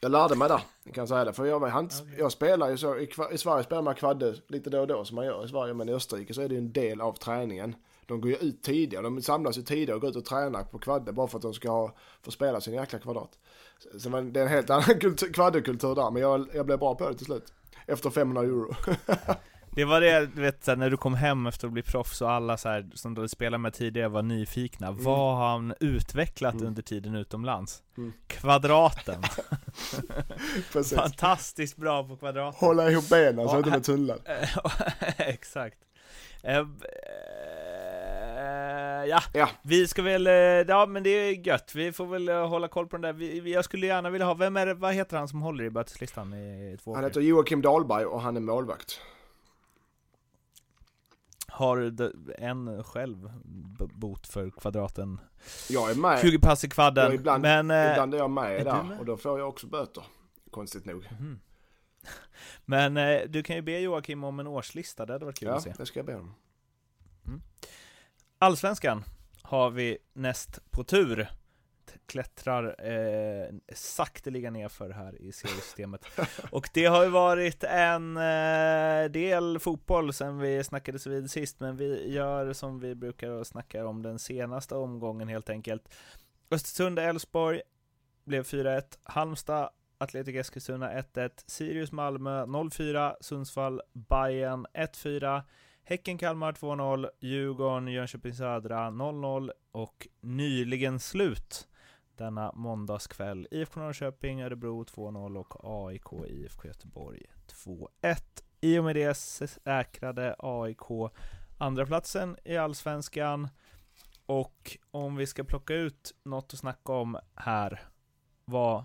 Jag 0.00 0.10
lärde 0.10 0.34
mig 0.36 0.48
där, 0.48 0.58
kan 0.58 1.02
jag 1.02 1.08
säga 1.08 1.24
det. 1.24 1.32
För 1.32 1.44
jag, 1.44 1.60
var- 1.60 1.68
han, 1.68 1.90
jag 2.18 2.32
spelar 2.32 2.70
ju 2.70 2.76
så, 2.76 2.96
i, 2.96 3.10
i 3.32 3.38
Sverige 3.38 3.64
spelar 3.64 3.82
man 3.82 3.94
kvadde 3.94 4.34
lite 4.48 4.70
då 4.70 4.80
och 4.80 4.86
då 4.86 5.04
som 5.04 5.14
man 5.16 5.24
gör 5.26 5.44
i 5.44 5.48
Sverige. 5.48 5.74
Men 5.74 5.88
i 5.88 5.92
Österrike 5.92 6.34
så 6.34 6.40
är 6.42 6.48
det 6.48 6.54
ju 6.54 6.58
en 6.58 6.72
del 6.72 7.00
av 7.00 7.12
träningen. 7.12 7.76
De 8.06 8.20
går 8.20 8.30
ju 8.30 8.36
ut 8.36 8.62
tidigare, 8.62 9.02
de 9.02 9.22
samlas 9.22 9.58
ju 9.58 9.62
tidigare 9.62 9.94
och 9.94 10.00
går 10.00 10.10
ut 10.10 10.16
och 10.16 10.24
tränar 10.24 10.62
på 10.62 10.78
kvadde 10.78 11.12
bara 11.12 11.26
för 11.26 11.38
att 11.38 11.42
de 11.42 11.54
ska 11.54 11.70
ha, 11.70 11.94
få 12.22 12.30
spela 12.30 12.60
sin 12.60 12.74
jäkla 12.74 12.98
kvadrat. 12.98 13.30
Så, 13.98 14.10
man, 14.10 14.32
det 14.32 14.40
är 14.40 14.44
en 14.44 14.50
helt 14.50 14.70
annan 14.70 15.00
kultur, 15.00 15.32
kvaddekultur 15.32 15.94
där, 15.94 16.10
men 16.10 16.22
jag, 16.22 16.48
jag 16.54 16.66
blev 16.66 16.78
bra 16.78 16.94
på 16.94 17.08
det 17.08 17.14
till 17.14 17.26
slut. 17.26 17.52
Efter 17.86 18.10
500 18.10 18.42
euro. 18.42 18.74
Det 19.74 19.84
var 19.84 20.00
det, 20.00 20.26
du 20.26 20.42
vet, 20.42 20.66
när 20.66 20.90
du 20.90 20.96
kom 20.96 21.14
hem 21.14 21.46
efter 21.46 21.66
att 21.66 21.72
bli 21.72 21.82
proffs 21.82 22.22
och 22.22 22.30
alla 22.30 22.56
så 22.56 22.68
här, 22.68 22.90
som 22.94 23.14
du 23.14 23.28
spelade 23.28 23.58
med 23.58 23.72
tidigare 23.72 24.08
var 24.08 24.22
nyfikna. 24.22 24.90
Vad 24.90 25.36
har 25.36 25.48
han 25.48 25.74
utvecklat 25.80 26.54
Mm. 26.54 26.66
under 26.66 26.82
tiden 26.82 27.14
utomlands? 27.14 27.82
Mm. 27.98 28.12
Kvadraten. 28.26 29.22
Fantastiskt 30.96 31.76
bra 31.76 32.08
på 32.08 32.16
kvadraten. 32.16 32.58
Hålla 32.68 32.90
ihop 32.90 33.08
benen 33.08 33.48
så 33.48 33.54
Ja, 33.54 33.58
inte 33.58 33.70
med 33.70 33.84
tunnlar. 33.84 34.18
Exakt. 35.18 35.78
Eh, 36.42 36.64
ja, 39.08 39.20
Ja. 39.32 39.48
vi 39.62 39.86
ska 39.88 40.02
väl, 40.02 40.26
eh, 40.26 40.32
ja 40.32 40.86
men 40.86 41.02
det 41.02 41.10
är 41.10 41.46
gött, 41.46 41.72
vi 41.74 41.92
får 41.92 42.06
väl 42.06 42.28
hålla 42.28 42.68
koll 42.68 42.86
på 42.86 42.96
den 42.96 43.02
där. 43.02 43.12
Vi, 43.12 43.52
jag 43.52 43.64
skulle 43.64 43.86
gärna 43.86 44.10
vilja 44.10 44.26
ha, 44.26 44.34
vem 44.34 44.56
är 44.56 44.66
det, 44.66 44.74
vad 44.74 44.94
heter 44.94 45.16
han 45.16 45.28
som 45.28 45.42
håller 45.42 45.64
i 45.64 45.70
böteslistan 45.70 46.34
i 46.34 46.76
två 46.84 46.94
Han 46.94 47.04
år? 47.04 47.08
heter 47.08 47.20
Joakim 47.20 47.62
Dahlberg 47.62 48.04
och 48.04 48.20
han 48.22 48.36
är 48.36 48.40
målvakt. 48.40 49.00
Har 51.54 51.92
en 52.38 52.84
själv 52.84 53.30
bot 53.94 54.26
för 54.26 54.50
kvadraten? 54.50 55.20
Jag 55.70 55.90
är 55.90 55.94
med. 55.94 56.20
20 56.20 56.38
pass 56.38 56.64
i 56.64 56.68
kvadden, 56.68 57.06
Ja, 57.08 57.14
ibland, 57.14 57.42
men... 57.42 57.70
eh, 57.70 57.90
ibland 57.90 58.14
är 58.14 58.18
jag 58.18 58.30
med 58.30 58.60
är 58.60 58.64
där 58.64 58.82
med? 58.82 58.98
och 58.98 59.04
då 59.06 59.16
får 59.16 59.38
jag 59.38 59.48
också 59.48 59.66
böter. 59.66 60.04
Konstigt 60.50 60.84
nog. 60.84 61.08
mhm. 61.20 61.40
Men 62.64 62.96
eh, 62.96 63.20
du 63.28 63.42
kan 63.42 63.56
ju 63.56 63.62
be 63.62 63.78
Joakim 63.78 64.24
om 64.24 64.40
en 64.40 64.46
årslista, 64.46 65.06
det 65.06 65.12
hade 65.12 65.24
varit 65.24 65.38
kul 65.38 65.48
Ja, 65.48 65.54
att 65.56 65.62
se. 65.62 65.74
det 65.78 65.86
ska 65.86 65.98
jag 65.98 66.06
be 66.06 66.14
om. 66.16 66.34
Allsvenskan 68.38 69.04
har 69.42 69.70
vi 69.70 69.98
näst 70.12 70.70
på 70.70 70.84
tur. 70.84 71.28
Klättrar 72.06 72.76
eh, 72.90 73.46
sakteliga 73.74 74.50
nerför 74.50 74.90
här 74.90 75.22
i 75.22 75.32
seriesystemet. 75.32 76.04
Och 76.50 76.68
det 76.74 76.84
har 76.84 77.04
ju 77.04 77.10
varit 77.10 77.64
en 77.64 78.16
eh, 78.16 79.10
del 79.10 79.58
fotboll 79.58 80.12
sen 80.12 80.38
vi 80.38 80.64
snackades 80.64 81.06
vid 81.06 81.30
sist, 81.30 81.60
men 81.60 81.76
vi 81.76 82.12
gör 82.12 82.52
som 82.52 82.80
vi 82.80 82.94
brukar 82.94 83.30
och 83.30 83.46
snackar 83.46 83.84
om 83.84 84.02
den 84.02 84.18
senaste 84.18 84.74
omgången 84.74 85.28
helt 85.28 85.50
enkelt. 85.50 85.94
Östersund-Elfsborg 86.50 87.62
blev 88.24 88.42
4-1. 88.42 88.82
Halmstad 89.02 89.70
Atletic 89.98 90.36
Eskilstuna 90.36 90.92
1-1, 90.92 91.30
Sirius 91.46 91.92
Malmö 91.92 92.44
0-4, 92.44 93.14
Sundsvall 93.20 93.80
Bayern 93.92 94.66
1-4, 94.74 95.42
Häcken 95.84 96.18
Kalmar 96.18 96.52
2-0, 96.52 97.08
Djurgården 97.20 97.88
Jönköping 97.88 98.34
Södra 98.34 98.78
0-0 98.78 99.50
och 99.72 100.08
nyligen 100.20 101.00
slut 101.00 101.68
denna 102.16 102.52
måndagskväll. 102.52 103.48
IFK 103.50 103.80
Norrköping 103.80 104.42
Örebro 104.42 104.84
2-0 104.84 105.36
och 105.36 105.86
AIK 105.88 106.12
IFK 106.28 106.68
Göteborg 106.68 107.22
2-1. 107.66 108.16
I 108.60 108.78
och 108.78 108.84
med 108.84 108.96
det 108.96 109.14
säkrade 109.14 110.36
AIK 110.38 111.12
andra 111.58 111.86
platsen 111.86 112.36
i 112.44 112.56
Allsvenskan 112.56 113.48
och 114.26 114.78
om 114.90 115.16
vi 115.16 115.26
ska 115.26 115.44
plocka 115.44 115.74
ut 115.74 116.14
något 116.24 116.52
att 116.52 116.58
snacka 116.58 116.92
om 116.92 117.18
här, 117.34 117.82
vad 118.44 118.84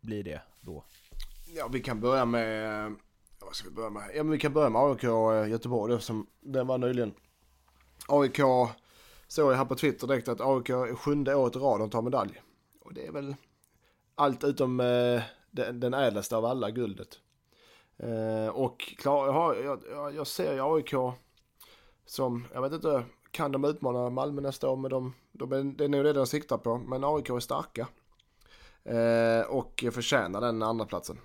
blir 0.00 0.24
det 0.24 0.42
då? 0.60 0.84
Ja, 1.54 1.68
vi 1.68 1.80
kan 1.80 2.00
börja 2.00 2.24
med... 2.24 2.94
Vad 3.40 3.54
ska 3.54 3.68
vi 3.68 3.74
börja 3.74 3.90
med? 3.90 4.10
Ja, 4.14 4.22
men 4.22 4.32
vi 4.32 4.38
kan 4.38 4.52
börja 4.52 4.68
med 4.68 4.82
AIK 4.82 5.04
eh, 5.04 5.50
Göteborg 5.50 5.94
eftersom 5.94 6.26
den 6.40 6.66
var 6.66 6.78
nyligen. 6.78 7.14
AIK 8.08 8.38
såg 9.30 9.52
jag 9.52 9.56
här 9.56 9.64
på 9.64 9.74
Twitter 9.74 10.06
direkt 10.06 10.28
att 10.28 10.40
AIK 10.40 10.68
är 10.70 10.94
sjunde 10.94 11.34
året 11.34 11.56
i 11.56 11.58
rad 11.58 11.80
de 11.80 11.90
tar 11.90 12.02
medalj. 12.02 12.42
Och 12.80 12.94
det 12.94 13.06
är 13.06 13.12
väl 13.12 13.34
allt 14.14 14.44
utom 14.44 14.80
eh, 14.80 15.22
den, 15.50 15.80
den 15.80 15.94
ädlaste 15.94 16.36
av 16.36 16.44
alla, 16.44 16.70
guldet. 16.70 17.18
Eh, 17.96 18.48
och 18.48 18.80
klar, 18.80 19.26
jag, 19.26 19.32
har, 19.32 19.54
jag, 19.54 19.80
jag, 19.90 20.14
jag 20.14 20.26
ser 20.26 20.54
ju 20.54 20.60
AIK 20.76 20.94
som, 22.06 22.46
jag 22.54 22.62
vet 22.62 22.72
inte, 22.72 23.04
kan 23.30 23.52
de 23.52 23.64
utmana 23.64 24.10
Malmö 24.10 24.40
nästa 24.40 24.68
år? 24.68 24.76
Men 24.76 24.90
de, 24.90 25.14
de 25.32 25.52
är, 25.52 25.64
det 25.64 25.84
är 25.84 25.88
nog 25.88 26.04
det 26.04 26.12
de 26.12 26.26
siktar 26.26 26.58
på. 26.58 26.78
Men 26.78 27.04
AIK 27.04 27.28
är 27.30 27.40
starka. 27.40 27.88
Eh, 28.84 29.46
och 29.50 29.84
förtjänar 29.92 30.40
den 30.40 30.62
andra 30.62 30.86
platsen 30.86 31.18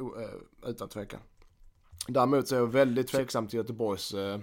O- 0.00 0.20
eh, 0.20 0.68
Utan 0.70 0.88
tvekan. 0.88 1.20
Däremot 2.08 2.48
så 2.48 2.54
är 2.54 2.58
jag 2.58 2.66
väldigt 2.66 3.08
tveksam 3.08 3.46
till 3.48 3.56
Göteborgs 3.56 4.14
eh, 4.14 4.38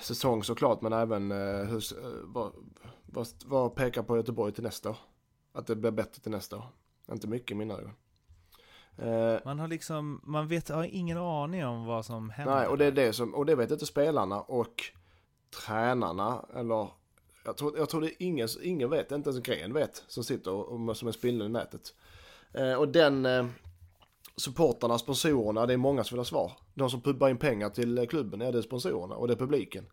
säsong 0.00 0.44
såklart. 0.44 0.80
Men 0.80 0.92
även 0.92 1.32
eh, 1.32 1.64
hur, 1.64 2.04
eh, 2.04 2.10
vad, 2.22 2.52
vad, 3.06 3.26
vad 3.44 3.74
pekar 3.74 4.02
på 4.02 4.16
Göteborg 4.16 4.52
till 4.52 4.64
nästa 4.64 4.90
år? 4.90 4.96
Att 5.52 5.66
det 5.66 5.76
blir 5.76 5.90
bättre 5.90 6.22
till 6.22 6.30
nästa 6.30 6.56
år. 6.56 6.64
Inte 7.12 7.26
mycket 7.26 7.56
mina 7.56 7.74
ögon. 7.74 7.92
Eh, 8.98 9.38
Man 9.44 9.58
har 9.58 9.68
liksom, 9.68 10.20
man 10.24 10.48
vet, 10.48 10.68
har 10.68 10.84
ingen 10.84 11.18
aning 11.18 11.66
om 11.66 11.84
vad 11.86 12.06
som 12.06 12.30
händer. 12.30 12.54
Nej, 12.54 12.66
och 12.68 12.78
det 12.78 12.84
är 12.84 12.92
det 12.92 13.12
som, 13.12 13.34
och 13.34 13.46
det 13.46 13.54
vet 13.54 13.70
inte 13.70 13.86
spelarna 13.86 14.40
och 14.40 14.82
tränarna 15.66 16.44
eller 16.54 16.88
jag 17.44 17.56
tror, 17.56 17.78
jag 17.78 17.88
tror 17.88 18.00
det 18.00 18.06
är 18.06 18.14
ingen, 18.18 18.48
ingen 18.62 18.90
vet, 18.90 19.12
inte 19.12 19.30
ens 19.30 19.42
Gren 19.46 19.72
vet, 19.72 20.04
som 20.06 20.24
sitter 20.24 20.50
och, 20.52 20.88
och 20.88 20.96
som 20.96 21.08
är 21.08 21.12
spindeln 21.12 21.50
i 21.50 21.52
nätet. 21.52 21.94
Eh, 22.52 22.74
och 22.74 22.88
den 22.88 23.26
eh, 23.26 23.46
supportarna, 24.36 24.98
sponsorerna, 24.98 25.66
det 25.66 25.72
är 25.72 25.76
många 25.76 26.04
som 26.04 26.14
vill 26.14 26.20
ha 26.20 26.24
svar. 26.24 26.52
De 26.74 26.90
som 26.90 27.00
pubbar 27.00 27.28
in 27.28 27.38
pengar 27.38 27.70
till 27.70 27.98
eh, 27.98 28.06
klubben, 28.06 28.42
är 28.42 28.52
det 28.52 28.58
är 28.58 28.62
sponsorerna 28.62 29.14
och 29.14 29.28
det 29.28 29.34
är 29.34 29.38
publiken. 29.38 29.86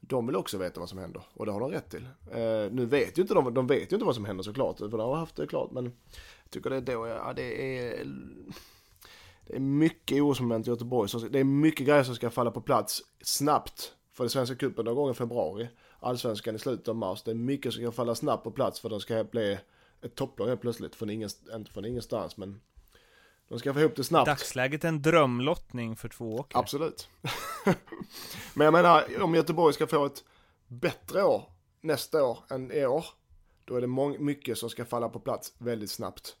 De 0.00 0.26
vill 0.26 0.36
också 0.36 0.58
veta 0.58 0.80
vad 0.80 0.88
som 0.88 0.98
händer 0.98 1.22
och 1.34 1.46
det 1.46 1.52
har 1.52 1.60
de 1.60 1.70
rätt 1.70 1.90
till. 1.90 2.04
Eh, 2.30 2.72
nu 2.72 2.86
vet 2.86 3.18
ju 3.18 3.22
inte 3.22 3.34
de, 3.34 3.54
de 3.54 3.66
vet 3.66 3.92
ju 3.92 3.96
inte 3.96 4.06
vad 4.06 4.14
som 4.14 4.24
händer 4.24 4.44
såklart, 4.44 4.78
för 4.78 4.88
de 4.88 5.00
har 5.00 5.16
haft 5.16 5.36
det 5.36 5.46
klart, 5.46 5.70
men 5.70 5.84
jag 5.84 6.50
tycker 6.50 6.70
det 6.70 6.76
är 6.76 6.80
då, 6.80 7.06
ja 7.06 7.32
det 7.32 7.78
är 7.78 8.06
det 9.48 9.56
är 9.56 9.60
mycket 9.60 10.22
orosmoment 10.22 10.66
i 10.66 10.70
Göteborg. 10.70 11.08
Så 11.08 11.18
Det 11.18 11.38
är 11.38 11.44
mycket 11.44 11.86
grejer 11.86 12.02
som 12.02 12.14
ska 12.14 12.30
falla 12.30 12.50
på 12.50 12.60
plats 12.60 13.02
snabbt. 13.22 13.92
För 14.12 14.24
det 14.24 14.30
svenska 14.30 14.56
cupen 14.56 14.84
drar 14.84 14.92
igång 14.92 15.10
i 15.10 15.14
februari. 15.14 15.68
Allsvenskan 16.00 16.54
i 16.54 16.58
slutet 16.58 16.88
av 16.88 16.96
mars. 16.96 17.22
Det 17.22 17.30
är 17.30 17.34
mycket 17.34 17.72
som 17.72 17.82
ska 17.82 17.92
falla 17.92 18.14
snabbt 18.14 18.44
på 18.44 18.50
plats 18.50 18.80
för 18.80 18.88
att 18.88 18.92
de 18.92 19.00
ska 19.00 19.24
bli 19.24 19.58
ett 20.02 20.14
topplag 20.14 20.46
helt 20.46 20.60
plötsligt. 20.60 20.94
Från 20.94 21.10
ingen, 21.10 21.28
inte 21.54 21.70
från 21.70 21.84
ingenstans 21.84 22.36
men 22.36 22.60
de 23.48 23.58
ska 23.58 23.74
få 23.74 23.80
ihop 23.80 23.96
det 23.96 24.04
snabbt. 24.04 24.26
Dagsläget 24.26 24.84
en 24.84 25.02
drömlottning 25.02 25.96
för 25.96 26.08
två 26.08 26.34
åkare. 26.36 26.60
Absolut. 26.60 27.08
men 28.54 28.64
jag 28.64 28.72
menar 28.72 29.22
om 29.22 29.34
Göteborg 29.34 29.74
ska 29.74 29.86
få 29.86 30.06
ett 30.06 30.24
bättre 30.66 31.22
år 31.24 31.44
nästa 31.80 32.24
år 32.24 32.38
än 32.50 32.72
i 32.72 32.86
år. 32.86 33.04
Då 33.64 33.76
är 33.76 33.80
det 33.80 33.86
mång- 33.86 34.18
mycket 34.18 34.58
som 34.58 34.70
ska 34.70 34.84
falla 34.84 35.08
på 35.08 35.20
plats 35.20 35.52
väldigt 35.58 35.90
snabbt. 35.90 36.36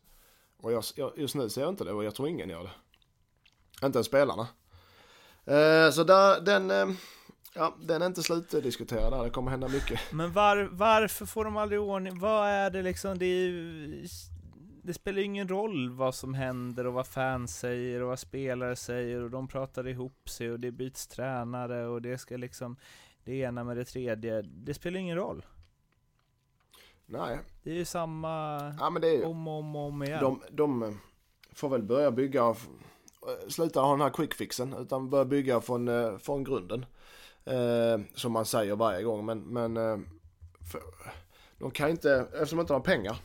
Och 0.62 0.72
jag, 0.72 0.84
jag, 0.96 1.12
just 1.16 1.34
nu 1.34 1.48
ser 1.48 1.60
jag 1.60 1.70
inte 1.70 1.84
det 1.84 1.92
och 1.92 2.04
jag 2.04 2.14
tror 2.14 2.28
ingen 2.28 2.48
gör 2.48 2.62
det. 2.62 3.86
Inte 3.86 3.96
ens 3.98 4.06
spelarna. 4.06 4.48
Eh, 5.44 5.90
så 5.90 6.04
där, 6.04 6.40
den, 6.40 6.70
eh, 6.70 6.96
ja, 7.54 7.76
den 7.80 8.02
är 8.02 8.06
inte 8.06 8.22
slutdiskuterad 8.22 9.12
där. 9.12 9.24
Det 9.24 9.30
kommer 9.30 9.50
hända 9.50 9.68
mycket. 9.68 10.00
Men 10.12 10.32
var, 10.32 10.68
varför 10.72 11.26
får 11.26 11.44
de 11.44 11.56
aldrig 11.56 11.80
ordning? 11.80 12.18
Vad 12.18 12.48
är 12.48 12.70
det 12.70 12.82
liksom? 12.82 13.18
Det 13.18 13.26
är 13.26 13.48
ju 13.48 14.06
det 14.88 14.94
spelar 14.94 15.18
ju 15.18 15.24
ingen 15.24 15.48
roll 15.48 15.90
vad 15.90 16.14
som 16.14 16.34
händer 16.34 16.86
och 16.86 16.92
vad 16.92 17.06
fans 17.06 17.58
säger 17.58 18.02
och 18.02 18.08
vad 18.08 18.18
spelare 18.18 18.76
säger 18.76 19.22
och 19.22 19.30
de 19.30 19.48
pratar 19.48 19.88
ihop 19.88 20.28
sig 20.28 20.50
och 20.50 20.60
det 20.60 20.70
byts 20.70 21.06
tränare 21.06 21.86
och 21.86 22.02
det 22.02 22.18
ska 22.18 22.36
liksom 22.36 22.76
det 23.24 23.34
ena 23.34 23.64
med 23.64 23.76
det 23.76 23.84
tredje. 23.84 24.42
Det 24.42 24.74
spelar 24.74 25.00
ingen 25.00 25.16
roll. 25.16 25.46
Nej. 27.06 27.38
Det 27.62 27.70
är 27.70 27.74
ju 27.74 27.84
samma 27.84 28.58
Ja, 28.80 28.90
men 28.90 29.02
det 29.02 29.08
är, 29.08 29.26
om 29.26 29.48
och 29.48 29.58
om, 29.58 29.76
om 29.76 30.02
igen. 30.02 30.20
de, 30.20 30.42
de 30.50 30.98
får 31.52 31.68
väl 31.68 31.82
börja 31.82 32.10
bygga, 32.10 32.54
sluta 33.48 33.80
ha 33.80 33.90
den 33.90 34.00
här 34.00 34.10
quick 34.10 34.34
fixen, 34.34 34.74
utan 34.74 35.10
börja 35.10 35.24
bygga 35.24 35.60
från, 35.60 35.88
eh, 35.88 36.18
från 36.18 36.44
grunden. 36.44 36.86
Eh, 37.44 38.00
som 38.14 38.32
man 38.32 38.44
säger 38.44 38.76
varje 38.76 39.02
gång, 39.02 39.26
men, 39.26 39.40
men 39.40 39.76
eh, 39.76 39.98
för, 40.72 40.80
de 41.58 41.70
kan 41.70 41.90
inte, 41.90 42.28
eftersom 42.32 42.56
de 42.56 42.60
inte 42.60 42.72
har 42.72 42.80
pengar, 42.80 43.16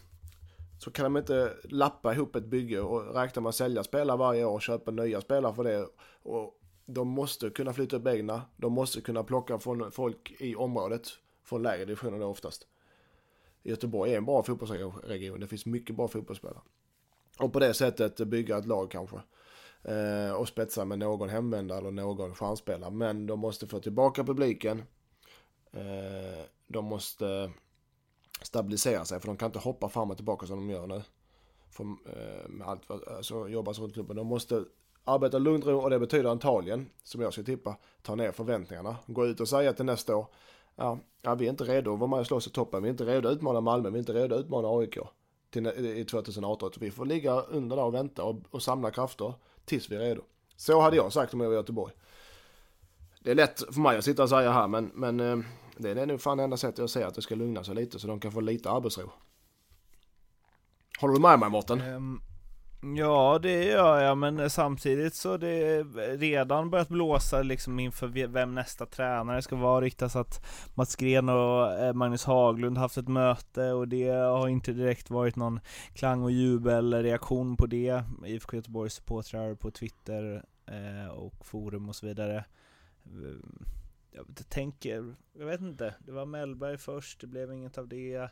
så 0.83 0.91
kan 0.91 1.03
de 1.03 1.17
inte 1.17 1.53
lappa 1.63 2.13
ihop 2.13 2.35
ett 2.35 2.45
bygge 2.45 2.81
och 2.81 3.15
räkna 3.15 3.41
med 3.41 3.49
att 3.49 3.55
sälja 3.55 3.83
spelare 3.83 4.17
varje 4.17 4.45
år 4.45 4.53
och 4.53 4.61
köpa 4.61 4.91
nya 4.91 5.21
spelare 5.21 5.53
för 5.53 5.63
det. 5.63 5.87
Och 6.23 6.59
de 6.85 7.07
måste 7.07 7.49
kunna 7.49 7.73
flytta 7.73 7.97
upp 7.97 8.07
egna, 8.07 8.41
de 8.57 8.73
måste 8.73 9.01
kunna 9.01 9.23
plocka 9.23 9.59
från 9.59 9.91
folk 9.91 10.35
i 10.39 10.55
området, 10.55 11.07
från 11.43 11.63
lägre 11.63 11.85
divisioner 11.85 12.19
då 12.19 12.25
oftast. 12.25 12.67
Göteborg 13.63 14.13
är 14.13 14.17
en 14.17 14.25
bra 14.25 14.43
fotbollsregion, 14.43 15.39
det 15.39 15.47
finns 15.47 15.65
mycket 15.65 15.95
bra 15.95 16.07
fotbollsspelare. 16.07 16.61
Och 17.39 17.53
på 17.53 17.59
det 17.59 17.73
sättet 17.73 18.17
bygga 18.27 18.57
ett 18.57 18.65
lag 18.65 18.91
kanske. 18.91 19.17
Eh, 19.83 20.33
och 20.33 20.47
spetsa 20.47 20.85
med 20.85 20.99
någon 20.99 21.29
hemvändare 21.29 21.77
eller 21.77 21.91
någon 21.91 22.35
chansspelare. 22.35 22.91
Men 22.91 23.27
de 23.27 23.39
måste 23.39 23.67
få 23.67 23.79
tillbaka 23.79 24.23
publiken. 24.23 24.83
Eh, 25.71 26.45
de 26.67 26.85
måste 26.85 27.51
stabilisera 28.41 29.05
sig 29.05 29.19
för 29.19 29.27
de 29.27 29.37
kan 29.37 29.45
inte 29.45 29.59
hoppa 29.59 29.89
fram 29.89 30.11
och 30.11 30.17
tillbaka 30.17 30.47
som 30.47 30.57
de 30.57 30.69
gör 30.69 30.87
nu. 30.87 31.01
För, 31.69 31.83
eh, 31.83 32.49
med 32.49 32.67
allt 32.67 32.89
vad, 32.89 33.07
alltså, 33.07 33.47
jobbas 33.47 33.79
runt 33.79 33.93
klubben. 33.93 34.15
De 34.15 34.27
måste 34.27 34.65
arbeta 35.03 35.37
lugnt 35.37 35.65
ro 35.65 35.79
och 35.79 35.89
det 35.89 35.99
betyder 35.99 36.29
antagligen, 36.29 36.89
som 37.03 37.21
jag 37.21 37.33
ska 37.33 37.43
tippa, 37.43 37.77
ta 38.01 38.15
ner 38.15 38.31
förväntningarna. 38.31 38.95
Gå 39.05 39.25
ut 39.25 39.39
och 39.39 39.47
säga 39.47 39.73
till 39.73 39.85
nästa 39.85 40.15
år, 40.15 40.27
ja, 40.75 40.99
ja 41.21 41.35
vi 41.35 41.45
är 41.45 41.49
inte 41.49 41.63
redo 41.63 41.93
att 41.93 41.99
vara 41.99 42.09
med 42.09 42.19
och 42.19 42.27
slåss 42.27 42.47
i 42.47 42.49
toppen. 42.49 42.83
Vi 42.83 42.89
är 42.89 42.91
inte 42.91 43.05
redo 43.05 43.29
att 43.29 43.35
utmana 43.35 43.61
Malmö, 43.61 43.89
vi 43.89 43.95
är 43.95 43.99
inte 43.99 44.13
redo 44.13 44.35
att 44.35 44.41
utmana 44.41 44.67
AIK 44.67 44.97
till, 45.49 45.67
i 45.67 46.05
2018. 46.05 46.73
Så 46.73 46.79
vi 46.79 46.91
får 46.91 47.05
ligga 47.05 47.41
under 47.41 47.75
där 47.75 47.83
och 47.83 47.93
vänta 47.93 48.23
och, 48.23 48.35
och 48.49 48.63
samla 48.63 48.91
krafter 48.91 49.33
tills 49.65 49.91
vi 49.91 49.95
är 49.95 49.99
redo. 49.99 50.21
Så 50.55 50.81
hade 50.81 50.95
jag 50.95 51.13
sagt 51.13 51.33
om 51.33 51.39
jag 51.39 51.47
var 51.47 51.53
i 51.53 51.57
Göteborg. 51.57 51.93
Det 53.19 53.31
är 53.31 53.35
lätt 53.35 53.59
för 53.59 53.81
mig 53.81 53.97
att 53.97 54.05
sitta 54.05 54.23
och 54.23 54.29
säga 54.29 54.51
här 54.51 54.67
men, 54.67 54.91
men 54.93 55.19
eh, 55.19 55.37
det 55.77 55.91
är 55.91 56.05
nog 56.05 56.21
fan 56.21 56.39
enda 56.39 56.57
sättet 56.57 56.77
jag 56.77 56.89
ser 56.89 57.05
att 57.05 57.15
det 57.15 57.21
ska 57.21 57.35
lugna 57.35 57.63
sig 57.63 57.75
lite 57.75 57.99
så 57.99 58.07
de 58.07 58.19
kan 58.19 58.31
få 58.31 58.41
lite 58.41 58.71
arbetsro. 58.71 59.11
Håller 60.99 61.13
du 61.13 61.19
med 61.19 61.39
mig 61.39 61.49
Mårten? 61.49 61.81
Um, 61.81 62.21
ja, 62.97 63.39
det 63.41 63.63
gör 63.63 64.01
jag, 64.01 64.17
men 64.17 64.49
samtidigt 64.49 65.15
så 65.15 65.37
det 65.37 65.49
är 65.49 66.17
redan 66.17 66.69
börjat 66.69 66.89
blåsa 66.89 67.41
liksom 67.41 67.79
inför 67.79 68.27
vem 68.27 68.55
nästa 68.55 68.85
tränare 68.85 69.41
ska 69.41 69.55
vara. 69.55 69.81
Riktas 69.81 70.15
att 70.15 70.45
Mats 70.73 70.95
Gren 70.95 71.29
och 71.29 71.71
eh, 71.71 71.93
Magnus 71.93 72.25
Haglund 72.25 72.77
haft 72.77 72.97
ett 72.97 73.07
möte 73.07 73.71
och 73.71 73.87
det 73.87 74.09
har 74.09 74.47
inte 74.47 74.73
direkt 74.73 75.09
varit 75.09 75.35
någon 75.35 75.59
klang 75.93 76.23
och 76.23 76.31
jubelreaktion 76.31 77.57
på 77.57 77.65
det. 77.65 78.03
IFK 78.25 78.55
Göteborgs 78.55 78.93
supportrar 78.93 79.55
på 79.55 79.71
Twitter 79.71 80.45
eh, 80.65 81.11
och 81.11 81.45
forum 81.45 81.89
och 81.89 81.95
så 81.95 82.05
vidare. 82.05 82.45
Ehm, 83.05 83.65
jag 84.15 84.49
tänker, 84.49 85.15
jag 85.33 85.45
vet 85.45 85.61
inte, 85.61 85.95
det 85.99 86.11
var 86.11 86.25
Mellberg 86.25 86.77
först, 86.77 87.21
det 87.21 87.27
blev 87.27 87.53
inget 87.53 87.77
av 87.77 87.87
det. 87.87 88.29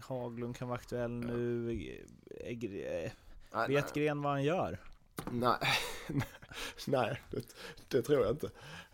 Haglund 0.00 0.56
kan 0.56 0.68
vara 0.68 0.78
aktuell 0.78 1.10
nu. 1.10 1.66
Vet 3.68 3.94
Gren 3.94 4.22
vad 4.22 4.32
han 4.32 4.44
gör? 4.44 4.80
Nej, 5.30 5.58
nej 6.86 7.22
det, 7.30 7.42
det, 7.88 8.02
tror 8.02 8.20
jag 8.20 8.30
inte. 8.30 8.46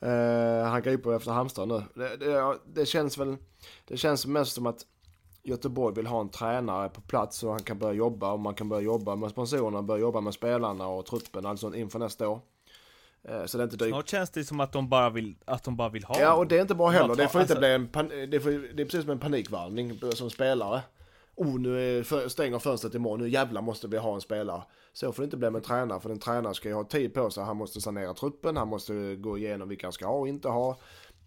Uh, 0.03 0.64
han 0.64 0.83
griper 0.83 1.16
efter 1.16 1.30
Halmstad 1.30 1.68
nu. 1.68 1.83
Det, 1.95 2.16
det, 2.16 2.59
det, 2.66 2.87
känns 2.87 3.18
väl, 3.18 3.37
det 3.85 3.97
känns 3.97 4.26
mest 4.26 4.53
som 4.53 4.66
att 4.66 4.87
Göteborg 5.43 5.95
vill 5.95 6.07
ha 6.07 6.20
en 6.20 6.28
tränare 6.28 6.89
på 6.89 7.01
plats 7.01 7.37
så 7.37 7.51
han 7.51 7.62
kan 7.62 7.78
börja 7.78 7.95
jobba 7.95 8.33
och 8.33 8.41
man 8.41 8.55
kan 8.55 8.68
börja 8.68 8.83
jobba 8.83 9.16
med 9.16 9.30
sponsorerna, 9.30 9.83
börja 9.83 10.01
jobba 10.01 10.20
med 10.20 10.35
spelarna 10.35 10.87
och 10.87 11.07
truppen, 11.07 11.47
alltså 11.47 11.74
inför 11.74 11.99
nästa 11.99 12.28
år. 12.28 12.41
Eh, 13.29 13.45
så 13.45 13.59
det 13.59 13.64
inte 13.64 13.77
dyrt. 13.77 13.89
Snart 13.89 14.09
känns 14.09 14.31
det 14.31 14.45
som 14.45 14.61
att 14.61 14.73
de 14.73 14.89
bara 14.89 15.11
vill, 15.11 15.35
att 15.45 15.64
de 15.64 15.77
bara 15.77 15.89
vill 15.89 16.05
ha 16.05 16.20
Ja, 16.20 16.35
och 16.35 16.47
det 16.47 16.57
är 16.57 16.61
inte 16.61 16.75
bra 16.75 16.89
heller. 16.89 17.14
Det 17.14 17.29
får 17.29 17.41
inte 17.41 17.53
alltså... 17.53 17.59
bli 17.59 17.73
en 17.73 17.89
pan... 17.89 18.09
det, 18.09 18.41
får, 18.41 18.51
det 18.51 18.83
är 18.83 18.85
precis 18.85 19.03
som 19.03 19.11
en 19.11 19.18
panikvarning 19.18 20.01
som 20.14 20.31
spelare. 20.31 20.83
Oh, 21.35 21.61
nu 21.61 21.99
är, 21.99 22.29
stänger 22.29 22.59
fönstret 22.59 22.95
imorgon, 22.95 23.20
nu 23.20 23.29
jävlar 23.29 23.62
måste 23.62 23.89
vi 23.89 23.99
ha 23.99 24.14
en 24.14 24.20
spelare. 24.20 24.62
Så 24.93 25.12
får 25.12 25.23
det 25.23 25.25
inte 25.25 25.37
bli 25.37 25.51
med 25.51 25.64
tränare, 25.64 26.01
för 26.01 26.11
en 26.11 26.18
tränare 26.18 26.55
ska 26.55 26.68
ju 26.68 26.75
ha 26.75 26.85
tid 26.85 27.14
på 27.14 27.31
sig. 27.31 27.45
Han 27.45 27.57
måste 27.57 27.81
sanera 27.81 28.14
truppen, 28.14 28.57
han 28.57 28.68
måste 28.68 29.16
gå 29.16 29.39
igenom 29.39 29.68
vilka 29.68 29.87
han 29.87 29.93
ska 29.93 30.07
ha 30.07 30.14
och 30.14 30.29
inte 30.29 30.49
ha. 30.49 30.79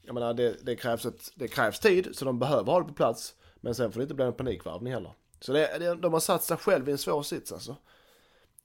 Jag 0.02 0.14
menar, 0.14 0.34
det, 0.34 0.66
det, 0.66 0.76
krävs 0.76 1.06
ett, 1.06 1.32
det 1.36 1.48
krävs 1.48 1.80
tid, 1.80 2.10
så 2.12 2.26
de 2.26 2.40
behöver 2.40 2.72
ha 2.72 2.80
det 2.80 2.88
på 2.88 2.94
plats. 2.94 3.36
Men 3.56 3.76
sen 3.76 3.92
får 3.92 4.00
det 4.00 4.04
inte 4.04 4.16
bli 4.16 4.26
en 4.26 4.34
panikvarvning 4.34 4.94
heller. 4.94 5.12
Så 5.40 5.54
det, 5.54 5.78
det, 5.80 5.96
de 5.96 6.14
har 6.14 6.20
satt 6.20 6.44
sig 6.44 6.58
själv 6.58 6.90
i 6.90 6.92
en 6.92 6.98
svår 6.98 7.24
sits 7.24 7.52
alltså. 7.52 7.76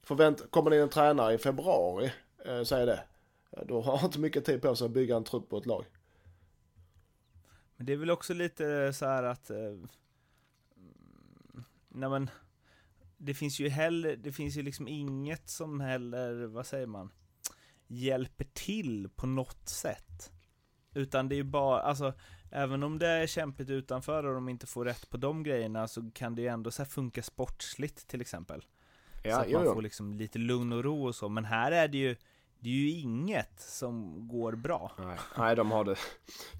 Förvänt, 0.03 0.51
kommer 0.51 0.69
det 0.69 0.75
in 0.75 0.81
en 0.81 0.89
tränare 0.89 1.33
i 1.33 1.37
februari, 1.37 2.11
eh, 2.45 2.63
säger 2.63 2.85
det 2.85 3.03
då 3.67 3.81
har 3.81 3.97
han 3.97 4.05
inte 4.05 4.19
mycket 4.19 4.45
tid 4.45 4.61
på 4.61 4.75
sig 4.75 4.85
att 4.85 4.91
bygga 4.91 5.15
en 5.15 5.23
trupp 5.23 5.49
på 5.49 5.57
ett 5.57 5.65
lag. 5.65 5.85
Men 7.75 7.85
det 7.85 7.93
är 7.93 7.97
väl 7.97 8.11
också 8.11 8.33
lite 8.33 8.93
så 8.93 9.05
här 9.05 9.23
att... 9.23 9.49
Eh, 9.49 9.75
nej 11.89 12.09
men, 12.09 12.29
det 13.17 13.33
finns 13.33 13.59
ju 13.59 13.69
heller, 13.69 14.15
det 14.15 14.31
finns 14.31 14.57
ju 14.57 14.61
liksom 14.61 14.87
inget 14.87 15.49
som 15.49 15.79
heller, 15.79 16.45
vad 16.45 16.65
säger 16.65 16.87
man, 16.87 17.11
hjälper 17.87 18.45
till 18.53 19.09
på 19.15 19.27
något 19.27 19.69
sätt. 19.69 20.31
Utan 20.93 21.29
det 21.29 21.35
är 21.35 21.37
ju 21.37 21.43
bara, 21.43 21.81
alltså, 21.81 22.13
även 22.51 22.83
om 22.83 22.99
det 22.99 23.07
är 23.07 23.27
kämpigt 23.27 23.69
utanför 23.69 24.23
och 24.23 24.33
de 24.33 24.49
inte 24.49 24.67
får 24.67 24.85
rätt 24.85 25.09
på 25.09 25.17
de 25.17 25.43
grejerna 25.43 25.87
så 25.87 26.11
kan 26.11 26.35
det 26.35 26.41
ju 26.41 26.47
ändå 26.47 26.71
så 26.71 26.85
funka 26.85 27.23
sportsligt 27.23 28.07
till 28.07 28.21
exempel. 28.21 28.65
Ja, 29.23 29.35
så 29.35 29.41
att 29.41 29.51
man 29.51 29.61
jo, 29.61 29.67
jo. 29.67 29.73
får 29.73 29.81
liksom 29.81 30.13
lite 30.13 30.39
lugn 30.39 30.71
och 30.71 30.83
ro 30.83 31.07
och 31.07 31.15
så, 31.15 31.29
men 31.29 31.45
här 31.45 31.71
är 31.71 31.87
det 31.87 31.97
ju 31.97 32.15
det 32.63 32.69
är 32.69 32.73
ju 32.73 32.89
inget 32.89 33.59
som 33.59 34.27
går 34.27 34.53
bra. 34.53 34.91
Nej, 34.97 35.17
nej 35.37 35.55
de 35.55 35.71
har 35.71 35.83
det. 35.83 35.95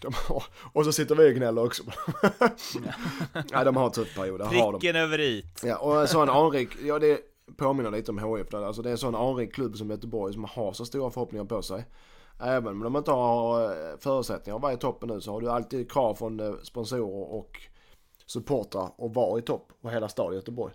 De 0.02 0.14
har, 0.28 0.44
och 0.74 0.86
så 0.86 0.92
sitter 0.92 1.16
vi 1.16 1.32
och 1.32 1.36
gnäller 1.36 1.66
också. 1.66 1.84
nej, 3.54 3.66
de 3.66 3.76
har 3.76 3.86
en 3.86 3.92
tuff 3.92 4.16
period. 4.16 4.50
Pricken 4.50 4.96
över 4.96 5.20
it. 5.20 5.62
Ja, 5.64 5.78
och 5.78 6.02
en 6.02 6.08
sån 6.08 6.30
anrik, 6.30 6.70
ja 6.82 7.00
det 7.00 7.20
påminner 7.58 7.92
lite 7.92 8.12
om 8.12 8.38
HIF 8.38 8.50
där. 8.50 8.64
Alltså 8.64 8.82
det 8.82 8.90
är 8.90 8.92
en 8.92 8.98
sån 8.98 9.16
anrik 9.16 9.54
klubb 9.54 9.78
som 9.78 9.90
Göteborg 9.90 10.34
som 10.34 10.44
har 10.44 10.74
så 10.74 10.86
stora 10.86 11.12
förhoppningar 11.12 11.46
på 11.46 11.62
sig. 11.62 11.86
Även 12.40 12.68
om 12.68 12.80
de 12.80 12.96
inte 12.96 13.12
har 13.12 13.64
eh, 13.64 13.98
förutsättningar 14.00 14.56
att 14.56 14.62
vara 14.62 14.74
i 14.74 14.78
toppen 14.78 15.10
nu 15.10 15.22
så 15.22 15.32
har 15.32 15.42
du 15.42 15.50
alltid 15.50 15.92
krav 15.92 16.16
från 16.16 16.40
eh, 16.40 16.54
sponsorer 16.64 17.34
och 17.34 17.62
supportrar 18.26 18.86
att 18.98 19.16
vara 19.16 19.40
i 19.40 19.42
topp 19.42 19.72
på 19.82 19.90
hela 19.90 20.10
staden 20.10 20.36
Göteborg. 20.36 20.74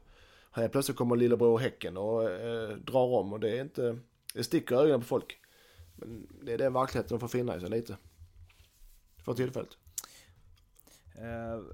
Här 0.51 0.69
plötsligt 0.69 0.97
kommer 0.97 1.17
lillebror 1.17 1.59
Häcken 1.59 1.97
och 1.97 2.31
eh, 2.31 2.69
drar 2.69 3.15
om 3.15 3.33
och 3.33 3.41
det 3.41 3.59
är 3.59 3.61
inte 3.61 3.99
det 4.37 4.45
sticker 4.45 4.75
i 4.75 4.79
ögonen 4.79 5.01
på 5.01 5.07
folk. 5.07 5.39
Men 5.95 6.27
det 6.43 6.53
är 6.53 6.59
den 6.59 6.73
verkligheten 6.73 7.19
de 7.19 7.21
får 7.21 7.39
finna 7.39 7.57
i 7.57 7.61
sig 7.61 7.71
lite. 7.71 7.97
För 9.25 9.35
tillfället. 9.35 9.77
Uh, 11.19 11.65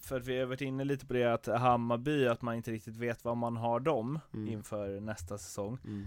för 0.00 0.16
att 0.16 0.26
vi 0.26 0.38
har 0.38 0.46
varit 0.46 0.60
inne 0.60 0.84
lite 0.84 1.06
på 1.06 1.12
det 1.12 1.24
att 1.24 1.46
Hammarby, 1.46 2.26
att 2.26 2.42
man 2.42 2.54
inte 2.54 2.70
riktigt 2.70 2.96
vet 2.96 3.24
vad 3.24 3.36
man 3.36 3.56
har 3.56 3.80
dem 3.80 4.18
mm. 4.34 4.48
inför 4.48 5.00
nästa 5.00 5.38
säsong. 5.38 5.78
Mm. 5.84 6.06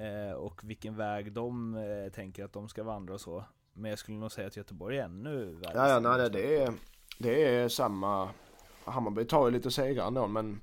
Uh, 0.00 0.32
och 0.32 0.64
vilken 0.64 0.96
väg 0.96 1.32
de 1.32 1.74
uh, 1.74 2.10
tänker 2.10 2.44
att 2.44 2.52
de 2.52 2.68
ska 2.68 2.82
vandra 2.82 3.14
och 3.14 3.20
så. 3.20 3.44
Men 3.72 3.90
jag 3.90 3.98
skulle 3.98 4.18
nog 4.18 4.32
säga 4.32 4.46
att 4.46 4.56
Göteborg 4.56 4.98
är 4.98 5.04
ännu 5.04 5.44
värre. 5.44 5.72
Ja, 5.74 5.88
ja, 5.88 6.00
nej, 6.00 6.30
det 6.30 6.56
är, 6.62 6.72
det 7.18 7.44
är 7.44 7.68
samma. 7.68 8.28
Hammarby 8.84 9.24
tar 9.24 9.46
ju 9.46 9.52
lite 9.52 9.70
segrar 9.70 10.06
ändå, 10.06 10.26
men 10.26 10.60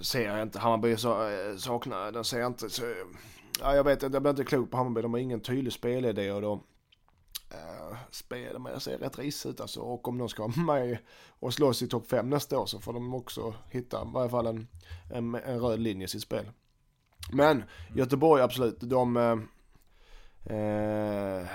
ser 0.00 0.28
jag 0.28 0.42
inte. 0.42 0.58
Hammarby 0.58 0.96
så, 0.96 1.28
eh, 1.28 1.56
saknar, 1.56 2.12
den 2.12 2.24
ser 2.24 2.40
jag 2.40 2.46
inte. 2.46 2.70
Så, 2.70 2.82
ja, 3.60 3.76
jag 3.76 3.84
vet 3.84 4.02
inte, 4.02 4.14
jag 4.14 4.22
blir 4.22 4.30
inte 4.30 4.44
klok 4.44 4.70
på 4.70 4.76
Hammarby. 4.76 5.02
De 5.02 5.12
har 5.12 5.20
ingen 5.20 5.40
tydlig 5.40 5.72
spelidé 5.72 6.32
och 6.32 6.42
de 6.42 6.62
äh, 7.50 7.96
spelar 8.10 8.70
jag 8.70 8.82
ser 8.82 8.98
rätt 8.98 9.18
risigt 9.18 9.50
ut 9.50 9.60
alltså. 9.60 9.80
Och 9.80 10.08
om 10.08 10.18
de 10.18 10.28
ska 10.28 10.42
vara 10.42 10.56
med 10.66 10.98
och 11.28 11.54
slåss 11.54 11.82
i 11.82 11.88
topp 11.88 12.06
5 12.06 12.30
nästa 12.30 12.58
år 12.58 12.66
så 12.66 12.80
får 12.80 12.92
de 12.92 13.14
också 13.14 13.54
hitta 13.70 14.02
i 14.02 14.10
varje 14.12 14.30
fall 14.30 14.46
en, 14.46 14.68
en, 15.12 15.34
en 15.34 15.60
röd 15.60 15.80
linje 15.80 16.04
i 16.04 16.08
sitt 16.08 16.22
spel. 16.22 16.50
Men 17.32 17.64
Göteborg 17.94 18.42
absolut, 18.42 18.80
de, 18.80 19.16
eh, 19.16 19.38
eh 20.56 21.46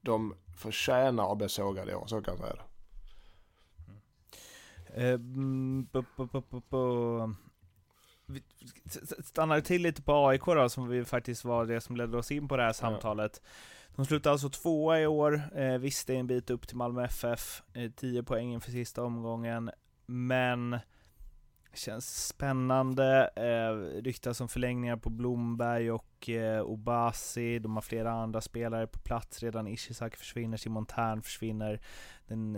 de 0.00 0.34
förtjänar 0.56 1.32
att 1.32 1.38
bli 1.38 1.48
sågade 1.48 1.92
i 1.92 1.94
år, 1.94 2.06
så 2.06 2.22
kan 2.22 2.34
jag 2.34 2.42
säga 2.42 2.54
det. 2.54 2.62
Mm, 4.94 5.88
vi 8.30 8.42
stannar 9.24 9.60
till 9.60 9.82
lite 9.82 10.02
på 10.02 10.28
AIK 10.28 10.44
då, 10.44 10.68
som 10.68 10.88
vi 10.88 11.04
faktiskt 11.04 11.44
var 11.44 11.66
det 11.66 11.80
som 11.80 11.96
ledde 11.96 12.18
oss 12.18 12.30
in 12.30 12.48
på 12.48 12.56
det 12.56 12.62
här 12.62 12.72
samtalet. 12.72 13.42
De 13.96 14.06
slutade 14.06 14.32
alltså 14.32 14.50
tvåa 14.50 15.00
i 15.00 15.06
år, 15.06 15.42
eh, 15.54 15.78
visst 15.78 16.06
det 16.06 16.14
är 16.14 16.18
en 16.18 16.26
bit 16.26 16.50
upp 16.50 16.68
till 16.68 16.76
Malmö 16.76 17.04
FF, 17.04 17.62
eh, 17.74 17.90
10 17.90 18.22
poäng 18.22 18.52
inför 18.52 18.70
sista 18.70 19.02
omgången, 19.02 19.70
men 20.06 20.78
Känns 21.74 22.26
spännande. 22.26 23.30
Eh, 23.36 24.02
ryktas 24.02 24.40
om 24.40 24.48
förlängningar 24.48 24.96
på 24.96 25.10
Blomberg 25.10 25.90
och 25.90 26.28
eh, 26.28 26.62
Obasi. 26.62 27.58
De 27.58 27.74
har 27.74 27.82
flera 27.82 28.12
andra 28.12 28.40
spelare 28.40 28.86
på 28.86 28.98
plats 28.98 29.42
redan. 29.42 29.66
Ishizaki 29.66 30.16
försvinner, 30.16 30.56
Simon 30.56 30.86
Tern 30.86 31.22
försvinner. 31.22 31.80
Den, 32.26 32.52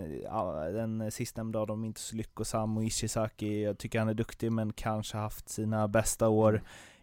den 0.74 1.10
sistnämnda 1.12 1.58
av 1.58 1.66
dem 1.66 1.82
är 1.82 1.86
inte 1.86 2.00
så 2.00 2.16
lyckosam 2.16 2.76
och 2.76 2.84
Ishizaki, 2.84 3.62
jag 3.62 3.78
tycker 3.78 3.98
han 3.98 4.08
är 4.08 4.14
duktig 4.14 4.52
men 4.52 4.72
kanske 4.72 5.16
haft 5.16 5.48
sina 5.48 5.88
bästa 5.88 6.28
år 6.28 6.62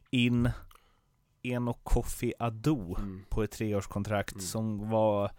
in. 0.09 0.49
Eno 1.43 1.73
Kofi 1.73 2.33
Ado 2.39 2.95
Mm. 2.97 3.21
på 3.29 3.43
ett 3.43 3.51
treårskontrakt 3.51 4.31
Mm. 4.33 4.41
som 4.41 4.89
var 4.89 5.31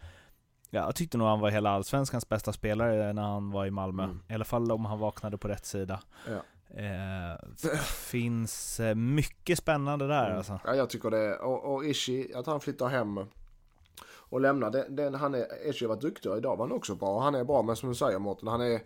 Ja, 0.73 0.81
jag 0.81 0.95
tyckte 0.95 1.19
nog 1.19 1.27
han 1.27 1.41
var 1.41 1.51
hela 1.51 1.71
allsvenskans 1.71 2.29
bästa 2.29 2.53
spelare 2.53 3.13
när 3.13 3.23
han 3.23 3.51
var 3.51 3.67
i 3.67 3.71
Malmö. 3.71 4.05
Mm. 4.05 4.23
I 4.29 4.35
alla 4.35 4.45
fall 4.45 4.73
om 4.73 4.85
han 4.85 4.99
vaknade 4.99 5.39
på 5.39 5.49
rätt 5.49 5.67
sida. 5.67 6.01
Ja. 6.29 6.43
Eh, 6.77 7.49
finns 7.85 8.81
eh, 8.81 8.95
mycket 8.95 9.59
spännande 9.59 10.07
där 10.07 10.25
Mm. 10.27 10.37
alltså. 10.39 10.61
Ja, 10.65 10.75
jag 10.75 10.91
tycker 10.91 11.11
det. 11.11 11.37
Och, 11.39 11.75
och 11.75 11.85
Ishi, 11.85 12.35
att 12.35 12.47
han 12.47 12.61
flyttar 12.61 12.89
hem 12.89 13.21
och 14.13 14.41
lämnar. 14.41 14.71
Den, 14.71 14.97
den, 14.97 15.15
han 15.15 15.35
är, 15.35 15.69
Ishi 15.71 15.85
har 15.85 15.89
varit 15.95 16.01
duktig 16.03 16.31
idag 16.37 16.57
var 16.57 16.67
han 16.67 16.77
också 16.77 16.95
bra. 16.95 17.21
Han 17.21 17.35
är 17.35 17.45
bra, 17.45 17.63
men 17.63 17.77
som 17.77 17.89
du 17.89 17.95
säger 17.95 18.19
Mårten, 18.19 18.49
han 18.49 18.61
är... 18.61 18.81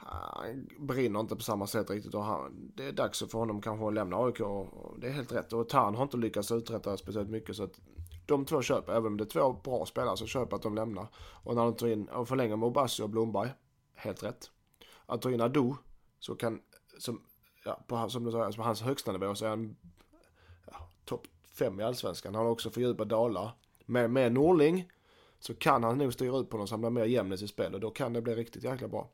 Han 0.00 0.68
brinner 0.78 1.20
inte 1.20 1.36
på 1.36 1.42
samma 1.42 1.66
sätt 1.66 1.90
riktigt 1.90 2.14
och 2.14 2.24
han, 2.24 2.70
det 2.76 2.84
är 2.88 2.92
dags 2.92 3.18
för 3.18 3.38
honom 3.38 3.60
kanske 3.60 3.86
att 3.86 3.94
lämna 3.94 4.16
AIK. 4.16 4.40
Och 4.40 5.00
det 5.00 5.06
är 5.06 5.10
helt 5.12 5.32
rätt. 5.32 5.52
Och 5.52 5.68
Tarn 5.68 5.94
har 5.94 6.02
inte 6.02 6.16
lyckats 6.16 6.52
uträtta 6.52 6.96
speciellt 6.96 7.28
mycket 7.30 7.56
så 7.56 7.64
att 7.64 7.80
de 8.26 8.44
två 8.44 8.62
köper, 8.62 8.92
även 8.92 9.06
om 9.06 9.16
det 9.16 9.24
är 9.24 9.28
två 9.28 9.52
bra 9.52 9.86
spelare 9.86 10.16
så 10.16 10.26
köper 10.26 10.56
att 10.56 10.62
de 10.62 10.74
lämnar. 10.74 11.06
Och 11.44 11.54
när 11.54 11.62
de 11.64 11.74
tar 11.74 11.86
in 11.86 12.08
och 12.08 12.28
förlänger 12.28 12.56
med 12.56 12.66
Obasi 12.66 13.02
och 13.02 13.10
Blomberg, 13.10 13.50
helt 13.94 14.22
rätt. 14.22 14.50
Att 15.06 15.22
ta 15.22 15.30
in 15.30 15.40
Ado, 15.40 15.76
så 16.18 16.34
kan, 16.34 16.60
som, 16.98 17.22
ja, 17.64 17.80
på, 17.86 18.08
som 18.08 18.24
du 18.24 18.30
som 18.30 18.40
alltså 18.40 18.60
hans 18.60 18.82
högsta 18.82 19.12
nivå 19.12 19.34
så 19.34 19.44
är 19.44 19.48
han 19.48 19.76
topp 21.04 21.26
fem 21.58 21.80
i 21.80 21.82
allsvenskan. 21.82 22.34
Han 22.34 22.44
har 22.44 22.52
också 22.52 22.70
fördjupat 22.70 23.08
dalar. 23.08 23.50
Med, 23.86 24.10
med 24.10 24.32
Norling 24.32 24.90
så 25.38 25.54
kan 25.54 25.84
han 25.84 25.98
nog 25.98 26.12
styra 26.12 26.38
ut 26.38 26.50
på 26.50 26.56
någon 26.56 26.68
så 26.68 26.72
han 26.72 26.80
blir 26.80 26.90
mer 26.90 27.04
jämn 27.04 27.32
i 27.32 27.38
sitt 27.38 27.50
spel 27.50 27.74
och 27.74 27.80
då 27.80 27.90
kan 27.90 28.12
det 28.12 28.22
bli 28.22 28.34
riktigt 28.34 28.64
jäkla 28.64 28.88
bra. 28.88 29.10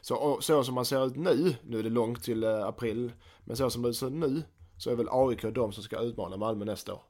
Så, 0.00 0.16
och, 0.16 0.44
så 0.44 0.64
som 0.64 0.74
man 0.74 0.84
ser 0.84 1.06
ut 1.06 1.16
nu, 1.16 1.56
nu 1.62 1.78
är 1.78 1.82
det 1.82 1.90
långt 1.90 2.22
till 2.22 2.44
eh, 2.44 2.66
april, 2.66 3.12
men 3.44 3.56
så 3.56 3.70
som 3.70 3.82
det 3.82 3.94
ser 3.94 4.06
ut 4.06 4.12
nu 4.12 4.42
så 4.78 4.90
är 4.90 4.94
väl 4.94 5.08
AIK 5.10 5.42
de 5.42 5.72
som 5.72 5.82
ska 5.82 6.00
utmana 6.00 6.36
Malmö 6.36 6.64
nästa 6.64 6.94
år. 6.94 7.02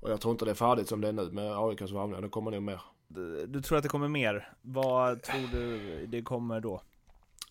Och 0.00 0.10
jag 0.10 0.20
tror 0.20 0.32
inte 0.32 0.44
det 0.44 0.50
är 0.50 0.54
färdigt 0.54 0.88
som 0.88 1.00
det 1.00 1.08
är 1.08 1.12
nu 1.12 1.30
med 1.30 1.58
AIKs 1.58 1.92
värvningar, 1.92 2.20
det 2.20 2.28
kommer 2.28 2.50
nog 2.50 2.62
mer. 2.62 2.80
Du, 3.08 3.46
du 3.46 3.62
tror 3.62 3.78
att 3.78 3.82
det 3.82 3.88
kommer 3.88 4.08
mer? 4.08 4.52
Vad 4.62 5.22
tror 5.22 5.48
du 5.52 6.06
det 6.06 6.22
kommer 6.22 6.60
då? 6.60 6.82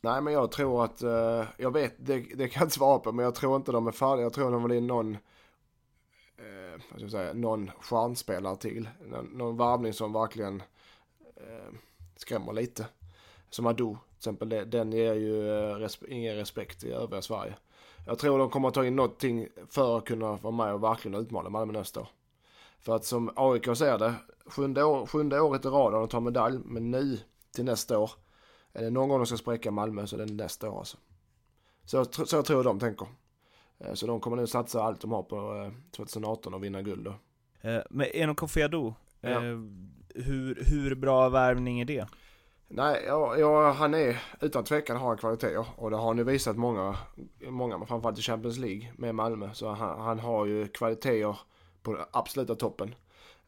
Nej 0.06 0.22
men 0.22 0.34
jag 0.34 0.52
tror 0.52 0.84
att, 0.86 1.02
eh, 1.02 1.44
jag 1.58 1.72
vet, 1.74 1.94
det, 1.98 2.20
det 2.20 2.48
kan 2.48 2.60
jag 2.60 2.66
inte 2.66 2.76
svara 2.76 3.00
på 3.00 3.12
men 3.12 3.26
jag 3.26 3.36
tror 3.36 3.56
inte 3.56 3.72
de 3.72 3.88
är 3.88 3.92
färdiga. 3.92 4.24
Jag 4.26 4.34
tror 4.34 4.52
de 4.52 4.64
vill 4.64 4.78
in 4.78 4.88
någon, 4.88 5.14
eh, 6.38 6.72
vad 6.72 7.00
ska 7.00 7.02
jag 7.02 7.12
säga, 7.12 7.34
någon 7.34 7.72
stjärnspelare 7.82 8.56
till. 8.56 8.90
Någon, 9.06 9.26
någon 9.26 9.58
varvning 9.58 9.94
som 9.94 10.14
verkligen 10.14 10.64
eh, 11.36 11.74
skrämmer 12.16 12.54
lite. 12.54 12.86
Som 13.50 13.68
Ado 13.68 13.98
till 14.10 14.18
exempel, 14.18 14.50
den 14.50 14.92
ger 14.92 15.14
ju 15.14 15.50
eh, 15.50 15.76
resp- 15.76 16.08
ingen 16.08 16.36
respekt 16.36 16.84
i 16.84 16.92
övriga 16.92 17.22
Sverige. 17.22 17.56
Jag 18.06 18.20
tror 18.20 18.40
de 18.40 18.50
kommer 18.50 18.68
att 18.68 18.74
ta 18.74 18.86
in 18.86 18.96
någonting 18.96 19.48
för 19.70 19.98
att 19.98 20.06
kunna 20.06 20.36
vara 20.36 20.56
med 20.56 20.74
och 20.74 20.84
verkligen 20.84 21.22
utmana 21.22 21.50
Malmö 21.50 21.74
nästa 21.74 22.02
år. 22.02 22.08
För 22.80 22.96
att 22.96 23.06
som 23.06 23.32
AIK 23.36 23.66
ser 23.78 23.98
det, 23.98 24.14
sjunde, 24.46 24.84
år, 24.84 25.06
sjunde 25.06 25.42
året 25.42 25.66
i 25.66 25.68
rad 25.68 25.94
har 25.94 26.00
de 26.00 26.08
tagit 26.08 26.24
medalj, 26.24 26.60
men 26.66 26.92
nu 26.92 27.20
till 27.52 27.66
nästa 27.66 28.00
år 28.00 28.12
är 28.74 28.84
det 28.84 28.90
någon 28.90 29.10
gång 29.10 29.20
de 29.20 29.26
ska 29.26 29.38
spräcka 29.38 29.72
Malmö 29.72 30.08
så 30.08 30.16
är 30.16 30.26
det 30.26 30.34
nästa 30.34 30.70
år 30.70 30.78
alltså. 30.80 30.98
Så, 31.86 32.06
så, 32.06 32.26
så 32.26 32.44
tror 32.44 32.60
jag 32.60 32.66
de 32.66 32.80
tänker. 32.80 33.08
Eh, 33.80 33.94
Så 33.94 34.08
de 34.08 34.20
kommer 34.20 34.38
nu 34.38 34.48
satsa 34.48 34.84
allt 34.84 35.02
de 35.02 35.12
har 35.12 35.24
på 35.24 35.36
eh, 35.66 35.72
2018 35.96 36.54
och 36.54 36.64
vinna 36.64 36.82
guld 36.82 37.06
då. 37.06 37.16
Eh, 37.70 37.82
med 37.90 38.12
Eno 38.14 38.36
Kofi 38.36 38.64
Ado, 38.64 38.94
Ja. 39.22 39.30
eh, 39.30 39.58
hur, 40.16 40.64
hur 40.66 40.96
bra 40.96 41.30
värvning 41.30 41.80
är 41.80 41.86
det? 41.86 42.08
Nej, 42.68 43.04
ja, 43.08 43.38
ja, 43.38 43.72
han 43.72 43.94
är 43.94 44.22
utan 44.42 44.64
tvekan 44.64 44.98
har 44.98 45.08
han 45.08 45.18
kvaliteter 45.18 45.66
och 45.76 45.90
det 45.92 45.98
har 45.98 46.08
han 46.08 46.18
ju 46.18 46.24
visat 46.24 46.58
många, 46.58 46.98
många 47.50 47.78
men 47.78 47.88
framförallt 47.88 48.20
i 48.20 48.22
Champions 48.22 48.58
League 48.58 48.94
med 48.98 49.16
Malmö. 49.16 49.50
Så 49.54 49.70
han, 49.70 50.02
han 50.02 50.20
har 50.20 50.46
ju 50.46 50.68
kvaliteter 50.68 51.38
på 51.82 51.94
den 51.94 52.06
absoluta 52.12 52.56
toppen. 52.56 52.96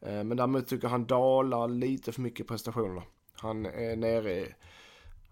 Eh, 0.00 0.24
Men 0.24 0.36
däremot 0.36 0.66
tycker 0.68 0.84
jag 0.84 0.90
han 0.90 1.06
dalar 1.06 1.68
lite 1.68 2.12
för 2.12 2.20
mycket 2.20 2.40
i 2.40 2.48
prestationerna. 2.48 3.02
Han 3.34 3.66
är 3.66 3.96
nere 3.96 4.32
i, 4.32 4.54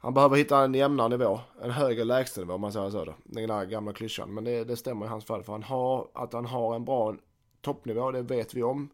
han 0.04 0.14
behöver 0.14 0.36
hitta 0.36 0.64
en 0.64 0.74
jämnare 0.74 1.08
nivå, 1.08 1.40
en 1.62 1.70
högre 1.70 2.04
lägstanivå 2.04 2.54
om 2.54 2.60
man 2.60 2.72
säger 2.72 2.90
så 2.90 3.04
då. 3.04 3.14
Den 3.24 3.48
där 3.48 3.64
gamla 3.64 3.92
klyschan. 3.92 4.34
Men 4.34 4.44
det, 4.44 4.64
det 4.64 4.76
stämmer 4.76 5.06
i 5.06 5.08
hans 5.08 5.24
fall 5.24 5.42
för 5.42 5.52
han 5.52 5.62
har, 5.62 6.08
att 6.14 6.32
han 6.32 6.46
har 6.46 6.74
en 6.74 6.84
bra 6.84 7.14
toppnivå, 7.60 8.10
det 8.10 8.22
vet 8.22 8.54
vi 8.54 8.62
om. 8.62 8.88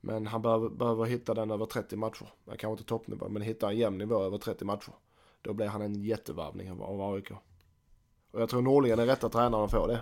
Men 0.00 0.26
han 0.26 0.42
behöver, 0.42 0.68
behöver 0.68 1.04
hitta 1.04 1.34
den 1.34 1.50
över 1.50 1.66
30 1.66 1.96
matcher. 1.96 2.26
Han 2.46 2.56
kanske 2.56 2.72
inte 2.72 2.84
toppnivå, 2.84 3.28
men 3.28 3.42
hitta 3.42 3.68
en 3.70 3.76
jämn 3.76 3.98
nivå 3.98 4.22
över 4.22 4.38
30 4.38 4.64
matcher. 4.64 4.92
Då 5.42 5.52
blir 5.52 5.66
han 5.66 5.82
en 5.82 5.94
jättevärvning 5.94 6.70
av- 6.70 7.00
AIK. 7.14 7.30
Och 8.32 8.40
jag 8.40 8.48
tror 8.48 8.62
Norling 8.62 8.92
är 8.92 8.96
den 8.96 9.06
rätta 9.06 9.28
tränaren 9.28 9.64
att 9.64 9.70
få 9.70 9.86
det. 9.86 10.00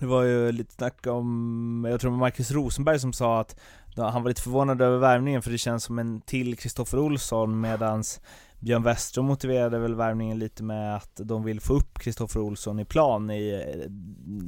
Det 0.00 0.06
var 0.06 0.22
ju 0.22 0.52
lite 0.52 0.72
snack 0.72 1.06
om, 1.06 1.86
jag 1.90 2.00
tror 2.00 2.10
Marcus 2.10 2.50
Rosenberg 2.50 2.98
som 2.98 3.12
sa 3.12 3.40
att 3.40 3.60
han 3.96 4.22
var 4.22 4.28
lite 4.30 4.42
förvånad 4.42 4.82
över 4.82 4.98
värvningen 4.98 5.42
för 5.42 5.50
det 5.50 5.58
känns 5.58 5.84
som 5.84 5.98
en 5.98 6.20
till 6.20 6.56
Kristoffer 6.56 6.98
Olsson 6.98 7.60
medans 7.60 8.20
Björn 8.60 8.82
Westrom 8.82 9.26
motiverade 9.26 9.78
väl 9.78 9.94
värvningen 9.94 10.38
lite 10.38 10.62
med 10.62 10.96
att 10.96 11.20
de 11.24 11.44
vill 11.44 11.60
få 11.60 11.74
upp 11.74 11.98
Kristoffer 11.98 12.40
Olsson 12.40 12.78
i 12.80 12.84
plan 12.84 13.30
i 13.30 13.52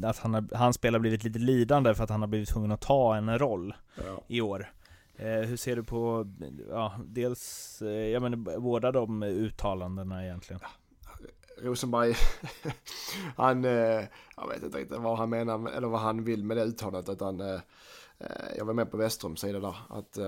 eh, 0.03 0.09
att 0.11 0.19
han 0.19 0.35
har, 0.35 0.57
hans 0.57 0.77
spel 0.77 0.95
har 0.95 1.01
blivit 1.01 1.25
lite 1.25 1.39
lidande 1.39 1.95
för 1.95 2.05
att 2.05 2.11
han 2.11 2.21
har 2.21 2.29
blivit 2.29 2.49
tvungen 2.49 2.73
att 2.73 2.81
ta 2.81 3.17
en 3.17 3.39
roll 3.39 3.75
Ja. 3.97 4.23
i 4.29 4.41
år. 4.41 4.71
Eh, 5.17 5.27
hur 5.27 5.57
ser 5.57 5.77
du 5.77 5.85
på, 5.85 6.27
ja, 6.71 6.93
dels, 7.07 7.83
eh, 7.83 7.89
jag 7.89 8.23
menar 8.23 8.61
båda 8.61 8.93
de 8.93 9.23
uttalandena 9.23 10.25
egentligen? 10.25 10.61
Rosenberg, 11.59 12.15
han, 13.37 13.65
eh, 13.65 14.05
jag 14.37 14.49
vet 14.49 14.63
inte 14.63 14.79
riktigt 14.79 14.99
vad 14.99 15.19
han 15.19 15.31
menar 15.31 15.71
eller 15.71 15.89
vad 15.89 16.01
han 16.01 16.25
vill 16.25 16.45
med 16.45 16.57
det 16.57 16.65
uttalandet 16.65 17.09
utan 17.09 17.41
eh, 17.41 17.61
eh, 18.19 18.57
jag 18.59 18.65
var 18.65 18.75
med 18.75 18.91
på 18.91 18.97
Westroms 18.97 19.41
sida 19.41 19.61
där. 19.61 19.77
Att 19.89 20.19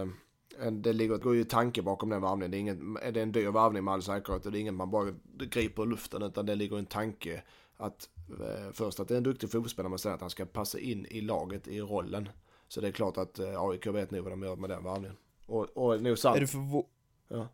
det 0.72 0.92
ligger, 0.92 1.16
går 1.16 1.34
ju 1.34 1.44
tanke 1.44 1.82
bakom 1.82 2.08
den 2.08 2.22
varvningen. 2.22 2.50
Det 2.50 2.56
är, 2.56 2.60
ingen, 2.60 2.94
det 2.94 3.20
är 3.20 3.22
en 3.22 3.32
dyr 3.32 3.48
varvning 3.48 3.84
med 3.84 3.94
all 3.94 4.02
säkerhet 4.02 4.46
och 4.46 4.52
det 4.52 4.58
är 4.58 4.60
inget 4.60 4.74
man 4.74 4.90
bara 4.90 5.14
griper 5.38 5.82
ur 5.82 5.86
luften 5.86 6.22
utan 6.22 6.46
det 6.46 6.54
ligger 6.54 6.78
en 6.78 6.86
tanke 6.86 7.42
att 7.76 8.08
först 8.72 9.00
att 9.00 9.08
det 9.08 9.14
är 9.14 9.16
en 9.16 9.22
duktig 9.22 9.50
fotbollsspelare 9.50 9.90
men 9.90 9.98
sen 9.98 10.12
att 10.12 10.20
han 10.20 10.30
ska 10.30 10.44
passa 10.44 10.78
in 10.78 11.06
i 11.06 11.20
laget 11.20 11.68
i 11.68 11.80
rollen. 11.80 12.28
Så 12.68 12.80
det 12.80 12.88
är 12.88 12.92
klart 12.92 13.16
att 13.16 13.40
AIK 13.40 13.86
vet 13.86 14.10
nog 14.10 14.22
vad 14.22 14.32
de 14.32 14.42
gör 14.42 14.56
med 14.56 14.70
den 14.70 14.84
varvningen. 14.84 15.16
Och, 15.46 15.64
och 15.64 16.02
nog 16.02 16.18
sant. 16.18 16.36
Är 16.36 16.40
du 16.40 16.46
förvå... 16.46 16.86
Ja. 17.28 17.48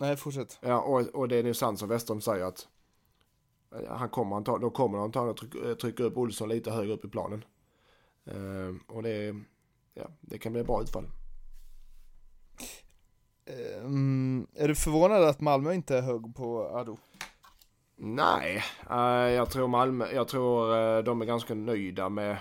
Nej, 0.00 0.16
fortsätt. 0.16 0.58
Ja, 0.62 0.80
och, 0.80 1.00
och 1.00 1.28
det 1.28 1.36
är 1.36 1.42
nu 1.42 1.54
sant 1.54 1.78
som 1.78 1.88
Westholm 1.88 2.20
säger 2.20 2.44
att 2.44 2.68
eh, 3.74 3.96
han 3.96 4.08
kommer 4.08 4.36
antagligen, 4.36 4.60
då 4.60 4.70
kommer 4.70 4.98
han 4.98 5.04
antagligen 5.04 5.30
att 5.30 5.36
trycka, 5.36 5.74
trycka 5.74 6.02
upp 6.02 6.16
Olsson 6.16 6.48
lite 6.48 6.70
högre 6.70 6.92
upp 6.92 7.04
i 7.04 7.08
planen. 7.08 7.44
Eh, 8.24 8.94
och 8.96 9.02
det, 9.02 9.34
ja, 9.94 10.08
det 10.20 10.38
kan 10.38 10.52
bli 10.52 10.60
ett 10.60 10.66
bra 10.66 10.82
utfall. 10.82 11.06
Mm, 13.78 14.46
är 14.54 14.68
du 14.68 14.74
förvånad 14.74 15.22
att 15.22 15.40
Malmö 15.40 15.74
inte 15.74 16.00
högg 16.00 16.36
på 16.36 16.62
Ado? 16.62 16.98
Nej, 17.96 18.62
eh, 18.90 19.32
jag 19.32 19.50
tror 19.50 19.68
Malmö, 19.68 20.12
jag 20.12 20.28
tror 20.28 20.76
eh, 20.76 21.04
de 21.04 21.22
är 21.22 21.26
ganska 21.26 21.54
nöjda 21.54 22.08
med 22.08 22.38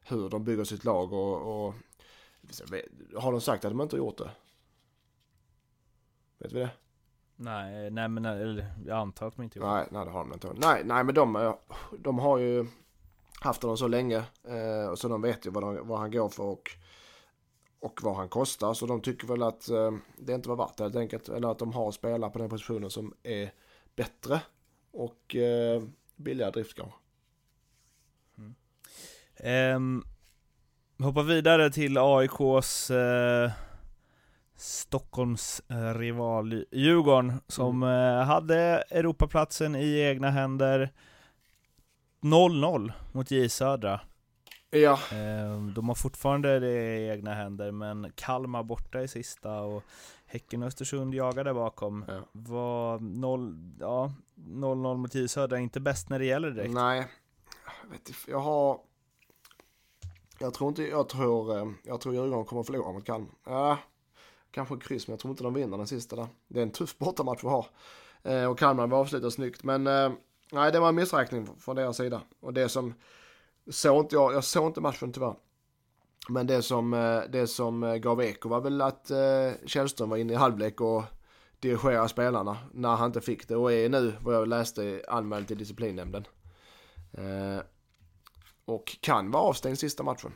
hur 0.00 0.28
de 0.28 0.44
bygger 0.44 0.64
sitt 0.64 0.84
lag 0.84 1.12
och, 1.12 1.66
och 1.66 1.74
har 3.16 3.32
de 3.32 3.40
sagt 3.40 3.64
att 3.64 3.70
de 3.70 3.80
inte 3.80 3.96
har 3.96 3.98
gjort 3.98 4.18
det? 4.18 4.30
Vet 6.38 6.52
vi 6.52 6.58
det? 6.58 6.70
Nej, 7.36 7.90
nej 7.90 8.08
men 8.08 8.24
eller, 8.24 8.66
jag 8.86 8.98
antar 8.98 9.26
att 9.26 9.36
de 9.36 9.42
inte 9.42 9.58
gjorde 9.58 9.70
Nej, 9.70 9.86
nej 9.90 10.04
det 10.04 10.10
har 10.10 10.24
de 10.24 10.32
inte. 10.32 10.52
Nej, 10.54 10.82
nej 10.84 11.04
men 11.04 11.14
de, 11.14 11.36
eh, 11.36 11.54
de 11.98 12.18
har 12.18 12.38
ju 12.38 12.66
haft 13.40 13.62
honom 13.62 13.76
så 13.76 13.88
länge. 13.88 14.16
Eh, 14.44 14.94
så 14.94 15.08
de 15.08 15.22
vet 15.22 15.46
ju 15.46 15.50
vad, 15.50 15.62
de, 15.62 15.88
vad 15.88 15.98
han 15.98 16.10
går 16.10 16.28
för 16.28 16.42
och, 16.42 16.70
och 17.80 18.00
vad 18.02 18.16
han 18.16 18.28
kostar. 18.28 18.74
Så 18.74 18.86
de 18.86 19.00
tycker 19.00 19.26
väl 19.26 19.42
att 19.42 19.68
eh, 19.68 19.92
det 20.16 20.32
inte 20.32 20.48
var 20.48 20.56
värt 20.56 20.76
det 20.76 20.84
helt 20.84 20.96
enkelt. 20.96 21.28
Eller 21.28 21.48
att 21.48 21.58
de 21.58 21.72
har 21.72 21.92
spelare 21.92 22.30
på 22.30 22.38
den 22.38 22.48
positionen 22.48 22.90
som 22.90 23.14
är 23.22 23.52
bättre 23.96 24.40
och 24.92 25.36
eh, 25.36 25.82
billigare 26.16 26.50
driftgång. 26.50 26.92
Ehm, 29.36 30.04
hoppa 30.98 31.22
vidare 31.22 31.70
till 31.70 31.98
AIKs 31.98 32.90
eh, 32.90 33.50
Stockholms 34.56 35.62
rival 35.94 36.64
Djurgården 36.72 37.32
som 37.46 37.82
eh, 37.82 38.24
hade 38.24 38.84
Europaplatsen 38.90 39.76
i 39.76 40.00
egna 40.00 40.30
händer 40.30 40.92
0-0 42.22 42.92
mot 43.12 43.30
J 43.30 43.48
Södra. 43.48 44.00
Ja, 44.70 44.98
Ehm, 45.12 45.74
de 45.74 45.88
har 45.88 45.94
fortfarande 45.94 46.60
det 46.60 46.96
i 46.98 47.08
egna 47.08 47.34
händer 47.34 47.72
men 47.72 48.12
Kalmar 48.14 48.62
borta 48.62 49.02
i 49.02 49.08
sista 49.08 49.60
och 49.60 49.82
Häcken 50.26 50.62
och 50.62 50.66
Östersund 50.66 51.14
jagar 51.14 51.44
där 51.44 51.54
bakom. 51.54 52.04
Ja. 52.08 52.20
Var 52.32 52.98
noll, 52.98 53.74
ja, 53.80 54.12
0-0 54.34 54.96
mot 54.96 55.14
J 55.14 55.28
Södra 55.28 55.58
inte 55.58 55.80
bäst 55.80 56.08
när 56.08 56.18
det 56.18 56.24
gäller 56.24 56.50
direkt. 56.50 56.74
Nej, 56.74 57.06
jag 57.82 57.90
vet 57.90 58.08
inte, 58.08 58.12
jag 58.30 58.40
har... 58.40 58.78
Jag 60.38 60.54
tror 60.54 60.68
inte, 60.68 60.82
jag 60.82 61.08
tror, 61.08 61.58
eh, 61.58 61.66
jag 61.84 62.00
tror 62.00 62.14
Djurgården 62.14 62.44
kommer 62.44 62.60
att 62.60 62.66
förlora 62.66 62.92
mot 62.92 63.04
Kalmar. 63.04 63.30
Ja, 63.44 63.78
kanske 64.56 64.76
kryss, 64.76 65.06
men 65.06 65.12
jag 65.12 65.20
tror 65.20 65.30
inte 65.30 65.42
de 65.42 65.54
vinner 65.54 65.76
den 65.76 65.86
sista 65.86 66.16
där. 66.16 66.26
Det 66.48 66.58
är 66.58 66.62
en 66.62 66.70
tuff 66.70 66.98
bortamatch 66.98 67.44
vi 67.44 67.48
har. 67.48 67.66
Eh, 68.22 68.44
och 68.44 68.58
Kalmar 68.58 68.86
var 68.86 68.98
avslutat 68.98 69.32
snyggt, 69.32 69.64
men 69.64 69.86
eh, 69.86 70.12
nej, 70.52 70.72
det 70.72 70.80
var 70.80 70.88
en 70.88 70.94
missräkning 70.94 71.48
från 71.58 71.76
deras 71.76 71.96
sida. 71.96 72.20
Och 72.40 72.52
det 72.52 72.68
som, 72.68 72.94
såg 73.70 74.04
inte 74.04 74.14
jag, 74.14 74.34
jag 74.34 74.44
såg 74.44 74.66
inte 74.66 74.80
matchen 74.80 75.12
tyvärr. 75.12 75.34
Men 76.28 76.46
det 76.46 76.62
som, 76.62 76.94
eh, 76.94 77.20
det 77.28 77.46
som 77.46 77.82
eh, 77.82 77.94
gav 77.94 78.22
eko 78.22 78.48
var 78.48 78.60
väl 78.60 78.80
att 78.80 79.10
eh, 79.10 79.50
Källström 79.66 80.10
var 80.10 80.16
inne 80.16 80.32
i 80.32 80.36
halvlek 80.36 80.80
och 80.80 81.02
dirigerade 81.60 82.08
spelarna 82.08 82.58
när 82.72 82.96
han 82.96 83.06
inte 83.06 83.20
fick 83.20 83.48
det 83.48 83.56
och 83.56 83.72
är 83.72 83.88
nu, 83.88 84.12
vad 84.20 84.34
jag 84.34 84.48
läste, 84.48 85.02
anmäld 85.08 85.48
till 85.48 85.58
disciplinnämnden. 85.58 86.26
Eh, 87.12 87.62
och 88.64 88.96
kan 89.00 89.30
vara 89.30 89.42
avstängd 89.42 89.78
sista 89.78 90.02
matchen. 90.02 90.32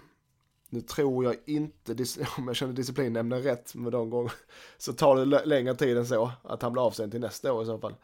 Nu 0.70 0.80
tror 0.80 1.24
jag 1.24 1.36
inte, 1.46 1.92
om 2.38 2.46
jag 2.46 2.56
känner 2.56 2.72
disciplinnämnden 2.72 3.42
rätt 3.42 3.74
med 3.74 3.92
de 3.92 4.10
gånger, 4.10 4.32
så 4.78 4.92
tar 4.92 5.16
det 5.16 5.44
längre 5.46 5.74
tid 5.74 5.96
än 5.98 6.06
så 6.06 6.32
att 6.42 6.62
han 6.62 6.72
blir 6.72 6.86
avstängd 6.86 7.12
till 7.12 7.20
nästa 7.20 7.52
år 7.52 7.62
i 7.62 7.66
så 7.66 7.78
fall. 7.78 7.94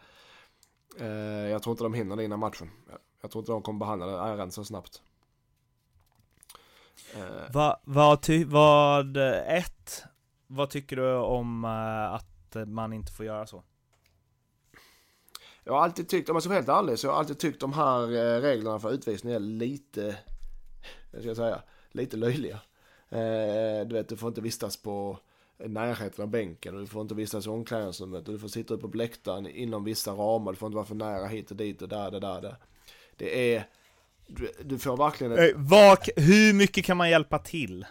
Eh, 1.00 1.06
jag 1.50 1.62
tror 1.62 1.72
inte 1.72 1.84
de 1.84 1.94
hinner 1.94 2.16
det 2.16 2.24
innan 2.24 2.38
matchen. 2.38 2.70
Jag- 3.20 3.30
tror 3.30 3.42
inte 3.42 3.52
de 3.52 3.62
kommer 3.62 3.78
behandla 3.78 4.06
det 4.06 4.18
ärendet 4.18 4.54
så 4.54 4.64
snabbt. 4.64 5.02
Eh, 7.16 7.52
Va, 7.52 7.80
vad, 7.84 8.22
ty, 8.22 8.44
vad, 8.44 9.16
eh, 9.16 9.54
ett, 9.56 10.02
vad 10.46 10.70
tycker 10.70 10.96
du 10.96 11.14
om 11.14 11.64
att 11.64 12.56
man 12.66 12.92
inte 12.92 13.12
får 13.12 13.26
göra 13.26 13.46
så? 13.46 13.62
Jag 15.64 15.72
har 15.72 15.80
alltid 15.80 16.08
tyckt, 16.08 16.28
om 16.28 16.36
jag 16.36 16.42
ska 16.42 16.48
vara 16.50 16.58
helt 16.58 16.68
ärlig, 16.68 16.98
så 16.98 17.08
har 17.08 17.12
jag 17.14 17.18
alltid 17.18 17.38
tyckt 17.38 17.60
de 17.60 17.72
här 17.72 18.06
reglerna 18.40 18.78
för 18.78 18.90
utvisning 18.92 19.32
är 19.32 19.38
lite, 19.38 20.16
jag 21.12 21.22
ska 21.22 21.34
säga, 21.34 21.62
lite 21.97 22.16
löjliga. 22.16 22.61
Eh, 23.11 23.86
du 23.86 23.94
vet, 23.94 24.09
du 24.09 24.16
får 24.16 24.28
inte 24.28 24.40
vistas 24.40 24.76
på 24.76 25.18
närheten 25.59 26.22
av 26.22 26.28
bänken 26.28 26.74
och 26.74 26.80
du 26.80 26.86
får 26.86 27.03
inte 27.03 27.14
vistas 27.14 27.47
i 27.47 27.49
omklädningsrummet 27.49 28.28
och 28.28 28.32
du 28.34 28.38
får 28.38 28.49
sitta 28.49 28.74
uppe 28.74 28.88
på 28.88 28.97
läktaren 28.97 29.47
inom 29.47 29.84
vissa 29.84 30.11
ramar. 30.12 30.53
Du 30.53 30.57
får 30.59 30.66
inte 30.66 30.76
vara 30.76 30.86
för 30.86 30.94
nära 30.94 31.26
hit 31.26 31.51
och 31.51 31.57
dit 31.57 31.82
och 31.82 31.88
där, 31.88 32.11
där, 32.11 32.20
där. 32.20 32.40
där. 32.40 32.57
Det 33.16 33.55
är, 33.55 33.68
du, 34.26 34.53
du 34.64 34.78
får 34.78 34.97
verkligen 34.97 35.32
ett, 35.32 35.38
Eh, 35.38 35.47
vad, 35.57 35.99
hur 36.16 36.53
mycket 36.53 36.84
kan 36.84 36.97
man 36.97 37.11
hjälpa 37.11 37.38
till? 37.38 37.86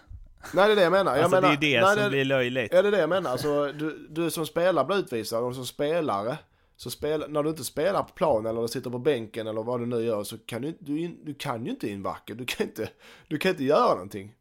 Nej 0.54 0.68
det 0.68 0.72
är 0.72 0.76
det 0.76 0.82
jag 0.82 0.92
menar. 0.92 1.16
Jag 1.16 1.24
Alltså 1.24 1.42
menar 1.42 1.56
det 1.56 1.68
är 1.68 1.72
ju 1.72 1.80
det 1.80 1.86
nej, 1.86 1.98
som 1.98 2.10
blir 2.10 2.26
löjligt. 2.26 2.74
Ja 2.74 2.82
det 2.82 2.88
är 2.88 2.92
det 2.92 3.00
jag 3.00 3.10
menar. 3.10 3.32
Alltså, 3.32 3.72
du, 3.72 4.08
du 4.10 4.32
som 4.32 4.46
spelare 4.46 4.86
blir 4.86 4.98
utvisad 4.98 5.44
och 5.44 5.56
som 5.56 5.66
spelare, 5.66 6.38
så 6.76 6.90
spel, 6.90 7.26
när 7.30 7.44
du 7.44 7.50
inte 7.50 7.64
spelar 7.64 8.04
på 8.04 8.14
plan 8.14 8.46
eller 8.46 8.68
sitter 8.68 8.90
på 8.90 9.00
bänken 9.00 9.48
eller 9.48 9.64
vad 9.64 9.80
du 9.80 9.86
nu 9.86 10.02
gör 10.02 10.24
så 10.24 10.38
kan 10.38 10.62
du, 10.62 10.78
du, 10.80 11.08
du 11.08 11.34
kan 11.34 11.66
ju 11.66 11.72
inte 11.72 11.90
invacka. 11.90 12.34
Du 12.34 12.46
kan 12.46 12.68
inte, 12.68 12.90
du 13.28 13.38
kan 13.38 13.52
inte 13.52 13.64
göra 13.64 13.94
någonting. 13.94 14.36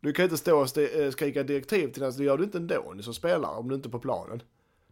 Du 0.00 0.12
kan 0.12 0.24
inte 0.24 0.36
stå 0.36 0.58
och 0.58 0.64
st- 0.64 1.04
eh, 1.04 1.10
skrika 1.10 1.42
direktiv 1.42 1.88
till 1.92 2.02
den, 2.02 2.12
så 2.12 2.18
det 2.18 2.24
gör 2.24 2.38
du 2.38 2.44
inte 2.44 2.58
ändå 2.58 2.94
som 3.02 3.14
spelare 3.14 3.56
om 3.56 3.68
du 3.68 3.74
inte 3.74 3.88
är 3.88 3.90
på 3.90 3.98
planen. 3.98 4.42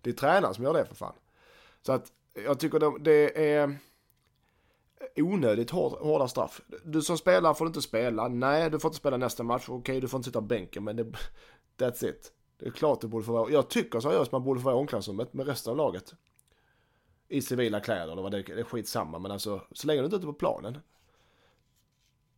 Det 0.00 0.10
är 0.10 0.14
tränaren 0.14 0.54
som 0.54 0.64
gör 0.64 0.74
det 0.74 0.86
för 0.86 0.94
fan. 0.94 1.14
Så 1.82 1.92
att 1.92 2.12
jag 2.44 2.60
tycker 2.60 2.78
de, 2.78 3.02
det 3.02 3.46
är 3.54 3.78
onödigt 5.16 5.70
hård, 5.70 5.92
hårda 5.92 6.28
straff. 6.28 6.60
Du 6.84 7.02
som 7.02 7.18
spelare 7.18 7.54
får 7.54 7.66
inte 7.66 7.82
spela. 7.82 8.28
Nej, 8.28 8.70
du 8.70 8.78
får 8.78 8.88
inte 8.88 8.98
spela 8.98 9.16
nästa 9.16 9.42
match. 9.42 9.64
Okej, 9.68 10.00
du 10.00 10.08
får 10.08 10.18
inte 10.18 10.28
sitta 10.28 10.40
på 10.40 10.46
bänken, 10.46 10.84
men 10.84 10.96
det, 10.96 11.04
that's 11.78 12.04
it. 12.10 12.32
Det 12.58 12.66
är 12.66 12.70
klart 12.70 13.00
du 13.00 13.06
borde 13.06 13.24
få 13.24 13.32
vara. 13.32 13.50
Jag 13.50 13.68
tycker 13.70 14.00
seriöst 14.00 14.32
man 14.32 14.44
borde 14.44 14.60
få 14.60 14.64
vara 14.64 14.74
i 14.74 14.78
omklädningsrummet 14.78 15.32
med 15.32 15.46
resten 15.46 15.70
av 15.70 15.76
laget. 15.76 16.14
I 17.28 17.42
civila 17.42 17.80
kläder 17.80 18.12
eller 18.12 18.22
vad 18.22 18.32
det. 18.32 18.42
Det 18.42 18.60
är 18.60 18.64
skitsamma, 18.64 19.18
men 19.18 19.30
alltså 19.30 19.60
så 19.72 19.86
länge 19.86 20.00
du 20.00 20.04
inte 20.04 20.16
är 20.16 20.18
ute 20.18 20.26
på 20.26 20.32
planen. 20.32 20.78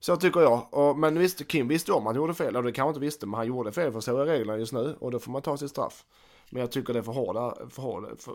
Så 0.01 0.17
tycker 0.17 0.41
jag. 0.41 0.75
Och, 0.75 0.99
men 0.99 1.19
visst, 1.19 1.49
Kim 1.49 1.69
visste 1.69 1.93
om 1.93 1.99
att 1.99 2.05
han 2.05 2.17
gjorde 2.17 2.35
fel. 2.35 2.47
eller 2.47 2.63
det 2.63 2.73
kanske 2.73 2.89
inte 2.89 3.01
visste, 3.01 3.27
men 3.27 3.35
han 3.35 3.47
gjorde 3.47 3.73
fel 3.73 3.93
för 3.93 4.01
så 4.01 4.19
är 4.19 4.27
reglerna 4.27 4.59
just 4.59 4.73
nu. 4.73 4.97
Och 5.01 5.11
då 5.11 5.19
får 5.19 5.33
man 5.33 5.43
ta 5.43 5.57
sitt 5.57 5.71
straff. 5.71 6.05
Men 6.51 6.61
jag 6.61 6.73
tycker 6.73 6.93
det 6.93 6.99
är 6.99 7.03
för 7.03 7.13
hårda, 7.13 7.55
för 7.71 7.83
hårda, 7.83 8.09
för, 8.17 8.35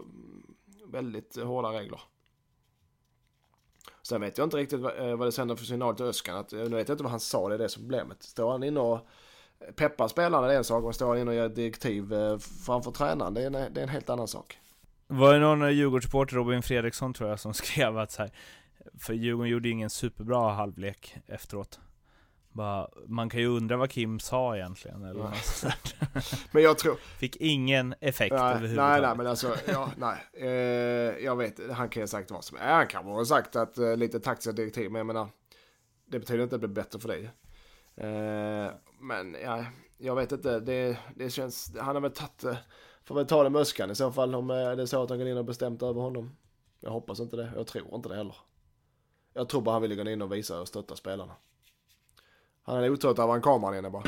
väldigt 0.86 1.36
hårda 1.36 1.70
regler. 1.70 2.02
Sen 4.02 4.22
vet 4.22 4.38
jag 4.38 4.46
inte 4.46 4.58
riktigt 4.58 4.80
vad, 4.80 5.10
eh, 5.10 5.16
vad 5.16 5.28
det 5.28 5.32
sänder 5.32 5.56
för 5.56 5.66
signal 5.66 5.96
till 5.96 6.06
Öskan. 6.06 6.38
Att, 6.38 6.54
eh, 6.54 6.60
nu 6.60 6.76
vet 6.76 6.88
jag 6.88 6.96
inte 6.96 7.04
vad 7.04 7.12
han 7.12 7.20
sa, 7.20 7.50
det 7.50 7.56
är 7.56 7.60
det 7.60 7.70
som 7.70 7.84
är 7.84 7.86
problemet. 7.86 8.24
Står 8.24 8.52
han 8.52 8.64
inne 8.64 8.80
och 8.80 9.00
peppar 9.76 10.08
spelarna 10.08 10.48
det 10.48 10.54
är 10.54 10.58
en 10.58 10.64
sak, 10.64 10.84
men 10.84 10.94
står 10.94 11.08
han 11.08 11.18
inne 11.18 11.32
och 11.32 11.36
ger 11.36 11.50
direktiv 11.50 12.14
eh, 12.14 12.38
framför 12.38 12.92
tränaren 12.92 13.34
det 13.34 13.42
är, 13.42 13.48
en, 13.48 13.74
det 13.74 13.80
är 13.80 13.84
en 13.84 13.90
helt 13.90 14.10
annan 14.10 14.28
sak. 14.28 14.60
Var 15.08 15.34
det 15.34 15.40
någon 15.40 15.76
Djurgårdssupporter, 15.76 16.36
Robin 16.36 16.64
Fredriksson 16.64 17.14
tror 17.14 17.30
jag, 17.30 17.40
som 17.40 17.54
skrev 17.64 17.98
att 17.98 18.12
så 18.12 18.22
här, 18.22 18.32
för 19.00 19.14
Djurgården 19.14 19.52
gjorde 19.52 19.70
ingen 19.70 19.90
superbra 19.90 20.54
halvlek 20.54 21.16
efteråt. 21.28 21.80
Bara, 22.52 22.90
man 23.08 23.30
kan 23.30 23.40
ju 23.40 23.48
undra 23.48 23.78
vad 23.78 23.90
Kim 23.90 24.20
sa 24.20 24.56
egentligen, 24.56 25.04
eller 25.04 25.24
Nej. 25.24 25.30
något 25.30 25.46
sånt. 25.46 25.96
Men 26.52 26.64
jag 26.64 26.78
tror... 26.78 26.96
Fick 26.96 27.36
ingen 27.36 27.96
effekt 28.00 28.34
Nej, 28.34 28.42
nej, 28.44 28.52
överhuvudtaget. 28.54 29.02
nej, 29.02 29.18
men 29.18 29.28
alltså, 29.28 29.56
ja, 29.68 29.90
nej. 29.98 30.18
Eh, 30.34 31.24
jag 31.26 31.36
vet, 31.36 31.60
han 31.72 31.90
kan 31.90 32.00
ju 32.00 32.04
ha 32.04 32.08
sagt 32.08 32.32
vad 32.32 32.44
som 32.44 32.58
är. 32.58 32.74
Han 32.74 32.88
kan 32.88 33.06
ha 33.06 33.26
sagt 33.26 33.56
att 33.56 33.78
eh, 33.78 33.98
lite 33.98 34.20
taktiska 34.20 34.52
direktiv, 34.52 34.92
men 34.92 35.00
jag 35.00 35.06
menar, 35.06 35.28
det 36.06 36.20
betyder 36.20 36.44
inte 36.44 36.56
att 36.56 36.62
det 36.62 36.68
blir 36.68 36.84
bättre 36.84 37.00
för 37.00 37.08
dig. 37.08 37.30
Eh, 37.96 38.72
men 39.00 39.36
ja, 39.44 39.66
jag 39.98 40.16
vet 40.16 40.32
inte, 40.32 40.60
det, 40.60 40.98
det 41.16 41.30
känns, 41.30 41.76
han 41.80 41.96
har 41.96 42.02
väl 42.02 42.12
tagit, 42.12 42.44
eh, 42.44 42.58
får 43.06 43.16
väl 43.16 43.28
ta 43.28 43.44
det 43.44 43.50
med 43.50 43.62
Öskan 43.62 43.92
i 43.92 43.96
så 43.96 44.12
fall 44.12 44.36
om 44.36 44.50
eh, 44.50 44.56
det 44.56 44.82
är 44.82 44.86
så 44.86 45.04
att 45.04 45.10
han 45.10 45.20
går 45.20 45.28
in 45.28 45.38
och 45.38 45.46
bestämt 45.46 45.84
över 45.84 46.02
honom. 46.02 46.36
Jag 46.80 46.92
hoppas 46.92 47.20
inte 47.20 47.36
det, 47.36 47.52
jag 47.56 47.68
tror 47.68 47.96
inte 47.96 48.10
det 48.10 48.16
heller. 48.16 48.36
Jag 49.34 49.50
tror 49.50 49.62
bara 49.62 49.72
han 49.72 49.82
vill 49.82 49.96
gå 49.96 50.10
in 50.10 50.22
och 50.22 50.34
visa 50.34 50.62
och 50.62 50.68
stötta 50.68 50.96
spelarna. 50.96 51.34
Han 52.64 52.84
är 52.84 52.90
otrött 52.90 53.20
av 53.20 53.36
en 53.36 53.42
kameran 53.42 53.78
inne 53.78 53.90
bara. 53.90 54.04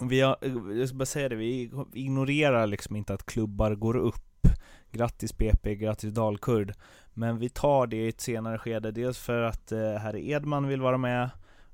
Vi 0.00 0.20
har, 0.20 0.36
jag 0.78 0.88
ska 0.88 0.96
bara 0.96 1.06
säga 1.06 1.28
det, 1.28 1.36
vi 1.36 1.70
ignorerar 1.92 2.66
liksom 2.66 2.96
inte 2.96 3.14
att 3.14 3.26
klubbar 3.26 3.74
går 3.74 3.96
upp. 3.96 4.46
Grattis 4.90 5.36
BP, 5.36 5.76
grattis 5.76 6.14
Dalkurd. 6.14 6.74
Men 7.14 7.38
vi 7.38 7.48
tar 7.48 7.86
det 7.86 7.96
i 7.96 8.08
ett 8.08 8.20
senare 8.20 8.58
skede, 8.58 8.90
dels 8.90 9.18
för 9.18 9.42
att 9.42 9.72
eh, 9.72 9.78
herr 9.78 10.16
Edman 10.16 10.68
vill 10.68 10.80
vara 10.80 10.98
med, 10.98 11.30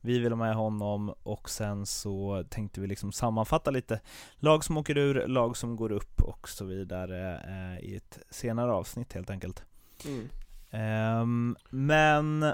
vi 0.07 0.19
vill 0.19 0.33
ha 0.33 0.37
med 0.37 0.55
honom 0.55 1.15
och 1.23 1.51
sen 1.51 1.87
så 1.87 2.45
tänkte 2.51 2.81
vi 2.81 2.87
liksom 2.87 3.13
sammanfatta 3.13 3.71
lite 3.71 4.01
lag 4.37 4.65
som 4.65 4.77
åker 4.77 4.99
ur, 4.99 5.27
lag 5.27 5.57
som 5.57 5.77
går 5.77 5.93
upp 5.93 6.23
och 6.23 6.49
så 6.49 6.65
vidare 6.65 7.41
eh, 7.49 7.85
i 7.85 7.97
ett 7.97 8.19
senare 8.31 8.73
avsnitt 8.73 9.13
helt 9.13 9.31
enkelt. 9.31 9.65
Mm. 10.05 10.29
Ehm, 10.71 11.57
men 11.71 12.45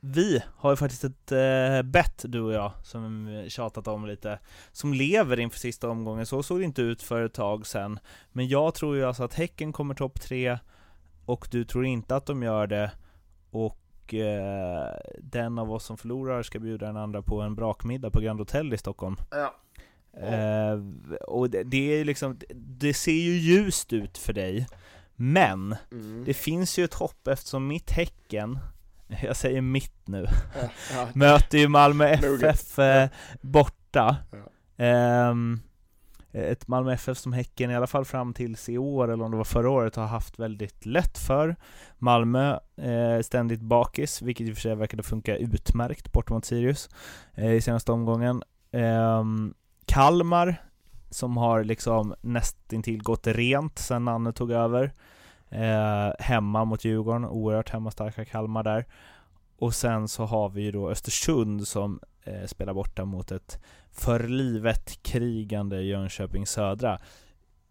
vi 0.00 0.42
har 0.56 0.70
ju 0.70 0.76
faktiskt 0.76 1.04
ett 1.04 1.32
uh, 1.32 1.82
bett 1.82 2.24
du 2.28 2.40
och 2.40 2.52
jag, 2.52 2.72
som 2.82 3.44
tjatat 3.48 3.88
om 3.88 4.06
lite, 4.06 4.38
som 4.72 4.94
lever 4.94 5.40
inför 5.40 5.58
sista 5.58 5.88
omgången. 5.88 6.26
Så 6.26 6.42
såg 6.42 6.58
det 6.58 6.64
inte 6.64 6.82
ut 6.82 7.02
för 7.02 7.22
ett 7.22 7.34
tag 7.34 7.66
sedan. 7.66 7.98
Men 8.32 8.48
jag 8.48 8.74
tror 8.74 8.96
ju 8.96 9.04
alltså 9.04 9.24
att 9.24 9.34
Häcken 9.34 9.72
kommer 9.72 9.94
topp 9.94 10.20
tre, 10.20 10.58
och 11.24 11.48
du 11.50 11.64
tror 11.64 11.84
inte 11.84 12.16
att 12.16 12.26
de 12.26 12.42
gör 12.42 12.66
det. 12.66 12.90
Och 13.50 13.81
eh, 14.14 14.96
den 15.18 15.58
av 15.58 15.72
oss 15.72 15.84
som 15.84 15.96
förlorar 15.98 16.42
ska 16.42 16.58
bjuda 16.58 16.86
den 16.86 16.96
andra 16.96 17.22
på 17.22 17.40
en 17.40 17.54
brakmiddag 17.54 18.10
på 18.10 18.20
Grand 18.20 18.38
Hotel 18.40 18.74
i 18.74 18.78
Stockholm. 18.78 19.16
Ja. 19.30 19.54
Eh, 20.28 20.78
och 21.28 21.50
det, 21.50 21.62
det 21.62 22.00
är 22.00 22.04
liksom, 22.04 22.38
det 22.54 22.94
ser 22.94 23.12
ju 23.12 23.32
ljust 23.32 23.92
ut 23.92 24.18
för 24.18 24.32
dig. 24.32 24.66
Men 25.16 25.76
Mm. 25.92 26.24
det 26.24 26.34
finns 26.34 26.78
ju 26.78 26.84
ett 26.84 26.94
hopp 26.94 27.26
eftersom 27.28 27.66
mitt 27.66 27.90
Häcken, 27.90 28.58
jag 29.22 29.36
säger 29.36 29.60
mitt 29.60 30.08
nu, 30.08 30.26
Ja, 30.60 30.68
ja. 30.94 31.08
möter 31.14 31.58
ju 31.58 31.68
Malmö. 31.68 32.04
FF 32.42 32.78
eh, 32.78 33.08
borta. 33.40 34.16
Ja. 34.32 34.84
Ehm, 34.84 35.60
Eh, 36.32 36.44
ett 36.44 36.68
Malmö 36.68 36.92
FF 36.92 37.18
som 37.18 37.32
Häcken 37.32 37.70
i 37.70 37.76
alla 37.76 37.86
fall 37.86 38.04
fram 38.04 38.34
tills 38.34 38.68
i 38.68 38.78
år, 38.78 39.12
eller 39.12 39.24
om 39.24 39.30
det 39.30 39.36
var 39.36 39.44
förra 39.44 39.70
året, 39.70 39.96
har 39.96 40.06
haft 40.06 40.38
väldigt 40.38 40.86
lätt 40.86 41.18
för. 41.18 41.56
Malmö 41.98 42.58
eh, 42.76 43.20
ständigt 43.22 43.60
bakis, 43.60 44.22
vilket 44.22 44.48
i 44.48 44.52
och 44.52 44.54
för 44.54 44.60
sig 44.60 44.74
verkade 44.74 45.02
funka 45.02 45.36
utmärkt 45.36 46.12
bort 46.12 46.30
mot 46.30 46.44
Sirius 46.44 46.88
eh, 47.34 47.52
i 47.52 47.60
senaste 47.60 47.92
omgången. 47.92 48.42
Eh, 48.70 49.24
Kalmar, 49.86 50.62
som 51.10 51.36
har 51.36 51.64
liksom 51.64 52.14
nästintill 52.20 53.02
gått 53.02 53.26
rent 53.26 53.78
sen 53.78 54.04
Nanne 54.04 54.32
tog 54.32 54.50
över. 54.50 54.92
Eh, 55.50 56.12
hemma 56.18 56.64
mot 56.64 56.84
Djurgården, 56.84 57.24
oerhört 57.24 57.70
hemmastarka 57.70 58.24
Kalmar 58.24 58.62
där. 58.62 58.86
Och 59.58 59.74
sen 59.74 60.08
så 60.08 60.24
har 60.24 60.48
vi 60.48 60.62
ju 60.62 60.72
då 60.72 60.90
Östersund 60.90 61.68
som 61.68 62.00
eh, 62.24 62.46
spelar 62.46 62.74
borta 62.74 63.04
mot 63.04 63.32
ett 63.32 63.58
för 63.92 64.28
livet 64.28 65.02
krigande 65.02 65.82
Jönköping 65.82 66.46
Södra. 66.46 66.98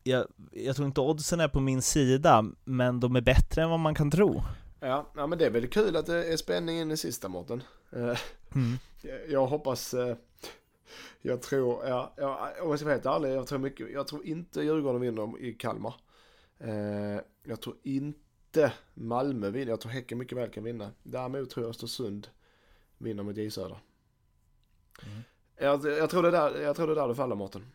Jag, 0.03 0.27
jag 0.51 0.75
tror 0.75 0.87
inte 0.87 1.01
oddsen 1.01 1.39
är 1.39 1.47
på 1.47 1.59
min 1.59 1.81
sida, 1.81 2.45
men 2.63 2.99
de 2.99 3.15
är 3.15 3.21
bättre 3.21 3.61
än 3.63 3.69
vad 3.69 3.79
man 3.79 3.95
kan 3.95 4.11
tro. 4.11 4.41
Ja, 4.79 5.11
ja, 5.15 5.27
men 5.27 5.37
det 5.39 5.45
är 5.45 5.49
väl 5.49 5.67
kul 5.67 5.95
att 5.95 6.05
det 6.05 6.25
är 6.33 6.37
spänning 6.37 6.79
in 6.79 6.91
i 6.91 6.97
sista 6.97 7.29
Mårten. 7.29 7.63
Eh, 7.91 8.17
jag- 9.01 9.29
Jag 9.29 9.47
hoppas, 9.47 9.93
eh, 9.93 10.15
jag 11.21 11.41
tror, 11.41 11.85
ja, 11.87 12.13
ja, 12.17 12.51
om 12.61 12.69
jag 12.69 12.79
ska 12.79 12.85
vara 12.85 12.95
helt 12.95 13.05
ärlig, 13.05 13.29
jag 13.35 13.47
tror, 13.47 13.59
mycket, 13.59 13.91
jag 13.91 14.07
tror 14.07 14.25
inte 14.25 14.61
Djurgården 14.61 15.01
vinner 15.01 15.39
i 15.39 15.53
Kalmar. 15.53 15.93
Eh, 16.59 17.19
jag 17.43 17.61
tror 17.61 17.75
inte 17.83 18.73
Malmö 18.93 19.49
vinner. 19.49 19.69
Jag 19.71 19.81
tror 19.81 19.91
Häcken 19.91 20.17
mycket 20.17 20.37
väl 20.37 20.49
kan 20.49 20.63
vinna. 20.63 20.91
Däremot 21.03 21.49
tror 21.49 21.65
jag 21.65 21.69
Östersund 21.69 22.27
vinner 22.97 23.23
mot 23.23 23.37
J 23.37 23.51
Södra. 23.51 23.77
Mm. 25.05 25.21
Jag, 25.61 25.85
jag, 25.85 26.09
tror 26.09 26.21
det 26.23 26.27
är 26.27 26.31
där, 26.31 26.61
jag 26.61 26.75
tror 26.75 26.87
det 26.87 26.93
är 26.93 26.95
där 26.95 27.07
det 27.07 27.15
faller 27.15 27.35
Mårten. 27.35 27.65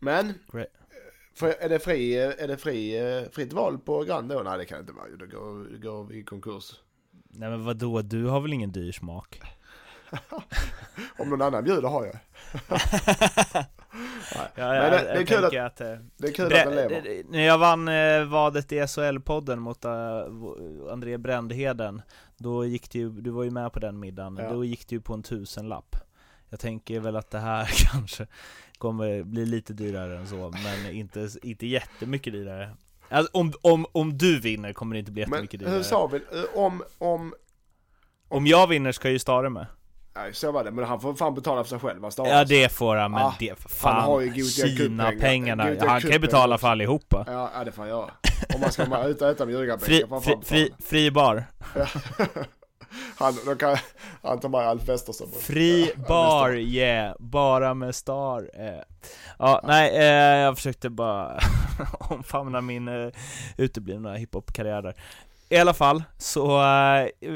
Men, 0.00 0.32
Great. 0.52 0.68
för, 1.34 1.48
är 1.60 1.68
det, 1.68 1.78
fri, 1.78 2.16
är 2.16 2.48
det 2.48 2.56
fri, 2.56 2.98
eh, 3.22 3.30
fritt 3.30 3.52
val 3.52 3.78
på 3.78 4.02
Grand 4.04 4.28
då? 4.28 4.42
Nej 4.44 4.58
det 4.58 4.64
kan 4.64 4.78
det 4.78 4.80
inte 4.80 4.92
vara. 4.92 5.06
Det 5.18 5.26
går, 5.26 5.64
det 5.72 5.78
går 5.78 6.12
i 6.12 6.22
konkurs. 6.24 6.72
Nej 7.28 7.50
men 7.50 7.64
vadå, 7.64 8.02
du 8.02 8.24
har 8.26 8.40
väl 8.40 8.52
ingen 8.52 8.72
dyr 8.72 8.92
smak? 8.92 9.40
Om 11.18 11.28
någon 11.30 11.42
annan 11.42 11.64
bjuder 11.64 11.88
har 11.88 12.06
jag. 12.06 12.16
Ja, 14.56 14.68
Men 14.68 14.90
det- 14.90 14.98
är 15.10 15.26
kul 15.26 15.44
att... 15.44 15.80
eh, 15.80 15.86
Det 16.16 16.28
är 16.28 16.32
kul 16.32 16.48
Bre- 16.50 16.58
att 16.58 16.64
den 16.64 16.74
lever. 16.74 17.18
eh, 17.18 17.24
när 17.28 17.42
jag 17.46 17.58
vann 17.58 17.88
eh, 17.88 18.24
vadet 18.24 18.72
i 18.72 18.80
SHL-podden 18.80 19.56
mot 19.56 19.84
uh, 19.84 20.92
André 20.92 21.18
Brändheden 21.18 22.02
Då 22.36 22.64
gick 22.64 22.90
det 22.90 22.98
ju, 22.98 23.10
du 23.10 23.30
var 23.30 23.44
ju 23.44 23.50
med 23.50 23.72
på 23.72 23.80
den 23.80 24.00
middagen, 24.00 24.36
Ja. 24.42 24.52
då 24.52 24.64
gick 24.64 24.88
det 24.88 24.94
ju 24.94 25.00
på 25.00 25.14
en 25.14 25.22
tusenlapp 25.22 25.96
Jag 26.54 26.60
tänker 26.60 27.00
väl 27.00 27.16
att 27.16 27.30
det 27.30 27.38
här 27.38 27.64
kanske 27.92 28.26
kommer 28.78 29.22
bli 29.22 29.46
lite 29.46 29.72
dyrare 29.72 30.18
än 30.18 30.26
så, 30.28 30.54
men 30.64 30.90
inte, 30.94 31.28
inte 31.42 31.66
jättemycket 31.66 32.32
dyrare 32.32 32.70
alltså, 33.08 33.30
om, 33.38 33.52
om, 33.62 33.86
om 33.92 34.18
du 34.18 34.40
vinner 34.40 34.72
kommer 34.72 34.94
det 34.94 34.98
inte 34.98 35.12
bli 35.12 35.20
Men 35.26 35.30
jättemycket 35.30 35.60
hur 35.60 35.66
dyrare 35.66 35.84
sa 35.84 36.06
vi? 36.06 36.16
Eh, 36.16 36.58
Om, 36.58 36.82
om, 36.98 37.34
Om 38.28 38.46
jag 38.46 38.66
vinner 38.66 38.92
ska 38.92 39.10
ju 39.10 39.18
Stare 39.18 39.50
med 39.50 39.66
nej 40.14 40.34
så 40.34 40.52
var 40.52 40.64
det. 40.64 40.70
Men 40.70 40.84
han 40.84 41.00
får 41.00 41.14
fan 41.14 41.34
betala 41.34 41.64
för 41.64 41.68
sig 41.68 41.78
själv. 41.78 42.00
va, 42.00 42.10
Staras? 42.10 42.30
Ja 42.30 42.44
det 42.44 42.72
får 42.72 42.96
han, 42.96 43.10
men 43.10 43.20
Ah, 43.20 43.34
det, 43.38 43.54
han 43.82 44.02
har 44.02 44.20
ju 44.20 44.44
fan. 44.44 44.76
Kina-pengarna, 44.76 45.70
Gothia 45.70 45.88
han 45.90 46.00
kan 46.00 46.10
ju 46.10 46.18
betala 46.18 46.58
för 46.58 46.68
allihopa 46.68 47.24
Ja, 47.26 47.50
ja 47.54 47.64
det 47.64 47.72
får 47.72 47.82
han 47.82 47.88
göra. 47.88 48.10
Om 48.54 48.60
man 48.60 48.72
ska 48.72 48.86
ute 49.08 49.24
och 49.24 49.30
äta 49.30 49.46
Fri, 49.86 50.00
får 50.00 50.08
han 50.08 50.22
fri, 50.22 50.32
fan 50.32 50.42
fri, 50.42 50.64
betala. 50.64 50.76
fri 50.88 51.10
bar 51.10 51.44
Han, 53.16 53.34
då 53.46 53.54
kan, 53.54 53.76
han 54.22 54.40
tar 54.40 54.48
med 54.48 54.60
Alf 54.60 54.88
Westerson. 54.88 55.28
Fri 55.40 55.92
bar, 56.08 56.50
yeah, 56.50 57.16
bara 57.18 57.74
med 57.74 57.94
star 57.94 58.50
eh. 58.54 58.82
Ja, 59.38 59.60
nej, 59.64 59.96
eh, 59.96 60.38
jag 60.38 60.56
försökte 60.56 60.90
bara 60.90 61.38
omfamna 62.10 62.60
min 62.60 62.88
eh, 62.88 63.08
uteblivna 63.56 64.14
hiphop-karriär 64.14 64.82
där 64.82 64.94
I 65.48 65.56
alla 65.56 65.74
fall, 65.74 66.02
så 66.18 66.60
eh, 66.60 67.30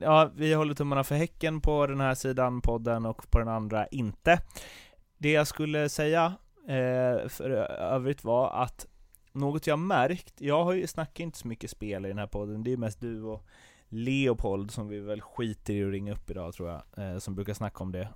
ja, 0.00 0.30
vi 0.34 0.54
håller 0.54 0.74
tummarna 0.74 1.04
för 1.04 1.14
Häcken 1.14 1.60
på 1.60 1.86
den 1.86 2.00
här 2.00 2.14
sidan 2.14 2.60
podden 2.60 3.06
och 3.06 3.30
på 3.30 3.38
den 3.38 3.48
andra 3.48 3.86
inte 3.86 4.40
Det 5.18 5.30
jag 5.30 5.46
skulle 5.46 5.88
säga 5.88 6.34
eh, 6.68 7.28
för 7.28 7.50
övrigt 7.80 8.24
var 8.24 8.62
att 8.62 8.86
något 9.32 9.66
jag 9.66 9.78
märkt, 9.78 10.34
jag 10.38 10.64
har 10.64 10.72
ju 10.72 10.86
snackat 10.86 11.20
inte 11.20 11.38
så 11.38 11.48
mycket 11.48 11.70
spel 11.70 12.04
i 12.04 12.08
den 12.08 12.18
här 12.18 12.26
podden, 12.26 12.64
det 12.64 12.72
är 12.72 12.76
mest 12.76 13.00
du 13.00 13.22
och 13.22 13.46
Leopold 13.94 14.70
som 14.70 14.88
vi 14.88 15.00
väl 15.00 15.20
skiter 15.20 15.74
i 15.74 15.84
att 15.84 15.90
ringa 15.90 16.12
upp 16.12 16.30
idag 16.30 16.54
tror 16.54 16.68
jag, 16.68 16.82
eh, 16.96 17.18
som 17.18 17.34
brukar 17.34 17.54
snacka 17.54 17.84
om 17.84 17.92
det. 17.92 18.08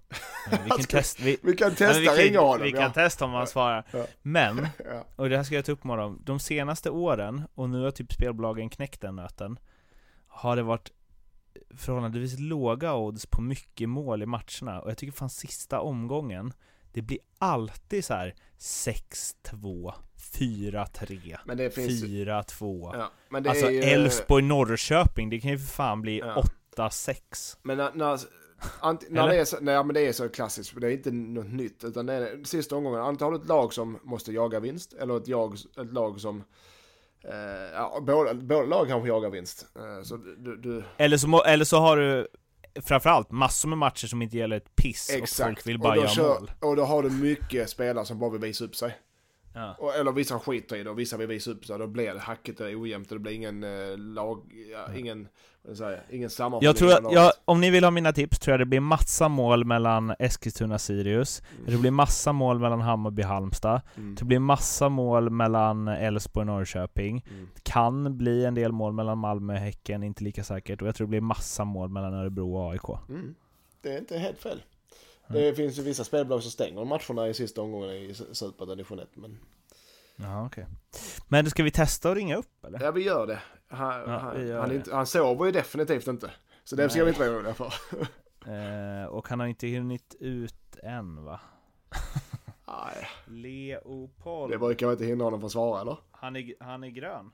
Eh, 0.53 0.61
vi 0.65 0.71
kan 0.71 0.85
testa, 0.85 1.23
vi, 1.25 1.37
Vi 1.43 1.57
kan 1.57 1.71
testa 1.71 2.01
vi 2.01 2.07
kan, 2.07 2.17
ringa 2.17 2.41
honom. 2.41 2.63
Vi 2.63 2.73
kan 2.73 2.83
ja. 2.83 2.91
testa 2.91 3.25
om 3.25 3.31
han 3.31 3.47
svarar. 3.47 3.85
Ja. 3.93 4.07
Men, 4.23 4.69
och 5.17 5.29
det 5.29 5.37
här 5.37 5.45
ska 5.45 5.55
jag 5.55 5.65
ta 5.65 5.73
upp 5.73 5.85
med 5.85 5.99
dem, 5.99 6.23
de 6.25 6.39
senaste 6.39 6.91
åren, 6.91 7.43
och 7.55 7.71
nu 7.71 7.83
har 7.83 7.91
typ 7.91 8.13
spelbolagen 8.13 8.71
knäckt 8.71 9.01
den 9.01 9.17
nöten, 9.17 9.59
har 10.27 10.57
det 10.57 10.63
varit 10.63 10.91
förhållandevis 11.77 12.39
låga 12.39 12.95
odds 12.95 13.27
på 13.27 13.41
mycket 13.41 13.89
mål 13.89 14.23
i 14.23 14.27
matcherna. 14.27 14.81
Och 14.81 14.91
jag 14.91 14.99
tycker 14.99 15.13
fan 15.13 15.31
sista 15.31 15.81
omgången, 15.81 16.53
det 16.93 17.03
blir 17.03 17.19
alltid 17.39 18.05
så 18.05 18.15
här 18.15 18.35
6-2, 18.59 19.95
4-3, 20.35 21.39
Men 21.45 21.57
det 21.57 21.71
finns 21.71 22.05
4-2. 22.05 22.91
Ja, 22.99 23.11
men 23.29 23.43
det 23.43 23.51
Alltså 23.51 23.67
Elfsborg-Norrköping, 23.71 25.31
det 25.31 25.41
kan 25.41 25.51
ju 25.51 25.59
för 25.59 25.67
fan 25.67 26.03
bli 26.03 26.19
Ja. 26.19 26.45
8-6. 26.77 27.57
Men 27.63 27.77
när, 27.77 27.93
när, 27.95 28.21
när 29.11 29.29
det 29.29 29.37
är 29.41 29.45
så, 29.45 29.57
nej 29.61 29.85
men 29.85 29.95
det 29.95 30.01
är 30.01 30.13
så 30.13 30.29
klassiskt, 30.29 30.81
det 30.81 30.87
är 30.87 30.91
inte 30.91 31.11
något 31.11 31.53
nytt. 31.53 31.85
Utan 31.85 32.07
det 32.07 32.13
är 32.13 32.45
sista 32.45 32.77
omgången, 32.77 33.01
antingen 33.01 33.33
har 33.33 33.39
du 33.39 33.43
ett 33.43 33.49
lag 33.49 33.73
som 33.73 33.99
måste 34.03 34.33
jaga 34.33 34.61
vinst, 34.61 34.93
eller 34.93 35.17
ett, 35.17 35.29
jag, 35.29 35.55
ett 35.55 35.93
lag 35.93 36.21
som, 36.21 36.45
eh, 37.25 37.35
ja, 37.75 38.01
båda, 38.07 38.35
båda 38.35 38.67
lag 38.67 38.89
kanske 38.89 39.09
jagar 39.09 39.31
vinst. 39.31 39.67
Eh, 39.77 40.03
så 40.03 40.17
du, 40.17 40.57
du, 40.57 40.85
Eller 40.97 41.17
så, 41.17 41.29
må- 41.29 41.43
eller 41.43 41.65
så 41.65 41.77
har 41.79 41.97
du 41.97 42.29
framförallt 42.83 43.31
massor 43.31 43.69
med 43.69 43.79
matcher 43.79 44.07
som 44.07 44.23
inte 44.23 44.37
gäller 44.37 44.57
ett 44.57 44.77
piss 44.77 45.09
och 45.09 45.23
exakt. 45.23 45.49
folk 45.49 45.67
vill 45.67 45.79
bara 45.79 45.91
och, 45.91 45.97
göra 45.97 46.09
kör, 46.09 46.41
mål. 46.41 46.51
och 46.61 46.77
då 46.77 46.85
har 46.85 47.03
du 47.03 47.11
mycket 47.11 47.71
spelare 47.71 48.05
som 48.05 48.19
bara 48.19 48.31
vill 48.31 48.41
visa 48.41 48.65
upp 48.65 48.77
sig. 48.77 48.97
Ja. 49.57 49.75
Och, 49.79 49.95
eller 49.95 50.13
vissa 50.13 50.39
skiter 50.39 50.77
i 50.77 50.83
det 50.83 50.91
och 50.91 50.99
vissa 50.99 51.17
vill 51.17 51.29
visa 51.29 51.51
upp 51.51 51.65
sig. 51.65 51.79
Då 51.79 51.87
blir 51.87 52.15
det 52.15 52.21
hackigt 52.21 52.61
och 52.61 52.67
ojämnt 52.67 53.11
och 53.11 53.17
det 53.17 53.21
blir 53.21 53.33
ingen 53.33 53.65
eh, 53.65 53.99
lag, 53.99 54.53
ja, 54.73 54.95
ingen, 54.97 55.29
vad 55.63 55.77
säger 55.77 55.91
jag, 55.91 56.17
ingen 56.17 56.31
sammanhållning. 56.31 56.67
Jag 56.67 56.77
tror 56.77 56.93
att, 56.93 57.13
jag, 57.13 57.33
om 57.45 57.61
ni 57.61 57.71
vill 57.71 57.85
ha 57.85 57.91
mina 57.91 58.13
tips 58.13 58.39
tror 58.39 58.53
jag 58.53 58.61
det 58.61 58.67
blir 58.67 58.81
massa 58.81 59.29
mål 59.29 59.65
mellan 59.65 60.11
Eskilstuna-Sirius, 60.19 61.43
det 61.67 61.77
blir 61.77 61.91
massa 61.91 62.33
mål 62.33 62.59
mellan 62.59 62.81
Hammarby-Halmstad, 62.83 63.81
Mm. 63.97 64.15
det 64.15 64.25
blir 64.25 64.39
massa 64.39 64.89
mål 64.89 65.31
mellan 65.31 65.89
Elfsborg-Norrköping, 65.89 67.25
Mm. 67.31 67.49
kan 67.63 68.19
bli 68.19 68.45
en 68.45 68.55
del 68.55 68.73
mål 68.73 68.93
mellan 68.93 69.19
Malmö-Häcken, 69.19 70.03
inte 70.03 70.25
lika 70.25 70.45
säkert, 70.45 70.83
och 70.83 70.89
jag 70.89 70.95
tror 70.95 71.07
det 71.07 71.11
blir 71.11 71.21
massa 71.21 71.65
mål 71.65 71.89
mellan 71.89 72.15
Örebro 72.15 72.57
och 72.57 72.73
AIK. 72.73 72.89
Mm. 73.09 73.35
Det 73.83 73.93
är 73.95 73.99
inte 73.99 74.19
helt 74.19 74.39
fel. 74.43 74.63
Det 75.29 75.55
finns 75.55 75.79
ju 75.79 75.83
vissa 75.83 76.05
spelbolag 76.05 76.43
som 76.43 76.51
stänger 76.51 76.85
matcherna 76.85 77.29
i 77.29 77.35
sista 77.35 77.63
omgången 77.63 77.91
i 77.91 78.15
Superdivision 78.33 78.99
1. 78.99 79.09
Men 79.15 79.39
Jaha, 80.17 80.47
okej. 80.47 80.67
Men 81.29 81.51
ska 81.51 81.63
vi 81.63 81.71
testa 81.71 82.11
att 82.11 82.17
ringa 82.17 82.37
upp 82.37 82.65
eller? 82.65 82.83
ja, 82.83 82.91
vi 82.91 83.03
gör 83.03 83.27
det. 83.27 83.43
Han, 83.69 84.01
Ja, 84.01 84.19
han, 84.19 84.37
vi 84.41 84.49
gör 84.49 84.61
han, 84.61 84.69
det. 84.69 84.75
inte, 84.75 84.95
han 84.95 85.07
sover 85.07 85.47
ju 85.47 85.53
definitivt 85.53 86.07
inte. 86.07 86.31
Så 86.65 86.77
det 86.77 86.89
ska 86.91 87.05
vi 87.05 87.09
inte 87.09 87.21
vara 87.21 87.31
oroliga 87.37 87.55
för. 87.55 87.73
Eh, 88.47 89.05
och 89.07 89.29
han 89.29 89.41
har 89.41 89.47
inte 89.47 89.67
hunnit 89.67 90.15
ut 90.21 90.77
än 90.83 91.25
va? 91.25 91.41
Nej, 92.67 93.09
Leopold. 93.27 94.53
det 94.53 94.59
brukar 94.59 94.93
inte 94.93 95.05
hindra 95.05 95.25
honom 95.25 95.41
från 95.41 95.47
att 95.47 95.53
svara 95.53 95.81
eller? 95.81 95.97
Han 96.11 96.37
är, 96.37 96.55
han 96.61 96.85
är 96.85 96.89
grön. 96.89 97.31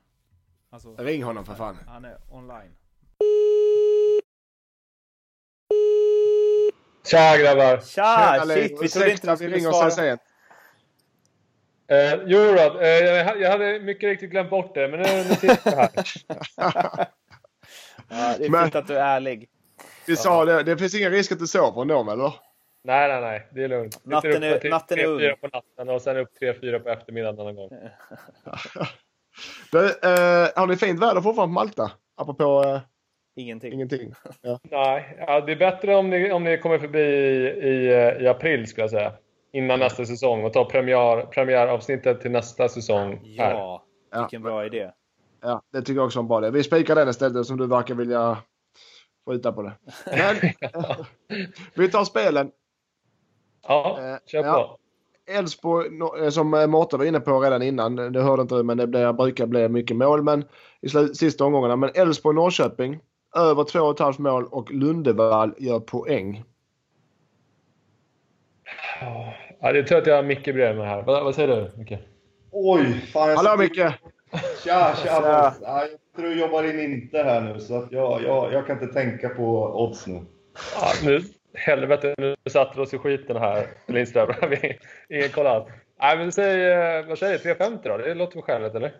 Alltså, 0.70 0.96
Ring 0.96 1.22
honom 1.24 1.44
för 1.44 1.54
fan. 1.54 1.76
han 1.86 2.04
är 2.04 2.18
online. 2.30 2.72
Tja 7.04 7.36
grabbar! 7.36 7.80
Tja! 7.80 8.38
Tjena, 8.40 8.54
shit, 8.54 8.82
vi 8.82 8.88
trodde 8.88 9.10
inte 9.10 9.26
du 9.30 9.36
skulle 9.36 9.60
svara. 9.60 10.18
Eh, 11.88 12.14
jo 12.26 12.38
då, 12.38 12.80
eh, 12.80 12.88
jag 12.88 13.24
ha- 13.24 13.36
jag 13.36 13.50
hade 13.50 13.80
mycket 13.80 14.08
riktigt 14.08 14.30
glömt 14.30 14.50
bort 14.50 14.74
det, 14.74 14.88
men 14.88 15.00
nu, 15.00 15.08
nu 15.28 15.34
sitter 15.34 15.60
jag 15.64 15.76
här. 15.76 15.90
Ja, 18.08 18.34
det 18.38 18.44
är 18.44 18.50
Men- 18.50 18.62
fint 18.64 18.74
att 18.74 18.86
du 18.86 18.96
är 18.98 19.04
ärlig. 19.16 19.48
Vi 20.06 20.16
sa 20.16 20.44
det, 20.44 20.62
det 20.62 20.76
finns 20.78 20.94
ingen 20.94 21.10
risk 21.10 21.32
att 21.32 21.38
du 21.38 21.46
sover 21.46 21.82
ändå 21.82 22.10
eller? 22.12 22.34
Nej, 22.84 23.08
nej, 23.08 23.20
nej. 23.20 23.48
Det 23.52 23.64
är 23.64 23.68
lugnt. 23.68 23.98
Natten 24.04 24.42
är- 24.42 24.58
till 24.58 24.70
natten 24.70 24.98
är 24.98 25.02
3-4 25.06 25.30
ung. 25.30 25.36
på 25.40 25.46
natten 25.56 25.88
och 25.88 26.02
sen 26.02 26.16
upp 26.16 26.28
3-4 26.40 26.78
på 26.78 26.88
eftermiddagen 26.88 27.36
någon 27.36 27.54
gång. 27.56 27.70
Du, 29.72 29.86
eh, 29.86 30.48
har 30.56 30.66
ni 30.66 30.76
fint 30.76 31.00
väder 31.00 31.20
fortfarande 31.20 31.36
på 31.36 31.46
Malta? 31.46 31.92
Apropå 32.16 32.64
eh, 32.64 32.80
Ingenting. 33.36 33.72
ingenting. 33.72 34.12
Ja. 34.42 34.58
Nej, 34.62 35.16
ja, 35.26 35.40
det 35.40 35.52
är 35.52 35.56
bättre 35.56 35.96
om 35.96 36.10
ni, 36.10 36.32
om 36.32 36.44
ni 36.44 36.58
kommer 36.58 36.78
förbi 36.78 36.98
i, 36.98 37.68
i, 37.68 37.86
i 38.24 38.28
april 38.28 38.66
skulle 38.66 38.82
jag 38.82 38.90
säga. 38.90 39.12
Innan 39.52 39.78
nästa 39.78 40.04
säsong 40.06 40.44
och 40.44 40.52
tar 40.52 40.64
premiär, 40.64 41.22
premiäravsnittet 41.26 42.20
till 42.20 42.30
nästa 42.30 42.68
säsong 42.68 43.20
här. 43.38 43.54
Ja, 43.54 43.84
vilken 44.16 44.42
bra 44.42 44.66
idé. 44.66 44.90
ja, 45.42 45.62
det 45.72 45.80
tycker 45.82 45.94
jag 45.94 46.04
också 46.06 46.18
en 46.20 46.28
bra 46.28 46.38
idé. 46.38 46.50
Vi 46.50 46.62
spikar 46.62 46.94
den 46.94 47.08
istället 47.08 47.46
som 47.46 47.56
du 47.56 47.66
verkar 47.66 47.94
vilja 47.94 48.38
skjuta 49.26 49.52
på 49.52 49.62
det. 49.62 49.72
Men 50.06 50.36
vi 51.74 51.88
tar 51.90 52.04
spelen. 52.04 52.50
Ja, 53.68 53.98
Eh, 54.00 54.16
kör 54.26 54.44
ja. 54.44 54.52
på. 54.52 54.78
Elfsborg, 55.32 55.88
eh, 56.24 56.28
som 56.30 56.54
eh, 56.54 56.66
Mårten 56.66 56.98
var 56.98 57.06
inne 57.06 57.20
på 57.20 57.40
redan 57.40 57.62
innan, 57.62 57.96
det 57.96 58.22
hörde 58.22 58.42
inte 58.42 58.54
du, 58.54 58.62
men 58.62 58.76
det 58.76 59.12
brukar 59.12 59.46
bli 59.46 59.68
mycket 59.68 59.96
mål 59.96 60.22
men 60.22 60.44
i 60.80 60.88
sista 61.14 61.44
omgångarna. 61.44 61.76
Men 61.76 61.90
Elfsborg-Norrköping, 61.90 62.98
över 63.36 63.62
2,5 63.64 64.20
mål 64.20 64.44
och 64.50 64.70
Lundevall 64.70 65.54
gör 65.58 65.80
poäng. 65.80 66.44
Ja, 69.60 69.72
det 69.72 69.82
tror 69.82 69.96
jag 69.96 70.00
att 70.02 70.06
jag 70.06 70.16
har 70.16 70.22
Micke 70.22 70.44
bredvid 70.44 70.76
mig 70.76 70.86
här. 70.86 71.02
Vad, 71.02 71.24
vad 71.24 71.34
säger 71.34 71.48
du, 71.48 71.70
Micke? 71.78 71.98
Oj! 72.50 73.00
Fan, 73.12 73.28
jag 73.28 73.36
Hallå 73.36 73.56
Micke! 73.62 73.74
Tja, 73.74 73.92
tja! 74.64 74.94
Tja. 75.04 75.54
Ja, 75.62 75.80
jag 75.86 75.88
tror 76.16 76.28
du 76.30 76.40
jobbar 76.40 76.64
in 76.64 76.80
inte 76.80 77.22
här 77.22 77.40
nu, 77.40 77.60
så 77.60 77.76
att 77.78 77.92
jag, 77.92 78.22
jag, 78.22 78.52
jag 78.52 78.66
kan 78.66 78.82
inte 78.82 78.94
tänka 78.94 79.28
på 79.28 79.44
odds 79.82 80.06
nu. 80.06 80.20
Ja, 80.80 80.92
nu, 81.04 81.20
helvete, 81.54 82.14
nu 82.18 82.36
satte 82.50 82.76
du 82.76 82.82
oss 82.82 82.94
i 82.94 82.98
skiten 82.98 83.36
här, 83.36 83.66
Lindström. 83.86 84.34
Vi- 84.50 84.78
Ingen 85.08 85.28
koll 85.28 85.46
alls. 85.46 85.68
Nej, 86.00 86.18
men 86.18 86.32
säg, 86.32 86.70
eh, 86.72 87.06
vad 87.06 87.18
säger 87.18 87.32
du? 87.32 87.38
350 87.38 87.88
då? 87.88 87.96
Det 87.96 88.14
låter 88.14 88.34
väl 88.34 88.42
skäligt, 88.42 88.74
eller? 88.74 88.92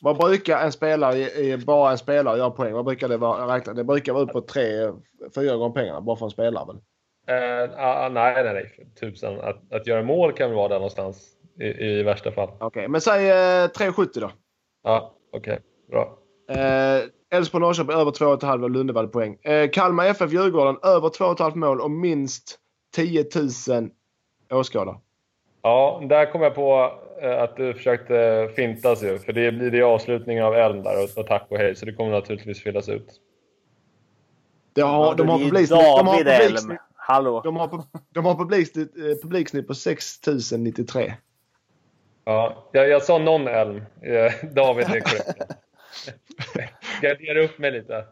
Vad 0.00 0.18
brukar 0.18 0.58
en 0.58 0.72
spelare, 0.72 1.56
bara 1.56 1.90
en 1.90 1.98
spelare 1.98 2.38
göra 2.38 2.50
poäng? 2.50 2.72
Vad 2.72 2.84
brukar 2.84 3.08
det 3.08 3.16
vara? 3.16 3.56
Räkna? 3.56 3.72
Det 3.72 3.84
brukar 3.84 4.12
vara 4.12 4.22
upp 4.22 4.32
på 4.32 4.40
tre, 4.40 4.92
fyra 5.34 5.56
gånger 5.56 5.74
pengarna 5.74 6.00
bara 6.00 6.16
för 6.16 6.26
en 6.26 6.30
spelare 6.30 6.66
väl? 6.66 6.76
Eh, 7.26 7.70
ah, 7.76 8.08
nej, 8.08 8.44
nej, 8.44 8.54
nej. 8.54 8.90
Tusen. 9.00 9.40
Att, 9.40 9.72
att 9.72 9.86
göra 9.86 10.02
mål 10.02 10.32
kan 10.32 10.48
väl 10.48 10.56
vara 10.56 10.68
där 10.68 10.76
någonstans 10.76 11.28
i, 11.60 11.64
i 11.64 12.02
värsta 12.02 12.32
fall. 12.32 12.50
Okej, 12.60 12.88
men 12.88 13.00
säg 13.00 13.28
eh, 13.28 13.68
3,70 13.68 14.20
då. 14.20 14.30
Ja, 14.82 15.14
okej. 15.32 15.58
Bra. 15.90 16.18
Eh, 16.50 17.02
Elfsborg 17.32 17.60
Norrköping 17.60 17.96
över 17.96 18.10
2,5 18.10 18.62
och 18.62 18.70
Lundevall 18.70 19.08
poäng. 19.08 19.38
Eh, 19.42 19.70
Kalmar 19.70 20.06
FF 20.06 20.32
Djurgården 20.32 20.78
över 20.82 21.08
2,5 21.08 21.56
mål 21.56 21.80
och 21.80 21.90
minst 21.90 22.58
10 22.94 23.24
000 23.68 23.90
åskådare. 24.50 24.96
Ja, 25.62 26.02
där 26.08 26.32
kom 26.32 26.42
jag 26.42 26.54
på 26.54 26.92
att 27.22 27.56
du 27.56 27.74
försökte 27.74 28.48
fintas 28.56 29.02
ju. 29.02 29.18
För 29.18 29.32
det 29.32 29.52
blir 29.52 29.70
det 29.70 29.82
avslutningen 29.82 30.44
av 30.44 30.54
Elm 30.54 30.82
där 30.82 31.04
och, 31.04 31.18
och 31.18 31.26
tack 31.26 31.46
och 31.48 31.58
hej. 31.58 31.76
Så 31.76 31.86
det 31.86 31.92
kommer 31.92 32.10
naturligtvis 32.10 32.62
fyllas 32.62 32.88
ut. 32.88 33.20
Det 34.72 34.82
har, 34.82 35.06
Ja, 35.06 35.14
de, 35.14 35.28
har 35.28 35.38
publiksnitt, 35.38 35.70
de, 35.70 36.06
har 36.06 36.16
publiksnitt, 36.16 36.78
Hallå. 36.94 37.40
de 37.44 37.56
har, 37.56 37.82
de 38.14 38.24
har 38.24 38.34
publiksnitt, 38.34 38.96
eh, 38.96 39.22
publiksnitt 39.22 39.66
på 39.66 39.74
6 39.74 40.20
093. 40.58 41.14
Ja, 42.24 42.68
jag, 42.72 42.88
jag 42.88 43.02
sa 43.02 43.18
någon 43.18 43.48
Elm. 43.48 43.76
Eh, 44.02 44.50
David 44.52 44.86
är 44.86 45.00
korrekt. 45.00 45.42
Gardera 47.02 47.44
upp 47.44 47.58
mig 47.58 47.70
lite. 47.70 48.04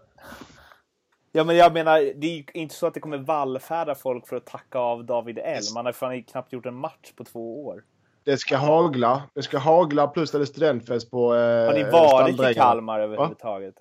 Ja, 1.32 1.44
men 1.44 1.56
jag 1.56 1.72
menar, 1.72 2.12
det 2.16 2.26
är 2.26 2.36
ju 2.36 2.44
inte 2.54 2.74
så 2.74 2.86
att 2.86 2.94
det 2.94 3.00
kommer 3.00 3.18
vallfärda 3.18 3.94
folk 3.94 4.28
för 4.28 4.36
att 4.36 4.46
tacka 4.46 4.78
av 4.78 5.04
David 5.04 5.38
Elm. 5.38 5.76
Han 5.76 5.86
har 5.86 5.92
fan 5.92 6.22
knappt 6.22 6.52
gjort 6.52 6.66
en 6.66 6.74
match 6.74 7.12
på 7.16 7.24
två 7.24 7.66
år. 7.66 7.82
Det 8.28 8.36
ska 8.36 8.56
hagla. 8.56 9.22
Det 9.34 9.42
ska 9.42 9.58
hagla 9.58 10.06
plus 10.08 10.30
det 10.30 10.38
är 10.40 10.44
studentfest 10.44 11.10
på 11.10 11.34
eh, 11.34 11.40
Har 11.66 11.72
ni 11.74 11.84
varit 12.32 12.50
i. 12.50 12.54
Kalmar 12.54 13.00
överhuvudtaget? 13.00 13.74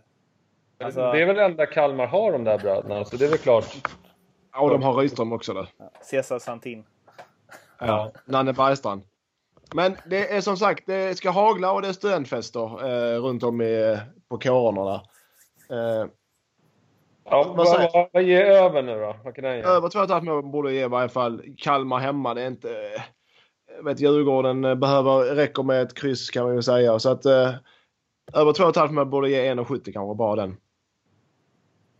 Alltså- 0.83 1.11
Det 1.11 1.21
är 1.21 1.25
väl 1.25 1.37
enda 1.39 1.65
Kalmar 1.65 2.07
har 2.07 2.31
de 2.31 2.43
där 2.43 2.57
bröderna, 2.57 3.05
så 3.05 3.17
det 3.17 3.25
är 3.25 3.29
väl 3.29 3.37
klart. 3.37 3.65
Ja, 4.53 4.61
och 4.61 4.69
de 4.69 4.83
har 4.83 4.93
Rydström 4.93 5.33
också 5.33 5.53
där. 5.53 5.67
Cesar 6.01 6.39
Santin. 6.39 6.83
Ja. 7.79 8.11
Nanne 8.25 8.53
Bergstrand. 8.53 9.01
Men 9.75 9.95
det 10.09 10.35
är 10.35 10.41
som 10.41 10.57
sagt, 10.57 10.83
det 10.87 11.17
ska 11.17 11.29
hagla 11.29 11.71
och 11.71 11.81
det 11.81 11.87
är 11.87 11.93
studentfester 11.93 12.61
eh, 13.15 13.21
runt 13.21 13.43
om 13.43 13.61
i, 13.61 13.97
på 14.29 14.37
kårerna 14.37 14.83
där. 14.85 15.01
Eh, 16.01 16.07
Ja, 17.29 17.43
Vad 17.47 17.57
vad, 17.57 17.67
säger- 17.67 17.89
vad, 17.93 18.09
vad 18.13 18.23
ger 18.23 18.45
över 18.45 18.81
nu 18.81 18.99
då? 18.99 19.15
Vad 19.23 19.35
kan 19.35 19.43
den 19.43 19.55
ge? 19.57 19.63
över 19.63 19.87
2,5 19.89 20.21
mål 20.21 20.43
borde 20.43 20.73
ge 20.73 20.83
i 20.85 20.87
varje 20.87 21.09
fall. 21.09 21.43
Kalmar 21.57 21.99
hemma, 21.99 22.33
det 22.33 22.41
är 22.41 22.47
inte... 22.47 22.69
eh, 22.69 22.75
Jag 22.75 23.03
vet, 23.85 23.99
Djurgården 23.99 24.65
eh, 24.65 24.75
behöver, 24.75 25.35
räcker 25.35 25.63
med 25.63 25.81
ett 25.81 25.93
kryss 25.93 26.29
kan 26.29 26.45
man 26.45 26.55
ju 26.55 26.61
säga. 26.61 26.99
Så 26.99 27.09
att 27.11 27.25
eh, 27.25 27.53
över 28.33 28.51
2,5 28.51 28.91
mål 28.91 29.05
borde 29.05 29.29
ge 29.29 29.53
1,70 29.53 29.91
kanske, 29.93 30.15
bara 30.15 30.35
den. 30.35 30.57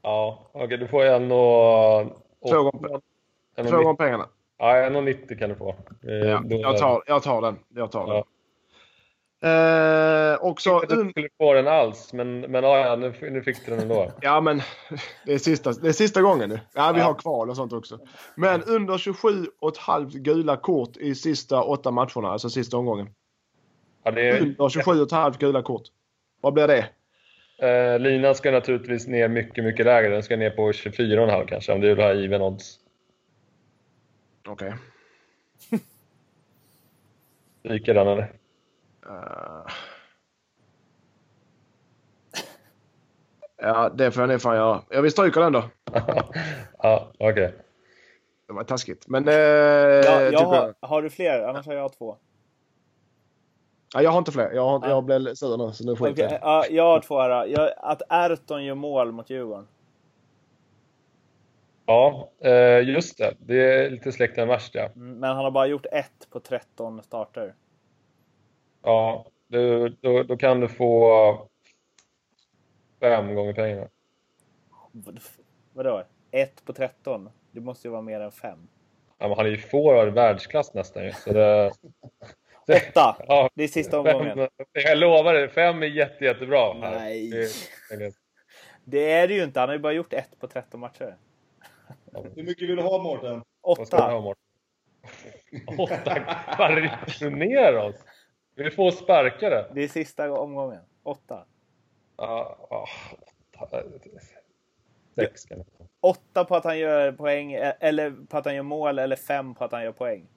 Ja, 0.02 0.50
okej, 0.52 0.78
du 0.78 0.88
får 0.88 1.04
en 1.06 1.32
och... 1.32 2.06
Två 2.52 2.64
gånger- 2.64 3.02
Två 3.56 3.78
gånger 3.78 3.94
pengarna. 3.94 4.26
Ja, 4.58 4.78
en 4.78 4.96
och 4.96 5.04
90 5.04 5.38
kan 5.40 5.50
du 5.50 5.56
få. 5.56 5.70
Eh, 5.70 6.16
Ja, 6.28 6.42
jag, 6.50 6.78
tar, 6.78 7.04
jag 7.08 7.24
tar 7.24 7.42
den. 7.42 7.60
Jag 7.70 7.92
tar 7.92 8.08
den. 8.08 8.16
Ja. 8.16 8.24
Eh, 9.48 10.38
också... 10.44 10.70
Jag 10.70 10.90
trodde 10.90 11.04
du 11.04 11.10
skulle 11.12 11.30
få 11.38 11.54
den 11.54 11.68
alls, 11.68 12.14
men, 12.14 12.40
men 12.40 12.64
ja, 12.64 12.78
ja, 12.88 12.96
nu, 12.96 13.14
nu 13.32 13.42
fick 13.44 13.66
du 13.66 13.72
den 13.72 13.80
ändå. 13.80 14.12
Ja, 14.22 14.42
men 14.42 14.62
det 15.26 15.34
är 15.34 15.38
sista, 15.38 15.72
det 15.72 15.88
är 15.88 15.92
sista 15.92 16.22
gången 16.22 16.50
nu. 16.50 16.60
Ja, 16.74 16.92
vi 16.92 17.00
Ja. 17.00 17.06
har 17.06 17.14
kval 17.14 17.50
och 17.50 17.56
sånt 17.56 17.74
också. 17.74 18.00
Men 18.36 18.64
under 18.64 18.94
27,5 18.98 20.10
gula 20.18 20.58
kort 20.58 20.98
i 20.98 21.16
sista 21.16 21.64
åtta 21.64 21.92
matcherna, 21.92 22.30
alltså 22.30 22.50
sista 22.50 22.78
omgången. 22.78 23.10
Ja, 24.04 24.12
det 24.12 24.30
är, 24.30 24.42
Under 24.42 24.56
27,5 24.70 25.38
gula 25.40 25.62
kort. 25.62 25.84
Vad 26.42 26.54
blir 26.54 26.68
det? 26.68 26.90
eh, 27.68 28.00
linan 28.00 28.36
ska 28.36 28.52
naturligtvis 28.52 29.08
ner 29.08 29.28
mycket, 29.28 29.64
mycket 29.64 29.86
lägre. 29.86 30.10
Den 30.14 30.24
ska 30.24 30.38
ner 30.38 30.50
på 30.50 30.72
24,5 30.72 31.46
kanske, 31.48 31.74
om 31.74 31.82
du 31.82 31.88
vill 31.96 32.04
ha 32.06 32.14
even 32.14 32.42
odds. 32.42 32.80
Okej. 34.48 34.74
Stryker 37.60 37.94
den 37.94 38.08
eller? 38.08 38.32
Eh. 39.08 39.72
Ja, 43.62 43.90
det 43.90 44.12
får 44.12 44.24
jag 44.24 44.30
nog 44.30 44.42
fan 44.42 44.56
göra. 44.56 44.82
Jag 44.90 45.02
vill 45.02 45.12
stryka 45.12 45.40
den 45.40 45.52
då. 45.54 45.64
ja, 46.78 47.12
okej. 47.20 47.56
Det 48.48 48.54
var 48.54 48.64
taskigt. 48.64 49.08
Men... 49.08 49.28
Eh, 49.28 49.34
Ja, 49.34 50.22
jag 50.22 50.32
typ, 50.32 50.48
har, 50.48 50.74
har 50.80 51.02
du 51.02 51.10
fler? 51.10 51.42
Annars 51.44 51.66
har 51.66 51.74
jag 51.74 51.94
två. 51.94 52.18
ja, 53.94 54.02
jag 54.02 54.12
har 54.12 54.18
inte 54.18 54.32
fler. 54.32 54.52
Jag, 54.52 54.66
har, 54.80 54.90
jag 54.90 55.04
blev 55.04 55.36
sur 55.36 55.58
nu, 55.58 55.74
så 55.74 55.86
nu 55.86 55.96
skiter 55.96 56.24
jag 56.24 56.32
i 56.32 56.34
det. 56.34 56.40
ja, 56.42 56.66
jag 56.70 56.84
har 56.84 57.00
två 57.00 57.20
här. 57.20 57.46
Jag, 57.46 57.72
att 57.78 58.02
Erton 58.10 58.66
gör 58.66 58.76
mål 58.76 59.12
mot 59.12 59.30
Djurgården. 59.30 59.68
Ja, 61.86 62.30
eh, 62.40 62.90
just 62.90 63.18
det. 63.18 63.34
Det 63.40 63.74
är 63.74 63.90
lite 63.90 64.12
släkten 64.12 64.48
värst 64.48 64.76
ja. 64.76 64.90
Mm, 64.96 65.20
Men 65.20 65.36
han 65.36 65.44
har 65.44 65.52
bara 65.52 65.68
gjort 65.68 65.86
ett 65.92 66.28
på 66.32 66.40
13 66.40 67.04
starter. 67.04 67.54
Ja, 68.82 69.26
du, 69.48 69.90
då, 69.90 70.24
då 70.24 70.38
kan 70.38 70.60
du 70.60 70.68
få 70.68 71.48
fem 73.00 73.36
gånger 73.36 73.54
pengarna. 73.54 73.88
Vad- 74.92 75.20
Vadå? 75.74 76.04
Ett 76.32 76.66
på 76.66 76.74
13? 76.74 77.30
Det 77.52 77.62
måste 77.62 77.88
ju 77.88 77.92
vara 77.92 78.02
mer 78.02 78.20
än 78.20 78.32
fem. 78.32 78.68
Ja, 79.18 79.28
men 79.28 79.38
han 79.38 79.46
är 79.46 79.50
ju 79.50 79.58
forward 79.58 80.14
världsklass 80.14 80.74
nästan 80.74 81.04
ju. 81.04 81.12
Så 81.12 81.34
det, 81.34 81.72
Åtta! 82.90 83.18
ja, 83.28 83.50
Det 83.56 83.64
är 83.64 83.68
sista 83.68 84.00
omgången. 84.00 84.38
fem, 84.38 84.50
jag 84.74 84.98
lovar 84.98 85.34
dig, 85.34 85.50
fem 85.50 85.84
är 85.84 85.88
jätte, 85.88 86.26
jättebra. 86.26 86.74
Nej. 86.74 87.30
Det, 87.90 87.98
det, 87.98 88.14
Det 88.84 89.12
är 89.12 89.28
det 89.28 89.34
ju 89.34 89.44
inte. 89.44 89.60
Han 89.60 89.70
har 89.70 89.74
ju 89.76 89.82
bara 89.82 89.94
gjort 89.94 90.14
ett 90.14 90.40
på 90.40 90.48
13 90.48 90.80
matcher. 90.80 91.16
Hur 92.36 92.44
mycket 92.44 92.70
vill 92.70 92.76
du 92.76 92.82
ha 92.82 93.04
Mårten? 93.04 93.42
Åtta! 93.62 94.16
Åtta? 95.78 96.16
Vad 96.58 96.76
rycker 96.76 97.16
du 97.20 97.30
ner 97.30 97.78
oss? 97.78 97.96
Vi 98.58 98.72
får 98.72 98.92
sparkare. 98.92 99.66
Det 99.74 99.84
är 99.84 99.88
sista 99.88 100.32
omgången. 100.32 100.82
Åtta. 101.04 101.46
Ja, 102.18 102.58
ja, 102.70 102.88
åtta. 103.62 103.84
Sex 105.16 105.46
kan 105.46 105.58
jag 105.58 105.68
få. 105.78 105.88
Åtta 106.02 106.46
på 106.46 106.56
att 106.56 106.64
han 106.64 106.80
gör 106.80 107.12
poäng, 107.12 107.54
eh, 107.54 107.74
eller 107.80 108.14
på 108.30 108.38
att 108.38 108.46
han 108.46 108.56
gör 108.56 108.64
mål, 108.64 109.00
eller 109.00 109.16
fem 109.16 109.56
på 109.56 109.64
att 109.64 109.72
han 109.72 109.84
gör 109.84 109.92
poäng. 109.92 110.28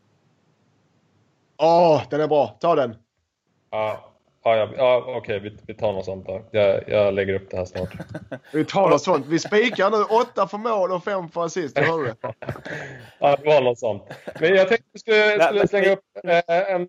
Åh, 1.57 2.03
den 2.11 2.21
är 2.21 2.29
bra. 2.29 2.57
Ta 2.61 2.75
den. 2.75 2.97
Ja, 3.71 4.13
ja, 4.45 4.57
ja, 4.57 4.69
ja 4.77 5.05
okej, 5.07 5.41
vi, 5.41 5.57
vi 5.67 5.75
tar 5.75 5.93
något 5.93 6.05
sånt 6.05 6.27
då. 6.27 6.43
Jag, 6.51 6.89
jag 6.89 7.15
lägger 7.15 7.35
upp 7.35 7.51
det 7.51 7.57
här 7.57 7.65
snart. 7.65 7.95
Vi 8.53 8.65
tar 8.65 8.91
något 8.91 9.03
sånt. 9.03 9.27
Vi 9.27 9.39
spikar 9.39 9.91
nu. 9.91 10.21
Åtta 10.21 10.49
för 10.49 10.59
mål 10.59 10.93
och 10.93 11.05
fem 11.05 11.29
för 11.29 11.45
assist. 11.45 11.77
Jag 11.77 11.85
hör 11.85 12.05
det. 12.05 12.17
Ja, 13.19 13.37
det 13.37 13.47
var 13.47 13.63
något 13.63 13.79
sånt. 13.79 14.03
Men 14.41 14.55
jag 14.55 14.69
tänkte 14.69 14.87
att 14.87 14.93
vi 14.93 14.99
skulle, 14.99 15.45
skulle 15.45 15.69
slänga 15.69 15.93
upp 15.93 16.05
eh, 16.25 16.75
en, 16.75 16.89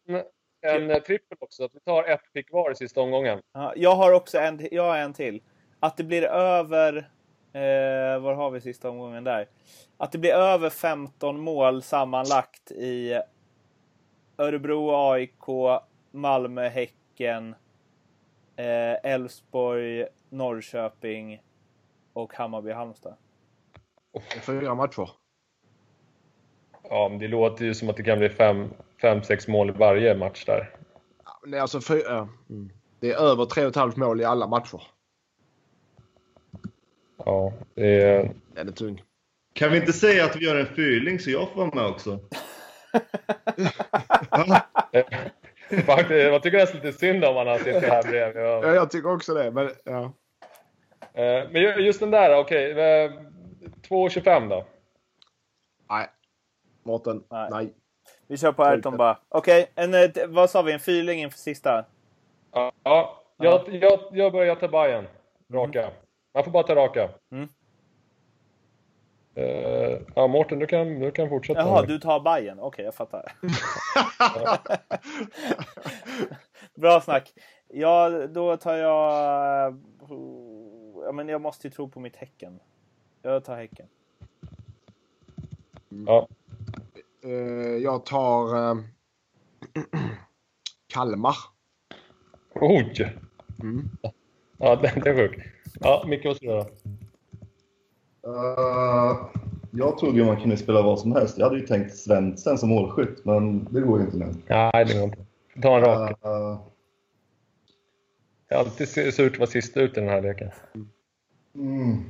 en 0.62 0.92
eh, 0.92 0.98
trippel 0.98 1.38
också. 1.42 1.64
Att 1.64 1.76
vi 1.76 1.80
tar 1.80 2.04
ett 2.04 2.34
pick 2.34 2.52
var 2.52 2.72
i 2.72 2.76
sista 2.76 3.02
omgången. 3.02 3.42
Ja, 3.54 3.74
jag 3.76 3.96
har 3.96 4.12
också 4.12 4.38
en, 4.38 4.68
jag 4.72 4.84
har 4.84 4.98
en 4.98 5.14
till. 5.14 5.42
Att 5.80 5.98
det 5.98 6.04
blir 6.04 6.24
över... 6.24 7.10
Eh, 7.54 8.20
var 8.20 8.34
har 8.34 8.52
vi 8.52 8.62
sista 8.62 8.90
omgången 8.90 9.24
där? 9.24 9.48
Att 9.98 10.12
det 10.12 10.18
blir 10.18 10.34
över 10.34 10.70
15 10.70 11.40
mål 11.40 11.82
sammanlagt 11.82 12.72
i 12.72 13.22
Örebro, 14.38 15.12
AIK, 15.12 15.82
Malmö, 16.12 16.68
Häcken, 16.68 17.56
eh, 18.56 19.12
Elfsborg, 19.12 20.06
Norrköping 20.30 21.42
och 22.14 22.34
Hammarby, 22.34 22.72
Halmstad. 22.72 23.16
Fyra 24.42 24.76
matcher. 24.76 25.10
Ja, 26.90 27.08
men 27.10 27.20
det 27.20 27.28
låter 27.28 27.66
ju 27.66 27.74
som 27.74 27.90
att 27.90 27.98
det 27.98 28.04
kan 28.04 28.20
bli 28.20 28.30
fem, 28.30 28.70
fem 29.02 29.24
sex 29.24 29.48
mål 29.48 29.70
i 29.70 29.74
varje 29.74 30.16
match 30.16 30.46
där. 30.46 30.76
Nej, 31.46 31.60
alltså 31.60 31.82
fyra, 31.82 32.02
ja. 32.08 32.28
mm. 32.50 32.70
Det 33.00 33.12
är 33.12 33.16
över 33.18 33.46
tre 33.46 33.64
och 33.64 33.70
ett 33.70 33.76
halvt 33.76 33.98
mål 33.98 34.22
i 34.22 34.26
alla 34.26 34.48
matcher. 34.48 34.82
Ja, 37.26 37.54
det 37.76 38.02
är... 38.02 38.32
Den 38.54 38.68
är 38.68 38.72
tung. 38.72 39.04
Kan 39.54 39.72
vi 39.72 39.78
inte 39.78 39.94
säga 39.94 40.26
att 40.26 40.36
vi 40.36 40.46
gör 40.46 40.56
en 40.56 40.66
fyrling 40.66 41.20
så 41.20 41.32
jag 41.32 41.50
får 41.50 41.56
vara 41.66 41.76
med 41.76 41.86
också? 41.86 42.20
Faktiskt, 45.86 46.12
jag 46.12 46.44
tycker 46.44 46.58
nästan 46.58 46.82
lite 46.82 46.98
synd 46.98 47.26
om 47.26 47.36
han 47.36 47.48
har 47.48 47.58
sitter 47.58 47.82
här 47.90 48.04
bredvid. 48.04 48.44
Ja, 48.44 48.62
Ja. 48.68 48.74
jag 48.74 48.92
tycker 48.92 49.12
också 49.14 49.34
det. 49.34 49.52
Men, 49.52 49.70
ja. 49.84 50.04
Eh, 51.14 51.50
Men 51.52 51.62
ju- 51.62 51.76
just 51.86 52.00
den 52.00 52.12
där, 52.12 52.38
okej. 52.40 52.72
eh, 52.72 53.12
2,25 53.90 54.50
då? 54.50 54.66
Nej. 55.90 56.08
Mårten, 56.84 57.24
Nej. 57.30 57.48
nej. 57.52 57.74
Vi 58.32 58.38
kör 58.38 58.52
på 58.52 58.64
Ayrton 58.64 58.98
bara. 58.98 59.18
Okej, 59.30 59.72
en, 59.76 59.94
eh, 59.94 60.10
vad 60.28 60.50
sa 60.50 60.62
vi? 60.62 60.74
En 60.74 60.80
fyrling 60.80 61.20
inför 61.20 61.38
sista? 61.38 61.86
Ja, 62.52 62.72
ja 62.84 63.24
jag, 63.38 63.62
jag, 63.70 64.00
jag 64.12 64.32
börjar 64.32 64.56
ta 64.56 64.68
Bajen. 64.68 65.08
Raka. 65.54 65.92
Man 66.34 66.44
får 66.44 66.52
bara 66.52 66.64
ta 66.64 66.76
raka. 66.76 67.10
Mm. 67.32 67.50
Eh, 69.36 70.00
ja, 70.16 70.28
Mårten, 70.28 70.60
du 70.60 70.68
kan, 70.68 71.00
du 71.00 71.12
kan 71.12 71.30
fortsätta. 71.30 71.60
Jaha, 71.60 71.86
du 71.86 72.00
tar 72.00 72.20
Bajen. 72.20 72.60
Okej, 72.60 72.86
jag 72.86 72.96
fattar. 72.96 73.32
Bra 76.76 77.02
snack. 77.02 77.34
Ja, 77.68 78.10
då 78.10 78.58
tar 78.58 78.76
jag... 78.76 79.82
Ja, 81.06 81.12
men 81.12 81.30
jag 81.30 81.42
måste 81.42 81.68
ju 81.68 81.72
tro 81.72 81.90
på 81.90 82.00
mitt 82.00 82.16
Häcken. 82.16 82.60
Jag 83.22 83.44
tar 83.44 83.56
Häcken. 83.56 83.88
Ja. 85.90 86.28
Eh, 87.24 87.32
jag 87.84 88.06
tar... 88.06 88.56
eh, 88.72 88.78
Kalmar. 90.94 91.36
Oj! 92.56 93.18
Mm. 93.62 93.90
Ja, 94.58 94.76
den 94.76 95.08
är 95.08 95.16
sjuk. 95.16 95.40
Ja, 95.80 96.04
Micke, 96.08 96.26
vad 96.26 96.36
ska 96.36 96.46
du 96.46 96.52
göra? 96.52 96.66
Eh, 98.28 99.18
jag 99.72 99.98
trodde 99.98 100.18
ju 100.18 100.26
man 100.26 100.42
kunde 100.42 100.58
spela 100.58 100.82
vad 100.82 101.00
som 101.00 101.12
helst. 101.12 101.38
Jag 101.38 101.46
hade 101.46 101.60
ju 101.60 101.68
tänkt 101.68 101.96
Svensson 101.98 102.58
som 102.58 102.70
målskytt, 102.70 103.26
men 103.26 103.64
det 103.74 103.82
går 103.82 104.00
ju 104.00 104.06
inte 104.06 104.18
nu. 104.18 104.34
Nej, 104.48 104.86
det 104.86 104.94
går 104.94 105.04
inte. 105.04 105.26
Ta 105.62 105.76
en 105.78 105.82
rak. 105.84 106.12
Eh, 106.26 106.60
Det 108.48 108.56
är 108.56 108.60
alltid 108.60 108.90
surt 109.14 109.34
att 109.34 109.40
vara 109.40 109.50
sist 109.50 109.78
ut 109.78 109.98
i 109.98 110.00
den 110.00 110.10
här 110.10 110.22
leken. 110.22 110.52
mm, 111.56 112.04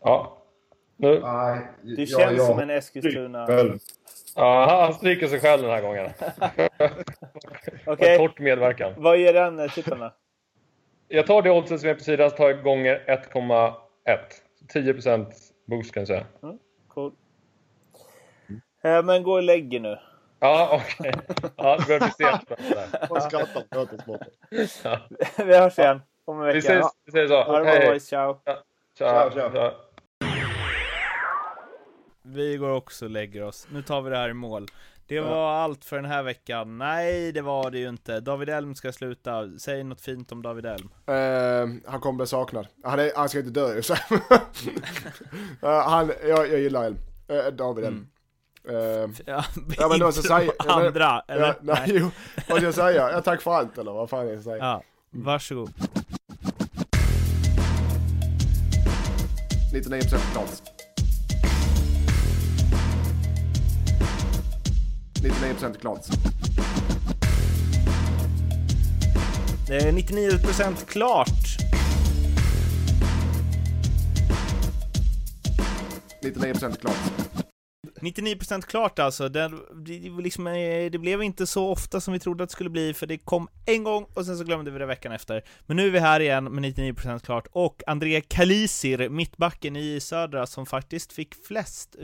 Ja. 0.00 0.39
Nu. 1.00 1.20
nej, 1.20 1.60
Du 1.82 1.96
känns 2.06 2.12
jag- 2.38 2.40
som 2.46 2.58
en 2.58 2.70
Eskilstuna... 2.70 3.46
Ja, 4.36 4.80
han 4.84 4.94
stryker 4.94 5.26
sig 5.26 5.40
själv 5.40 5.62
den 5.62 5.70
här 5.70 5.82
gången. 5.82 6.10
Okej, 7.86 8.18
Kort 8.18 8.38
medverkan. 8.38 8.92
vad 8.96 9.18
ger 9.18 9.32
den 9.32 9.58
eh, 9.58 9.70
tittarna? 9.70 10.12
Jag 11.08 11.26
tar 11.26 11.42
det 11.42 11.50
oddset 11.50 11.80
som 11.80 11.88
är 11.90 11.94
på 11.94 12.00
sidan, 12.00 12.30
så 12.30 12.36
tar 12.36 12.48
jag 12.48 12.62
gånger 12.62 13.04
1,1. 13.32 13.78
10% 14.74 15.26
boost 15.66 15.94
kan 15.94 16.00
jag 16.00 16.08
säga. 16.08 16.24
Cool. 16.88 17.12
Eh, 18.84 19.02
Men 19.02 19.22
gå 19.22 19.32
och 19.32 19.42
lägg 19.42 19.80
nu. 19.80 19.98
Ja, 20.40 20.80
okej. 20.82 21.12
Ja, 21.56 21.76
det 21.76 21.86
börjar 21.86 22.00
bli 22.00 22.10
sent. 22.10 22.50
Ja. 24.84 24.98
Vi 25.44 25.56
hörs 25.58 25.78
igen 25.78 26.02
om 26.24 26.40
en 26.40 26.46
Vi 26.46 26.52
vecka. 26.52 26.78
ses, 26.78 26.86
vi 27.04 27.10
ses 27.10 27.30
så. 27.30 27.42
Ha 27.42 27.58
det 27.58 27.64
Hej, 27.68 27.78
bra 27.80 27.88
boys, 27.88 28.06
ciao. 28.08 28.36
Ciao, 28.98 29.30
Ciao, 29.30 29.50
ciao. 29.50 29.70
Vi 32.32 32.56
går 32.56 32.70
också 32.70 33.04
och 33.04 33.10
lägger 33.10 33.42
oss. 33.42 33.66
Nu 33.72 33.82
tar 33.82 34.02
vi 34.02 34.10
det 34.10 34.16
här 34.16 34.28
i 34.28 34.34
mål. 34.34 34.66
Det 35.06 35.20
var 35.20 35.52
allt 35.52 35.84
för 35.84 35.96
den 35.96 36.04
här 36.04 36.22
veckan. 36.22 36.78
Nej, 36.78 37.32
det 37.32 37.42
var 37.42 37.70
det 37.70 37.78
ju 37.78 37.88
inte. 37.88 38.20
David 38.20 38.48
Elm 38.48 38.74
ska 38.74 38.92
sluta. 38.92 39.50
Säg 39.58 39.84
något 39.84 40.00
fint 40.00 40.32
om 40.32 40.42
David 40.42 40.66
Elm. 40.66 40.88
Eh, 41.06 41.90
han 41.90 42.00
kommer 42.00 42.16
bli 42.16 42.26
saknad. 42.26 42.66
Han, 42.84 42.98
är, 42.98 43.10
han 43.16 43.28
ska 43.28 43.38
inte 43.38 43.50
dö 43.50 43.74
ju. 43.74 43.82
så. 43.82 43.94
Eh, 45.62 45.88
han, 45.88 46.12
jag, 46.28 46.48
jag 46.52 46.60
gillar 46.60 46.84
Elm. 46.84 46.96
Eh, 47.28 47.46
David 47.52 47.84
Elm. 47.84 48.06
Eh, 48.68 48.76
Ja, 48.76 49.10
Ja, 49.78 49.88
men 49.88 50.00
då 50.00 50.12
så 50.12 50.18
inte 50.18 50.28
säger- 50.28 50.52
de 50.64 50.68
andra, 50.68 51.22
eller? 51.28 51.46
ja, 51.46 51.54
nej, 51.60 51.82
jo, 51.86 52.10
vad 52.48 52.56
ska 52.56 52.64
jag 52.66 52.74
säga? 52.74 53.10
Ja, 53.12 53.20
tack 53.22 53.42
för 53.42 53.50
allt 53.54 53.78
eller 53.78 53.92
vad 53.92 54.10
fan 54.10 54.28
jag 54.28 54.42
säger? 54.42 54.58
Ja, 54.58 54.82
varsågod. 55.10 55.70
99% 59.74 60.32
klart. 60.32 60.79
99% 65.22 65.80
klart. 65.80 66.06
Det 69.66 69.76
är 69.76 69.92
99% 69.92 70.86
klart. 70.86 71.28
99% 76.22 76.80
klart. 76.80 76.94
99% 78.00 78.62
klart 78.62 78.98
alltså. 78.98 79.28
Det, 79.28 79.50
liksom, 80.22 80.46
eh, 80.46 80.90
det 80.90 80.98
blev 80.98 81.22
inte 81.22 81.46
så 81.46 81.68
ofta 81.68 82.00
som 82.00 82.12
vi 82.12 82.20
trodde 82.20 82.44
att 82.44 82.50
det 82.50 82.52
skulle 82.52 82.70
bli, 82.70 82.94
för 82.94 83.06
det 83.06 83.18
kom 83.18 83.48
en 83.66 83.84
gång 83.84 84.06
och 84.14 84.26
sen 84.26 84.38
så 84.38 84.44
glömde 84.44 84.70
vi 84.70 84.78
det 84.78 84.86
veckan 84.86 85.12
efter. 85.12 85.44
Men 85.66 85.76
nu 85.76 85.86
är 85.86 85.90
vi 85.90 85.98
här 85.98 86.20
igen 86.20 86.44
med 86.44 86.64
99% 86.64 87.24
klart, 87.24 87.46
och 87.52 87.82
André 87.86 88.20
Kalisir, 88.20 89.08
mittbacken 89.08 89.76
i 89.76 90.00
Södra, 90.00 90.46
som 90.46 90.66
faktiskt 90.66 91.12
fick 91.12 91.34
flest 91.46 91.96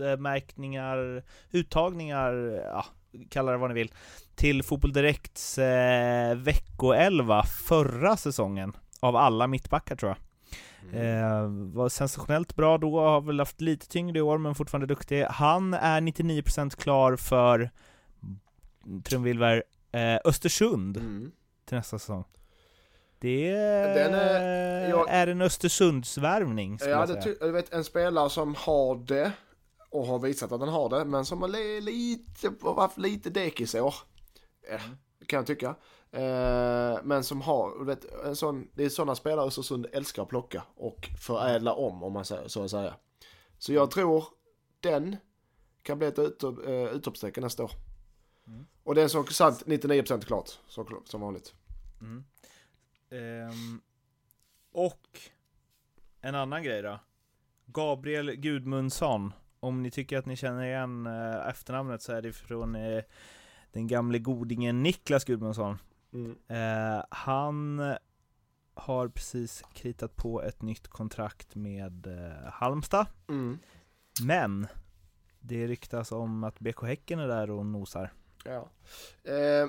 utmärkningar, 0.00 1.22
uttagningar, 1.50 2.32
ja, 2.72 2.84
kalla 3.30 3.52
det 3.52 3.58
vad 3.58 3.70
ni 3.70 3.74
vill, 3.74 3.92
till 4.34 4.62
Fotboll 4.62 4.92
Direkts 4.92 5.58
eh, 5.58 6.34
veckoelva 6.36 7.42
förra 7.42 8.16
säsongen, 8.16 8.76
av 9.00 9.16
alla 9.16 9.46
mittbackar 9.46 9.96
tror 9.96 10.10
jag. 10.10 10.18
Eh, 10.92 11.46
var 11.72 11.88
sensationellt 11.88 12.56
bra 12.56 12.78
då, 12.78 13.00
har 13.00 13.20
väl 13.20 13.38
haft 13.38 13.60
lite 13.60 13.88
tyngre 13.88 14.18
i 14.18 14.22
år 14.22 14.38
men 14.38 14.54
fortfarande 14.54 14.86
duktig. 14.86 15.24
Han 15.24 15.74
är 15.74 16.00
99% 16.00 16.76
klar 16.76 17.16
för 17.16 17.70
trumvilver 19.04 19.64
eh, 19.92 20.18
Östersund 20.24 20.96
Mm. 20.96 21.32
till 21.64 21.76
nästa 21.76 21.98
säsong. 21.98 22.24
Det 23.18 23.50
är- 23.50 24.88
jag- 24.90 25.10
är 25.10 25.26
en 25.26 25.42
Östersundsvärvning 25.42 26.78
Ja, 26.80 26.86
jag 26.88 27.36
jag 27.40 27.52
vet 27.52 27.72
en 27.72 27.84
spelare 27.84 28.30
som 28.30 28.54
har 28.58 28.94
det 29.06 29.32
och 30.00 30.06
har 30.06 30.18
visat 30.18 30.52
att 30.52 30.60
han 30.60 30.68
har 30.68 30.88
det, 30.88 31.04
men 31.04 31.24
som 31.24 31.42
har 31.42 31.48
li- 31.48 31.80
lite, 31.80 32.52
haft 32.76 32.98
lite 32.98 33.30
dekis 33.30 33.74
i 33.74 33.80
år. 33.80 33.94
Eh, 34.70 34.80
kan 35.26 35.36
jag 35.36 35.46
tycka. 35.46 35.74
Eh, 36.10 36.98
men 37.04 37.24
som 37.24 37.40
har, 37.40 37.84
vet, 37.84 38.04
en 38.24 38.36
sån, 38.36 38.68
det 38.74 38.84
är 38.84 38.88
sådana 38.88 39.14
spelare 39.14 39.46
Östersund 39.46 39.86
älskar 39.92 40.22
att 40.22 40.28
plocka 40.28 40.62
och 40.76 41.08
förädla 41.20 41.72
om, 41.74 42.02
om 42.02 42.12
man 42.12 42.24
säger 42.24 42.48
så 42.48 42.64
att 42.64 42.70
säga. 42.70 42.94
Så 43.58 43.72
jag 43.72 43.90
tror 43.90 44.24
den 44.80 45.16
kan 45.82 45.98
bli 45.98 46.06
ett 46.08 46.18
utop, 46.18 46.66
eh, 46.66 46.72
utropstecken 46.72 47.42
nästa 47.42 47.64
år. 47.64 47.70
Och 48.84 48.94
det 48.94 49.02
är 49.02 49.08
som 49.08 49.26
sagt 49.26 49.66
99% 49.66 50.24
klart, 50.24 50.50
så, 50.68 50.86
som 51.04 51.20
vanligt. 51.20 51.54
Ehm, 53.10 53.80
och 54.72 55.20
en 56.20 56.34
annan 56.34 56.62
grej 56.62 56.82
då. 56.82 56.98
Gabriel 57.66 58.30
Gudmundsson. 58.34 59.32
Om 59.66 59.82
ni 59.82 59.90
tycker 59.90 60.18
att 60.18 60.26
ni 60.26 60.36
känner 60.36 60.64
igen 60.64 61.06
eh, 61.06 61.48
efternamnet 61.48 62.02
så 62.02 62.12
är 62.12 62.22
det 62.22 62.32
från 62.32 62.74
eh, 62.74 63.04
den 63.72 63.86
gamle 63.86 64.18
godingen 64.18 64.82
Niklas 64.82 65.24
Gudmundsson. 65.24 65.78
Mm. 66.12 66.36
Eh, 66.48 67.04
han 67.10 67.82
har 68.74 69.08
precis 69.08 69.62
kritat 69.74 70.16
på 70.16 70.42
ett 70.42 70.62
nytt 70.62 70.88
kontrakt 70.88 71.54
med 71.54 72.06
eh, 72.06 72.50
Halmstad. 72.52 73.06
Mm. 73.28 73.58
Men 74.22 74.66
det 75.40 75.66
ryktas 75.66 76.12
om 76.12 76.44
att 76.44 76.60
BK 76.60 76.82
Häcken 76.82 77.18
är 77.18 77.28
där 77.28 77.50
och 77.50 77.66
nosar. 77.66 78.12
Ja. 78.44 78.70
Eh, 79.32 79.68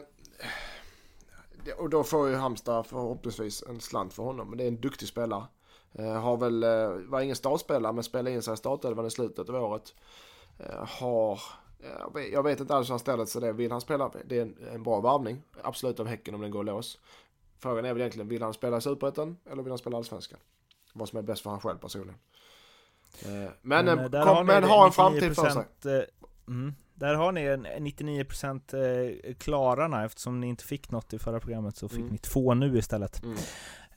och 1.78 1.90
då 1.90 2.04
får 2.04 2.30
ju 2.30 2.36
Halmstad 2.36 2.86
förhoppningsvis 2.86 3.64
en 3.70 3.80
slant 3.80 4.14
för 4.14 4.24
honom. 4.24 4.50
Men 4.50 4.58
det 4.58 4.64
är 4.64 4.68
en 4.68 4.82
duktig 4.82 5.08
spelare. 5.08 5.46
Eh, 5.94 6.22
har 6.22 6.38
väl, 6.38 6.64
eh, 6.64 6.90
var 7.10 7.22
ingen 7.22 7.36
startspelare 7.36 7.94
men 7.94 8.04
spelade 8.04 8.32
in 8.36 8.42
sig 8.42 8.54
i 8.54 8.58
startelvan 8.58 9.06
i 9.06 9.12
slutet 9.12 9.50
av 9.50 9.56
året. 9.56 9.96
Eh, 10.60 10.86
har, 10.88 11.40
jag 12.32 12.44
vet- 12.44 12.60
inte 12.60 12.76
alls 12.76 12.88
hur 12.88 12.92
han 12.94 13.00
ställer 13.00 13.26
sig 13.26 13.42
det. 13.42 13.52
Vill 13.54 13.72
han 13.72 13.82
spela? 13.82 14.12
Det 14.26 14.38
är 14.38 14.42
en, 14.42 14.56
en 14.74 14.84
bra 14.84 15.00
varvning. 15.00 15.42
Absolut 15.62 16.00
av 16.00 16.08
Häcken 16.08 16.36
om 16.36 16.42
den 16.42 16.52
går 16.52 16.64
lås. 16.64 17.00
Frågan 17.60 17.86
är 17.86 17.94
väl 17.94 18.02
egentligen, 18.02 18.28
vill 18.28 18.42
han 18.44 18.54
spela 18.54 18.78
i 18.78 18.82
Superettan 18.82 19.38
eller 19.52 19.64
vill 19.64 19.72
han 19.72 19.78
spela 19.78 19.98
Allsvenskan? 19.98 20.40
Vad 20.94 21.10
som 21.10 21.18
är 21.18 21.22
bäst 21.24 21.42
för 21.44 21.50
han 21.50 21.60
själv 21.60 21.78
personligen. 21.78 22.20
Men 23.62 23.86
men, 23.86 23.86
kom, 23.98 24.38
ni 24.38 24.44
men 24.44 24.62
det, 24.62 24.68
ha 24.68 24.86
en 24.86 24.92
framtid 24.92 25.36
för 25.36 25.50
sig. 25.50 25.64
99%, 25.84 26.06
Mm, 26.48 26.74
där 26.94 27.14
har 27.16 27.32
ni 27.32 27.42
en 27.42 27.66
99% 27.68 28.74
eh, 28.74 29.34
klararna 29.34 30.06
eftersom 30.06 30.40
ni 30.40 30.48
inte 30.48 30.64
fick 30.64 30.92
något 30.92 31.14
i 31.14 31.20
förra 31.20 31.40
programmet 31.40 31.78
så 31.78 31.90
fick 31.90 31.98
Mm. 32.00 32.12
ni 32.12 32.18
två 32.18 32.54
nu 32.54 32.78
istället. 32.78 33.24
Mm. 33.24 33.38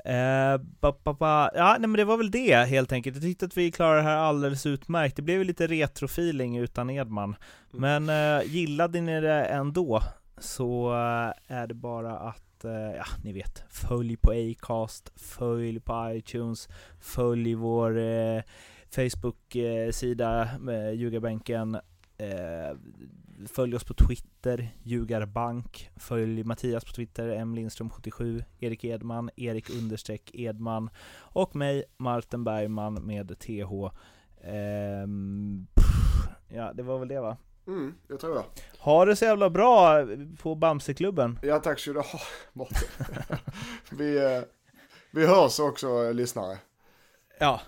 Eh, 0.05 0.61
ba, 0.81 0.95
ba, 1.05 1.13
ba. 1.13 1.51
Ja, 1.55 1.77
nej, 1.79 1.89
men 1.89 1.93
det 1.93 2.05
var 2.05 2.17
väl 2.17 2.31
det 2.31 2.55
helt 2.55 2.93
enkelt. 2.93 3.17
Jag 3.17 3.23
tyckte 3.23 3.45
att 3.47 3.57
vi 3.57 3.71
klarade 3.71 3.99
det 3.99 4.09
här 4.09 4.17
alldeles 4.17 4.67
utmärkt. 4.67 5.17
Det 5.17 5.23
blev 5.23 5.45
lite 5.45 5.67
retrofeeling 5.67 6.59
utan 6.59 6.91
Edman. 6.91 7.37
Men 7.71 8.09
eh, 8.09 8.47
gillade 8.47 9.01
ni 9.01 9.21
det 9.21 9.45
ändå 9.45 10.03
så 10.39 10.93
eh, 10.93 11.57
är 11.57 11.67
det 11.67 11.75
bara 11.75 12.19
att, 12.19 12.65
ja 12.97 13.05
ni 13.25 13.33
vet, 13.33 13.65
följ 13.69 14.17
på 14.17 14.31
Acast, 14.31 15.13
följ 15.17 15.81
på 15.81 16.13
iTunes, 16.15 16.69
följ 17.01 17.55
vår 17.55 17.99
eh, 17.99 18.43
Facebook-sida 18.91 20.49
med 20.59 20.97
Ljugarbänken, 20.97 21.75
eh, 22.19 22.77
följ 23.49 23.77
oss 23.77 23.85
på 23.85 23.95
Twitter, 23.95 24.71
Ljugarbank, 24.83 25.91
följ 25.97 26.45
Mattias 26.45 26.85
på 26.85 26.93
Twitter, 26.93 27.29
M 27.29 27.55
Lindström77, 27.57 28.45
Erik 28.59 28.85
Edman, 28.85 29.31
Erik 29.37 29.71
understreck 29.71 30.31
Edman 30.35 30.91
och 31.19 31.57
mig, 31.57 31.85
Martin 31.99 32.45
Bergman 32.45 32.95
med 32.95 33.39
TH. 33.39 33.91
Ehm, 34.45 35.67
pff, 35.75 36.29
ja, 36.49 36.73
det 36.73 36.83
var 36.83 36.99
väl 36.99 37.09
det 37.09 37.21
va? 37.21 37.37
Mm, 37.67 37.95
jag 38.09 38.21
tror 38.21 38.35
det. 38.35 38.45
Ha 38.79 39.05
det 39.05 39.17
så 39.17 39.25
jävla 39.25 39.51
bra 39.51 40.07
på 40.43 40.55
Bamseklubben. 40.55 41.39
Ja, 41.43 41.59
tack 41.59 41.79
ska 41.79 41.93
du 41.93 41.99
ha, 42.01 42.21
Mårten. 42.53 42.89
vi, 43.91 44.17
eh, 44.19 44.43
vi 45.11 45.27
hörs 45.27 45.61
också, 45.61 46.05
eh, 46.05 46.15
lyssnare. 46.15 46.59
Ja, 47.39 47.61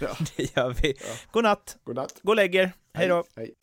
Ja. 0.00 0.08
det 0.36 0.56
gör 0.56 0.70
vi. 0.82 0.94
God 1.32 1.42
natt, 1.44 1.78
God 1.84 1.96
natt. 1.96 2.20
gå 2.22 2.32
och 2.32 2.36
lägg 2.36 2.54
er. 2.54 2.72
Hej 2.94 3.08
då. 3.08 3.24
Hej. 3.36 3.54